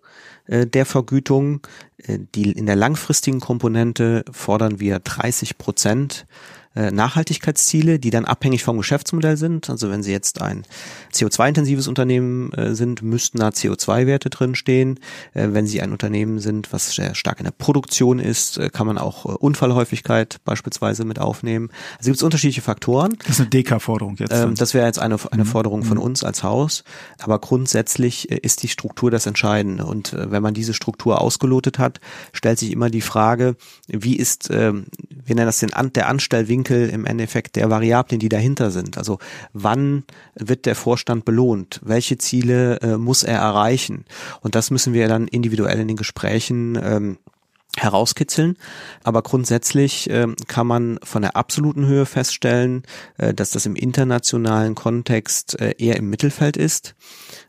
äh, 0.46 0.66
der 0.66 0.84
Vergütung. 0.84 1.66
Äh, 1.96 2.18
die 2.34 2.52
in 2.52 2.66
der 2.66 2.76
langfristigen 2.76 3.40
Komponente 3.40 4.24
fordern 4.30 4.80
wir 4.80 4.98
30 4.98 5.56
Prozent 5.56 6.26
äh, 6.74 6.90
Nachhaltigkeitsziele, 6.90 7.98
die 7.98 8.10
dann 8.10 8.24
abhängig 8.24 8.64
vom 8.64 8.78
Geschäftsmodell 8.78 9.36
sind. 9.36 9.70
Also 9.70 9.90
wenn 9.90 10.02
Sie 10.02 10.12
jetzt 10.12 10.42
ein 10.42 10.64
CO2-intensives 11.12 11.88
Unternehmen 11.88 12.52
äh, 12.52 12.74
sind, 12.74 13.02
müssten 13.02 13.38
da 13.38 13.48
CO2-Werte 13.48 14.30
drinstehen. 14.30 14.98
Äh, 15.34 15.48
wenn 15.52 15.66
Sie 15.66 15.80
ein 15.80 15.92
Unternehmen 15.92 16.40
sind, 16.40 16.72
was 16.72 16.94
sehr 16.94 17.14
stark 17.14 17.38
in 17.38 17.44
der 17.44 17.52
Produktion 17.52 18.18
ist, 18.18 18.58
äh, 18.58 18.70
kann 18.70 18.86
man 18.86 18.98
auch 18.98 19.24
Unfallhäufigkeit 19.24 20.40
beispielsweise 20.44 21.04
mit 21.04 21.18
aufnehmen. 21.18 21.70
Also 21.98 22.08
gibt 22.08 22.16
es 22.16 22.22
unterschiedliche 22.22 22.62
Faktoren. 22.62 23.16
Das 23.20 23.38
ist 23.38 23.40
eine 23.40 23.50
DK-Forderung 23.50 24.16
jetzt. 24.18 24.32
Ähm, 24.32 24.54
das 24.54 24.74
wäre 24.74 24.86
jetzt 24.86 24.98
eine, 24.98 25.16
eine 25.30 25.44
mhm. 25.44 25.48
Forderung 25.48 25.84
von 25.84 25.98
mhm. 25.98 26.02
uns 26.02 26.24
als 26.24 26.42
Haus. 26.42 26.84
Aber 27.22 27.38
grundsätzlich 27.38 28.30
ist 28.30 28.62
die 28.62 28.68
Struktur 28.68 29.10
das 29.10 29.26
Entscheidende. 29.26 29.84
Und 29.84 30.14
wenn 30.16 30.42
man 30.42 30.54
diese 30.54 30.74
Struktur 30.74 31.20
ausgelotet 31.20 31.78
hat, 31.78 32.00
stellt 32.32 32.58
sich 32.58 32.72
immer 32.72 32.90
die 32.90 33.00
Frage, 33.00 33.56
wie 33.86 34.16
ist, 34.16 34.50
ähm, 34.50 34.86
wir 35.24 35.34
nennen 35.34 35.46
das 35.46 35.58
den 35.58 35.70
der 35.94 36.08
Anstellwinkel 36.08 36.63
Winkel 36.64 36.88
im 36.88 37.04
Endeffekt 37.04 37.56
der 37.56 37.68
Variablen, 37.68 38.18
die 38.18 38.28
dahinter 38.28 38.70
sind. 38.70 38.96
Also 38.96 39.18
wann 39.52 40.04
wird 40.34 40.64
der 40.64 40.74
Vorstand 40.74 41.24
belohnt? 41.24 41.80
Welche 41.84 42.16
Ziele 42.16 42.80
äh, 42.80 42.96
muss 42.96 43.22
er 43.22 43.38
erreichen? 43.38 44.04
Und 44.40 44.54
das 44.54 44.70
müssen 44.70 44.94
wir 44.94 45.06
dann 45.08 45.28
individuell 45.28 45.78
in 45.78 45.88
den 45.88 45.96
Gesprächen 45.96 46.78
ähm, 46.82 47.18
herauskitzeln. 47.78 48.56
Aber 49.02 49.22
grundsätzlich 49.22 50.08
äh, 50.10 50.26
kann 50.46 50.66
man 50.66 50.98
von 51.02 51.22
der 51.22 51.36
absoluten 51.36 51.86
Höhe 51.86 52.06
feststellen, 52.06 52.82
äh, 53.18 53.34
dass 53.34 53.50
das 53.50 53.66
im 53.66 53.76
internationalen 53.76 54.74
Kontext 54.74 55.60
äh, 55.60 55.74
eher 55.78 55.96
im 55.96 56.10
Mittelfeld 56.10 56.56
ist. 56.56 56.94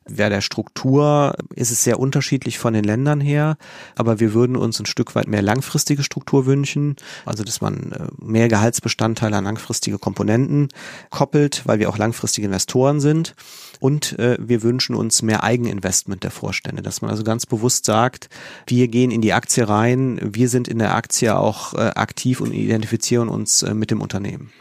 Wer 0.08 0.30
der 0.30 0.42
Struktur 0.42 1.36
ist 1.56 1.72
es 1.72 1.84
sehr 1.84 2.00
unterschiedlich 2.00 2.60
von 2.60 2.74
den 2.74 2.84
Ländern 2.84 3.22
her, 3.22 3.58
aber 3.96 4.20
wir 4.20 4.34
würden 4.34 4.56
uns 4.56 4.80
ein 4.80 4.86
Stück 4.86 5.16
weit 5.16 5.28
mehr 5.28 5.42
langfristige 5.42 6.04
Struktur 6.04 6.46
wünschen, 6.46 6.96
also 7.26 7.44
dass 7.44 7.60
man 7.62 7.92
äh, 7.92 8.08
mehr 8.20 8.48
Gehaltsbestandteile 8.48 9.38
an 9.38 9.46
langfristige 9.46 9.98
Komponenten 9.98 10.70
koppelt, 11.10 11.64
weil 11.66 11.80
wir 11.80 11.90
auch 11.90 11.98
langfristige 11.98 12.46
Investoren 12.46 13.00
sind. 13.00 13.36
Und 13.80 14.18
äh, 14.20 14.38
wir 14.40 14.64
wünschen 14.64 14.96
uns 14.96 15.22
mehr 15.22 15.44
Eigeninvestment 15.44 16.24
der 16.24 16.32
Vorstände, 16.32 16.82
dass 16.82 17.02
man 17.02 17.12
also 17.12 17.24
ganz 17.24 17.46
bewusst 17.46 17.86
sagt, 17.86 18.30
wir 18.68 18.88
gehen 18.88 19.12
in 19.12 19.22
die 19.22 19.34
Aktie 19.34 19.68
rein, 19.68 20.20
wir 20.22 20.50
sind 20.50 20.68
in 20.68 20.80
der 20.80 20.96
Aktie 20.96 21.38
auch 21.38 21.74
äh, 21.74 21.92
aktiv 21.96 22.42
und 22.42 22.54
identifizieren 22.54 23.30
uns 23.30 23.64
äh, 23.64 23.74
mit 23.74 23.92
dem 23.92 24.02
Unternehmen. 24.02 24.52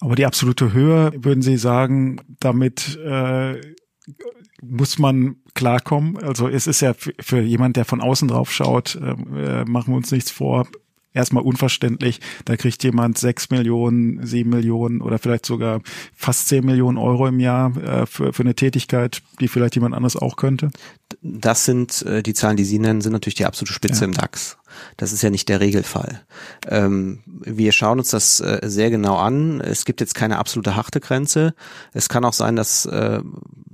Aber 0.00 0.16
die 0.16 0.26
absolute 0.26 0.72
Höhe, 0.72 1.12
würden 1.14 1.42
Sie 1.42 1.56
sagen, 1.56 2.20
damit 2.40 2.98
äh, 3.04 3.60
muss 4.60 4.98
man 4.98 5.36
klarkommen. 5.54 6.18
Also 6.18 6.48
es 6.48 6.66
ist 6.66 6.80
ja 6.80 6.94
für, 6.94 7.12
für 7.20 7.40
jemand, 7.40 7.76
der 7.76 7.84
von 7.84 8.00
außen 8.00 8.28
drauf 8.28 8.50
schaut, 8.52 8.98
ähm, 9.00 9.36
äh, 9.36 9.64
machen 9.64 9.92
wir 9.92 9.96
uns 9.96 10.10
nichts 10.10 10.30
vor, 10.30 10.66
erstmal 11.14 11.42
unverständlich. 11.42 12.20
Da 12.44 12.56
kriegt 12.56 12.82
jemand 12.84 13.18
sechs 13.18 13.50
Millionen, 13.50 14.24
sieben 14.26 14.50
Millionen 14.50 15.00
oder 15.00 15.18
vielleicht 15.18 15.46
sogar 15.46 15.80
fast 16.14 16.48
zehn 16.48 16.64
Millionen 16.64 16.98
Euro 16.98 17.26
im 17.26 17.40
Jahr 17.40 17.76
äh, 17.76 18.06
für, 18.06 18.32
für 18.32 18.42
eine 18.42 18.54
Tätigkeit, 18.54 19.22
die 19.40 19.48
vielleicht 19.48 19.74
jemand 19.74 19.94
anderes 19.94 20.16
auch 20.16 20.36
könnte. 20.36 20.70
Das 21.20 21.64
sind 21.64 22.02
äh, 22.02 22.22
die 22.22 22.34
Zahlen, 22.34 22.56
die 22.56 22.64
Sie 22.64 22.78
nennen, 22.78 23.00
sind 23.00 23.12
natürlich 23.12 23.34
die 23.34 23.46
absolute 23.46 23.72
Spitze 23.72 24.02
ja. 24.02 24.06
im 24.06 24.14
DAX. 24.14 24.56
Das 24.96 25.12
ist 25.12 25.22
ja 25.22 25.30
nicht 25.30 25.48
der 25.48 25.60
Regelfall. 25.60 26.20
Ähm, 26.68 27.20
wir 27.26 27.72
schauen 27.72 27.98
uns 27.98 28.10
das 28.10 28.40
äh, 28.40 28.60
sehr 28.62 28.90
genau 28.90 29.16
an. 29.16 29.60
Es 29.60 29.84
gibt 29.84 30.00
jetzt 30.00 30.14
keine 30.14 30.38
absolute 30.38 30.76
harte 30.76 31.00
Grenze. 31.00 31.54
Es 31.92 32.08
kann 32.08 32.24
auch 32.24 32.32
sein, 32.32 32.56
dass 32.56 32.86
äh, 32.86 33.20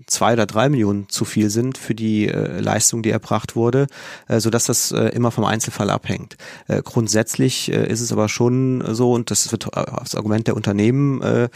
zwei 0.08 0.32
oder 0.32 0.46
drei 0.46 0.68
Millionen 0.68 1.08
zu 1.08 1.24
viel 1.24 1.50
sind 1.50 1.78
für 1.78 1.94
die 1.94 2.28
äh, 2.28 2.60
Leistung, 2.60 3.02
die 3.02 3.10
erbracht 3.10 3.54
wurde, 3.54 3.86
äh, 4.26 4.40
so 4.40 4.50
dass 4.50 4.64
das 4.64 4.90
äh, 4.90 5.08
immer 5.10 5.30
vom 5.30 5.44
Einzelfall 5.44 5.90
abhängt. 5.90 6.36
Äh, 6.66 6.82
grundsätzlich 6.82 7.70
äh, 7.70 7.86
ist 7.88 8.00
es 8.00 8.10
aber 8.10 8.28
schon 8.28 8.82
so 8.94 9.12
und 9.12 9.30
das 9.30 9.52
wird 9.52 9.74
als 9.74 10.14
Argument 10.14 10.46
der 10.46 10.56
Unternehmen 10.56 11.22
äh, 11.22 11.48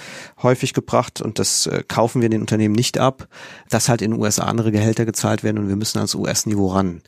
häufig 0.43 0.74
gebracht 0.74 1.20
und 1.20 1.38
das 1.38 1.66
äh, 1.66 1.82
kaufen 1.86 2.22
wir 2.22 2.28
den 2.28 2.40
Unternehmen 2.40 2.74
nicht 2.74 2.99
ab, 2.99 3.28
dass 3.70 3.88
halt 3.88 4.03
in 4.03 4.12
den 4.12 4.20
USA 4.20 4.45
andere 4.45 4.70
Gehälter 4.70 5.05
gezahlt 5.05 5.43
werden 5.43 5.59
und 5.59 5.68
wir 5.68 5.76
müssen 5.76 5.99
ans 5.99 6.14
US-Niveau 6.14 6.68
ran. 6.68 7.03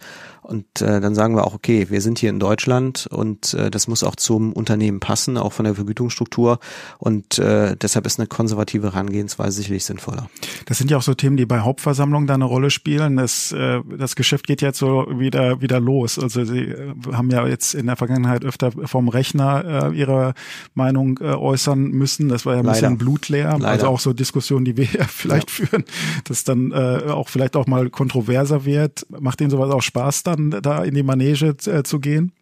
Und 0.44 0.82
äh, 0.82 1.00
dann 1.00 1.14
sagen 1.14 1.34
wir 1.36 1.46
auch, 1.46 1.54
okay, 1.54 1.86
wir 1.88 2.02
sind 2.02 2.18
hier 2.18 2.28
in 2.28 2.38
Deutschland 2.38 3.06
und 3.10 3.54
äh, 3.54 3.70
das 3.70 3.88
muss 3.88 4.04
auch 4.04 4.14
zum 4.14 4.52
Unternehmen 4.52 5.00
passen, 5.00 5.38
auch 5.38 5.54
von 5.54 5.64
der 5.64 5.74
Vergütungsstruktur. 5.74 6.58
Und 6.98 7.38
äh, 7.38 7.76
deshalb 7.76 8.04
ist 8.04 8.20
eine 8.20 8.26
konservative 8.26 8.92
Herangehensweise 8.92 9.56
sicherlich 9.56 9.84
sinnvoller. 9.86 10.28
Das 10.66 10.76
sind 10.76 10.90
ja 10.90 10.98
auch 10.98 11.02
so 11.02 11.14
Themen, 11.14 11.38
die 11.38 11.46
bei 11.46 11.60
Hauptversammlungen 11.60 12.26
da 12.26 12.34
eine 12.34 12.44
Rolle 12.44 12.68
spielen. 12.68 13.16
Das, 13.16 13.52
äh, 13.52 13.80
das 13.98 14.16
Geschäft 14.16 14.46
geht 14.46 14.60
jetzt 14.60 14.78
so 14.78 15.06
wieder 15.18 15.62
wieder 15.62 15.80
los. 15.80 16.18
Also 16.18 16.44
Sie 16.44 16.60
äh, 16.60 16.92
haben 17.12 17.30
ja 17.30 17.46
jetzt 17.46 17.74
in 17.74 17.86
der 17.86 17.96
Vergangenheit 17.96 18.44
öfter 18.44 18.70
vom 18.84 19.08
Rechner 19.08 19.90
äh, 19.90 19.96
Ihre 19.96 20.34
Meinung 20.74 21.18
äh, 21.22 21.32
äußern 21.32 21.90
müssen. 21.90 22.28
Das 22.28 22.44
war 22.44 22.54
ja 22.54 22.60
ein 22.60 22.66
Leider. 22.66 22.74
bisschen 22.74 22.98
blutleer. 22.98 23.52
Leider. 23.52 23.68
Also 23.68 23.86
auch 23.86 24.00
so 24.00 24.12
Diskussionen, 24.12 24.66
die 24.66 24.76
wir 24.76 24.84
ja 24.84 25.04
vielleicht 25.08 25.48
ja. 25.58 25.66
führen, 25.66 25.84
dass 26.24 26.44
dann 26.44 26.70
äh, 26.72 27.04
auch 27.08 27.30
vielleicht 27.30 27.56
auch 27.56 27.66
mal 27.66 27.88
kontroverser 27.88 28.66
wird. 28.66 29.06
Macht 29.08 29.40
Ihnen 29.40 29.50
sowas 29.50 29.70
auch 29.70 29.82
Spaß 29.82 30.22
dann? 30.24 30.33
Da 30.36 30.84
in 30.84 30.94
die 30.94 31.02
Manege 31.02 31.56
äh, 31.66 31.82
zu 31.82 32.00
gehen? 32.00 32.32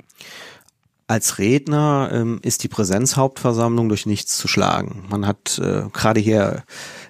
Als 1.13 1.37
Redner 1.37 2.09
ähm, 2.11 2.41
ist 2.41 2.63
die 2.63 2.69
Präsenzhauptversammlung 2.69 3.91
durch 3.91 4.07
nichts 4.07 4.39
zu 4.39 4.49
schlagen. 4.49 5.05
Man 5.11 5.27
hat 5.27 5.61
äh, 5.63 5.83
gerade 5.93 6.21
hier 6.21 6.63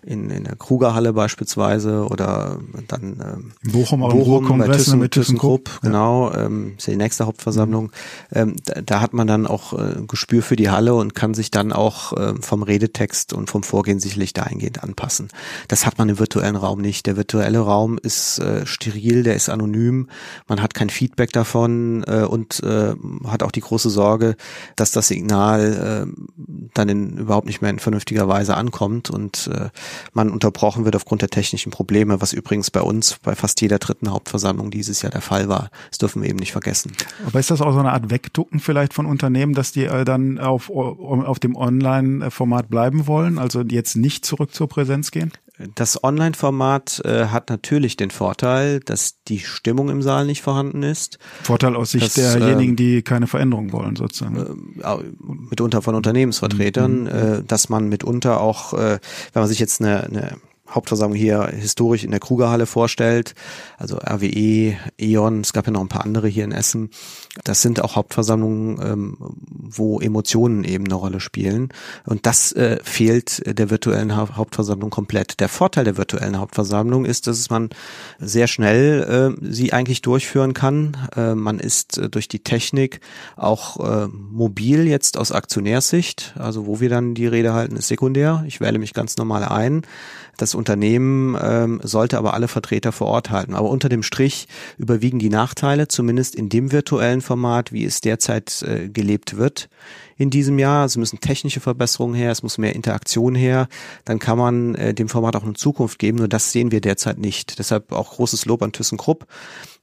in, 0.05 0.29
in 0.29 0.43
der 0.43 0.57
Krugerhalle 0.57 1.13
beispielsweise 1.13 2.09
oder 2.09 2.59
dann 2.89 3.53
ähm, 3.65 3.73
Bochum, 3.73 4.01
Bochum 4.01 4.59
bei 4.59 4.67
Thyssen, 4.67 4.99
mit 4.99 5.13
ThyssenKrupp, 5.13 5.69
ja. 5.69 5.79
genau, 5.83 6.33
ähm, 6.33 6.75
ist 6.77 6.89
ja 6.89 6.95
die 6.95 6.97
nächste 6.97 7.27
Hauptversammlung. 7.27 7.85
Mhm. 7.85 7.91
Ähm, 8.33 8.57
da, 8.65 8.83
da, 8.83 9.01
hat 9.01 9.13
man 9.13 9.29
dann 9.29 9.47
auch 9.47 9.73
äh, 9.75 10.03
Gespür 10.09 10.43
für 10.43 10.57
die 10.57 10.69
Halle 10.69 10.95
und 10.95 11.15
kann 11.15 11.35
sich 11.35 11.53
dann 11.53 11.73
auch 11.73 12.13
äh, 12.15 12.35
vom 12.41 12.65
Redetext 12.65 13.33
und 13.33 13.51
vom 13.51 13.63
Vorgehen 13.63 14.01
sicherlich 14.01 14.33
dahingehend 14.33 14.83
anpassen. 14.83 15.29
Das 15.69 15.87
hat 15.87 15.99
man 15.99 16.09
im 16.09 16.19
virtuellen 16.19 16.57
Raum 16.57 16.81
nicht. 16.81 17.07
Der 17.07 17.17
virtuelle 17.17 17.61
Raum 17.61 17.99
ist 18.03 18.41
äh, 18.41 18.67
steril, 18.67 19.23
der 19.23 19.37
ist 19.37 19.49
anonym, 19.49 20.09
man 20.49 20.61
hat 20.61 20.75
kein 20.75 20.91
Feedback 20.91 21.33
davon 21.33 22.03
äh, 22.09 22.25
und 22.25 22.61
äh, 22.65 22.95
hat 23.29 23.45
auch 23.45 23.53
die 23.53 23.61
große 23.61 23.92
Sorge, 23.93 24.37
dass 24.77 24.91
das 24.91 25.09
Signal 25.09 26.07
äh, 26.07 26.23
dann 26.75 26.89
in, 26.89 27.19
überhaupt 27.19 27.47
nicht 27.47 27.63
mehr 27.63 27.71
in 27.71 27.79
vernünftiger 27.79 28.27
Weise 28.29 28.57
ankommt 28.57 29.11
und 29.11 29.49
äh, 29.53 29.69
man 30.13 30.31
unterbrochen 30.31 30.85
wird 30.85 30.97
aufgrund 30.97 31.23
der 31.23 31.29
technischen 31.29 31.71
Probleme, 31.71 32.21
was 32.21 32.33
übrigens 32.33 32.71
bei 32.71 32.81
uns 32.81 33.19
bei 33.23 33.35
fast 33.35 33.61
jeder 33.61 33.79
dritten 33.79 34.11
Hauptversammlung 34.11 34.71
dieses 34.71 35.03
Jahr 35.03 35.13
der 35.13 35.21
Fall 35.21 35.49
war. 35.49 35.71
Das 35.91 35.99
dürfen 35.99 36.23
wir 36.23 36.29
eben 36.29 36.39
nicht 36.39 36.53
vergessen. 36.53 36.93
Aber 37.27 37.39
ist 37.39 37.51
das 37.51 37.61
auch 37.61 37.73
so 37.73 37.79
eine 37.79 37.93
Art 37.93 38.11
Wegducken 38.11 38.61
vielleicht 38.61 38.95
von 38.95 39.07
Unternehmen, 39.07 39.55
dass 39.55 39.73
die 39.73 39.85
äh, 39.85 40.05
dann 40.05 40.39
auf, 40.39 40.71
auf 40.71 41.39
dem 41.39 41.57
Online-Format 41.57 42.69
bleiben 42.69 43.07
wollen, 43.07 43.39
also 43.39 43.63
jetzt 43.63 43.97
nicht 43.97 44.25
zurück 44.25 44.55
zur 44.55 44.69
Präsenz 44.69 45.11
gehen? 45.11 45.33
Das 45.75 46.03
Online-Format 46.03 47.03
äh, 47.05 47.27
hat 47.27 47.51
natürlich 47.51 47.97
den 47.97 48.11
Vorteil, 48.11 48.81
dass 48.81 49.23
die 49.29 49.41
Stimmung 49.41 49.91
im 49.91 50.01
Saal 50.01 50.25
nicht 50.25 50.41
vorhanden 50.41 50.83
ist. 50.83 51.19
Vorteil 51.43 51.77
aus 51.77 51.91
Sicht 51.91 52.07
dass, 52.07 52.15
derjenigen, 52.15 52.73
äh, 52.73 52.77
die 52.77 53.03
keine 53.03 53.27
Veränderung 53.27 53.71
wollen, 53.73 53.95
sozusagen. 53.95 54.81
Äh, 54.83 54.97
mitunter 55.21 55.83
von 55.83 55.95
Unternehmensvertretern, 55.95 57.03
mhm. 57.03 57.07
äh, 57.07 57.43
dass 57.47 57.69
man 57.69 57.89
mitunter 57.89 58.41
auch, 58.41 58.73
äh, 58.73 58.99
wenn 59.33 59.43
man 59.43 59.49
sich 59.49 59.59
jetzt 59.59 59.81
eine, 59.81 60.05
eine 60.05 60.37
Hauptversammlung 60.75 61.19
hier 61.19 61.47
historisch 61.49 62.05
in 62.05 62.11
der 62.11 62.21
Krugerhalle 62.21 62.67
vorstellt, 62.67 63.35
also 63.79 63.97
RWE, 63.97 64.77
E.ON, 64.99 65.41
es 65.41 65.53
gab 65.53 65.67
ja 65.67 65.73
noch 65.73 65.81
ein 65.81 65.89
paar 65.89 66.05
andere 66.05 66.29
hier 66.29 66.45
in 66.45 66.53
Essen. 66.53 66.91
Das 67.45 67.63
sind 67.63 67.83
auch 67.83 67.97
Hauptversammlungen, 67.97 68.81
ähm, 68.83 69.17
wo 69.49 70.01
Emotionen 70.01 70.65
eben 70.65 70.85
eine 70.85 70.95
Rolle 70.95 71.21
spielen. 71.21 71.69
Und 72.05 72.27
das 72.27 72.53
äh, 72.53 72.79
fehlt 72.83 73.43
der 73.59 73.71
virtuellen 73.71 74.17
ha 74.17 74.37
Hauptversammlung 74.37 74.91
komplett. 74.91 75.41
Der 75.41 75.49
Vorteil 75.49 75.85
der 75.85 75.97
virtuellen 75.97 76.39
Hauptversammlung 76.39 77.05
ist, 77.05 77.27
dass 77.27 77.51
man 77.51 77.71
sehr 78.19 78.47
schnell 78.47 79.37
äh, 79.43 79.47
sie 79.53 79.73
eigentlich 79.73 80.03
durchführen 80.03 80.55
kann. 80.55 80.97
Äh, 81.17 81.35
man 81.35 81.59
ist 81.59 81.99
äh, 81.99 82.09
durch 82.09 82.29
die 82.29 82.41
Technik 82.41 83.01
auch 83.37 83.81
äh, 83.81 84.09
mobil 84.09 84.87
jetzt 84.87 85.17
aus 85.19 85.33
Aktionärssicht. 85.33 86.35
Also 86.39 86.67
wo 86.67 86.81
wir 86.81 86.89
dann 86.89 87.15
die 87.15 87.27
Rede 87.27 87.53
halten, 87.55 87.77
ist 87.77 87.89
sekundär. 87.89 88.45
Ich 88.47 88.61
wähle 88.61 88.79
mich 88.79 88.95
ganz 88.95 89.17
normal 89.17 89.45
ein. 89.45 89.83
Das 90.39 90.55
Unternehmen 90.55 91.37
ähm, 91.41 91.81
sollte 91.83 92.19
aber 92.19 92.35
alle 92.35 92.49
Vertreter 92.49 92.91
vor 92.91 93.09
Ort 93.09 93.31
halten. 93.31 93.55
Aber 93.55 93.69
unter 93.69 93.89
dem 93.89 94.03
Strich 94.03 94.49
überwiegen 94.79 95.19
die 95.19 95.29
Nachteile, 95.29 95.89
zumindest 95.89 96.35
in 96.35 96.49
dem 96.49 96.73
virtuellen 96.73 97.21
Format, 97.21 97.73
wie 97.73 97.85
es 97.85 98.01
derzeit 98.01 98.63
äh, 98.63 98.89
gelebt 98.89 99.37
wird 99.37 99.69
in 100.17 100.31
diesem 100.31 100.59
Jahr. 100.59 100.87
Es 100.87 100.97
müssen 100.97 101.21
technische 101.21 101.61
Verbesserungen 101.61 102.15
her, 102.15 102.31
es 102.31 102.43
muss 102.43 102.59
mehr 102.59 102.75
Interaktion 102.75 103.35
her. 103.35 103.69
Dann 104.05 104.19
kann 104.19 104.39
man 104.39 104.75
äh, 104.75 104.95
dem 104.95 105.09
Format 105.09 105.37
auch 105.37 105.45
eine 105.45 105.55
Zukunft 105.55 105.99
geben. 105.99 106.19
Nur 106.19 106.29
das 106.29 106.53
sehen 106.53 106.73
wir 106.73 106.81
derzeit 106.81 107.19
nicht. 107.19 107.59
Deshalb 107.59 107.93
auch 107.93 108.13
großes 108.13 108.47
Lob 108.47 108.63
an 108.63 108.73
ThyssenKrupp 108.73 109.27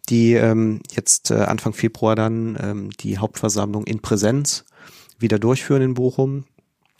die 0.09 0.33
ähm, 0.33 0.81
jetzt 0.91 1.29
äh, 1.31 1.35
Anfang 1.35 1.73
Februar 1.73 2.15
dann 2.15 2.57
ähm, 2.59 2.89
die 2.99 3.17
Hauptversammlung 3.17 3.85
in 3.85 3.99
Präsenz 3.99 4.65
wieder 5.19 5.39
durchführen 5.39 5.81
in 5.81 5.93
Bochum. 5.93 6.45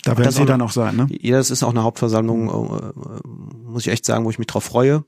Da 0.04 0.18
werden 0.18 0.32
Sie 0.32 0.45
dann 0.45 0.62
auch 0.62 0.72
sein, 0.72 0.95
ne? 0.95 1.08
Ja, 1.22 1.38
das 1.38 1.52
ist 1.52 1.64
auch 1.64 1.72
eine 1.72 1.84
Hauptversammlung, 1.84 2.47
äh, 2.50 3.28
muss 3.70 3.86
ich 3.86 3.91
echt 3.91 4.06
sagen, 4.06 4.26
wo 4.26 4.30
ich 4.30 4.39
mich 4.39 4.47
drauf 4.47 4.64
freue, 4.64 5.04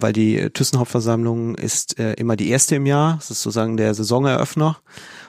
weil 0.00 0.12
die 0.12 0.50
Thyssen-Hauptversammlung 0.50 1.54
ist 1.54 1.98
äh, 1.98 2.14
immer 2.14 2.36
die 2.36 2.50
erste 2.50 2.76
im 2.76 2.86
Jahr. 2.86 3.16
Das 3.16 3.30
ist 3.30 3.42
sozusagen 3.42 3.76
der 3.76 3.94
Saisoneröffner 3.94 4.78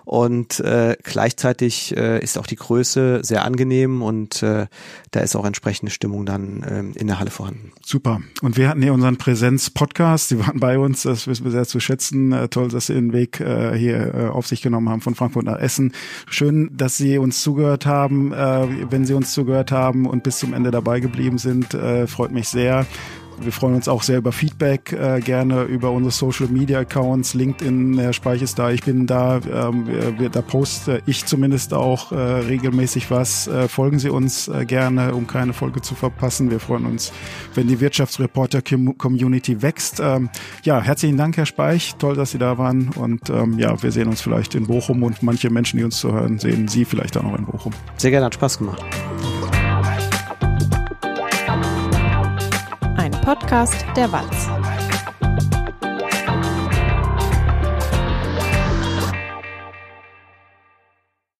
und 0.05 0.59
äh, 0.59 0.97
gleichzeitig 1.03 1.95
äh, 1.95 2.21
ist 2.23 2.37
auch 2.37 2.47
die 2.47 2.55
Größe 2.55 3.21
sehr 3.23 3.45
angenehm 3.45 4.01
und 4.01 4.41
äh, 4.43 4.67
da 5.11 5.19
ist 5.19 5.35
auch 5.35 5.45
entsprechende 5.45 5.91
Stimmung 5.91 6.25
dann 6.25 6.63
äh, 6.63 6.99
in 6.99 7.07
der 7.07 7.19
Halle 7.19 7.31
vorhanden. 7.31 7.71
Super. 7.85 8.21
Und 8.41 8.57
wir 8.57 8.69
hatten 8.69 8.81
hier 8.81 8.93
unseren 8.93 9.17
Präsenz-Podcast. 9.17 10.29
Sie 10.29 10.39
waren 10.39 10.59
bei 10.59 10.79
uns, 10.79 11.03
das 11.03 11.27
wissen 11.27 11.45
wir 11.45 11.51
sehr 11.51 11.65
zu 11.65 11.79
schätzen. 11.79 12.31
Äh, 12.31 12.49
toll, 12.49 12.69
dass 12.69 12.87
Sie 12.87 12.93
den 12.93 13.13
Weg 13.13 13.39
äh, 13.39 13.77
hier 13.77 14.13
äh, 14.13 14.27
auf 14.27 14.47
sich 14.47 14.61
genommen 14.61 14.89
haben 14.89 15.01
von 15.01 15.15
Frankfurt 15.15 15.45
nach 15.45 15.59
Essen. 15.59 15.93
Schön, 16.27 16.71
dass 16.75 16.97
Sie 16.97 17.17
uns 17.17 17.41
zugehört 17.41 17.85
haben. 17.85 18.33
Äh, 18.33 18.91
wenn 18.91 19.05
Sie 19.05 19.13
uns 19.13 19.33
zugehört 19.33 19.71
haben 19.71 20.05
und 20.07 20.23
bis 20.23 20.39
zum 20.39 20.53
Ende 20.53 20.71
dabei 20.71 20.99
geblieben 20.99 21.37
sind, 21.37 21.73
äh, 21.73 22.07
freut 22.07 22.31
mich 22.31 22.47
sehr. 22.49 22.85
Wir 23.39 23.51
freuen 23.51 23.75
uns 23.75 23.87
auch 23.87 24.03
sehr 24.03 24.17
über 24.17 24.31
Feedback, 24.31 24.91
äh, 24.91 25.19
gerne 25.19 25.63
über 25.63 25.91
unsere 25.91 26.11
Social 26.11 26.47
Media 26.47 26.79
Accounts, 26.79 27.33
LinkedIn, 27.33 27.97
Herr 27.97 28.13
Speich 28.13 28.41
ist 28.41 28.59
da, 28.59 28.69
ich 28.69 28.83
bin 28.83 29.07
da, 29.07 29.37
ähm, 29.37 29.87
wir, 30.17 30.29
da 30.29 30.41
poste 30.41 31.01
ich 31.05 31.25
zumindest 31.25 31.73
auch 31.73 32.11
äh, 32.11 32.15
regelmäßig 32.15 33.09
was. 33.09 33.47
Äh, 33.47 33.67
folgen 33.67 33.99
Sie 33.99 34.09
uns 34.09 34.47
äh, 34.47 34.65
gerne, 34.65 35.15
um 35.15 35.27
keine 35.27 35.53
Folge 35.53 35.81
zu 35.81 35.95
verpassen. 35.95 36.51
Wir 36.51 36.59
freuen 36.59 36.85
uns, 36.85 37.11
wenn 37.55 37.67
die 37.67 37.79
Wirtschaftsreporter-Community 37.79 39.61
wächst. 39.61 39.99
Ähm, 39.99 40.29
ja, 40.63 40.81
herzlichen 40.81 41.17
Dank, 41.17 41.37
Herr 41.37 41.45
Speich. 41.45 41.95
Toll, 41.97 42.15
dass 42.15 42.31
Sie 42.31 42.37
da 42.37 42.57
waren. 42.57 42.89
Und 42.89 43.29
ähm, 43.29 43.57
ja, 43.57 43.81
wir 43.81 43.91
sehen 43.91 44.07
uns 44.07 44.21
vielleicht 44.21 44.55
in 44.55 44.67
Bochum 44.67 45.03
und 45.03 45.23
manche 45.23 45.49
Menschen, 45.49 45.77
die 45.77 45.83
uns 45.83 45.97
zuhören, 45.99 46.39
sehen 46.39 46.67
Sie 46.67 46.85
vielleicht 46.85 47.17
auch 47.17 47.23
noch 47.23 47.37
in 47.37 47.45
Bochum. 47.45 47.73
Sehr 47.97 48.11
gerne, 48.11 48.27
hat 48.27 48.35
Spaß 48.35 48.59
gemacht. 48.59 48.83
Podcast 53.21 53.85
der 53.95 54.11
Walz. 54.11 54.60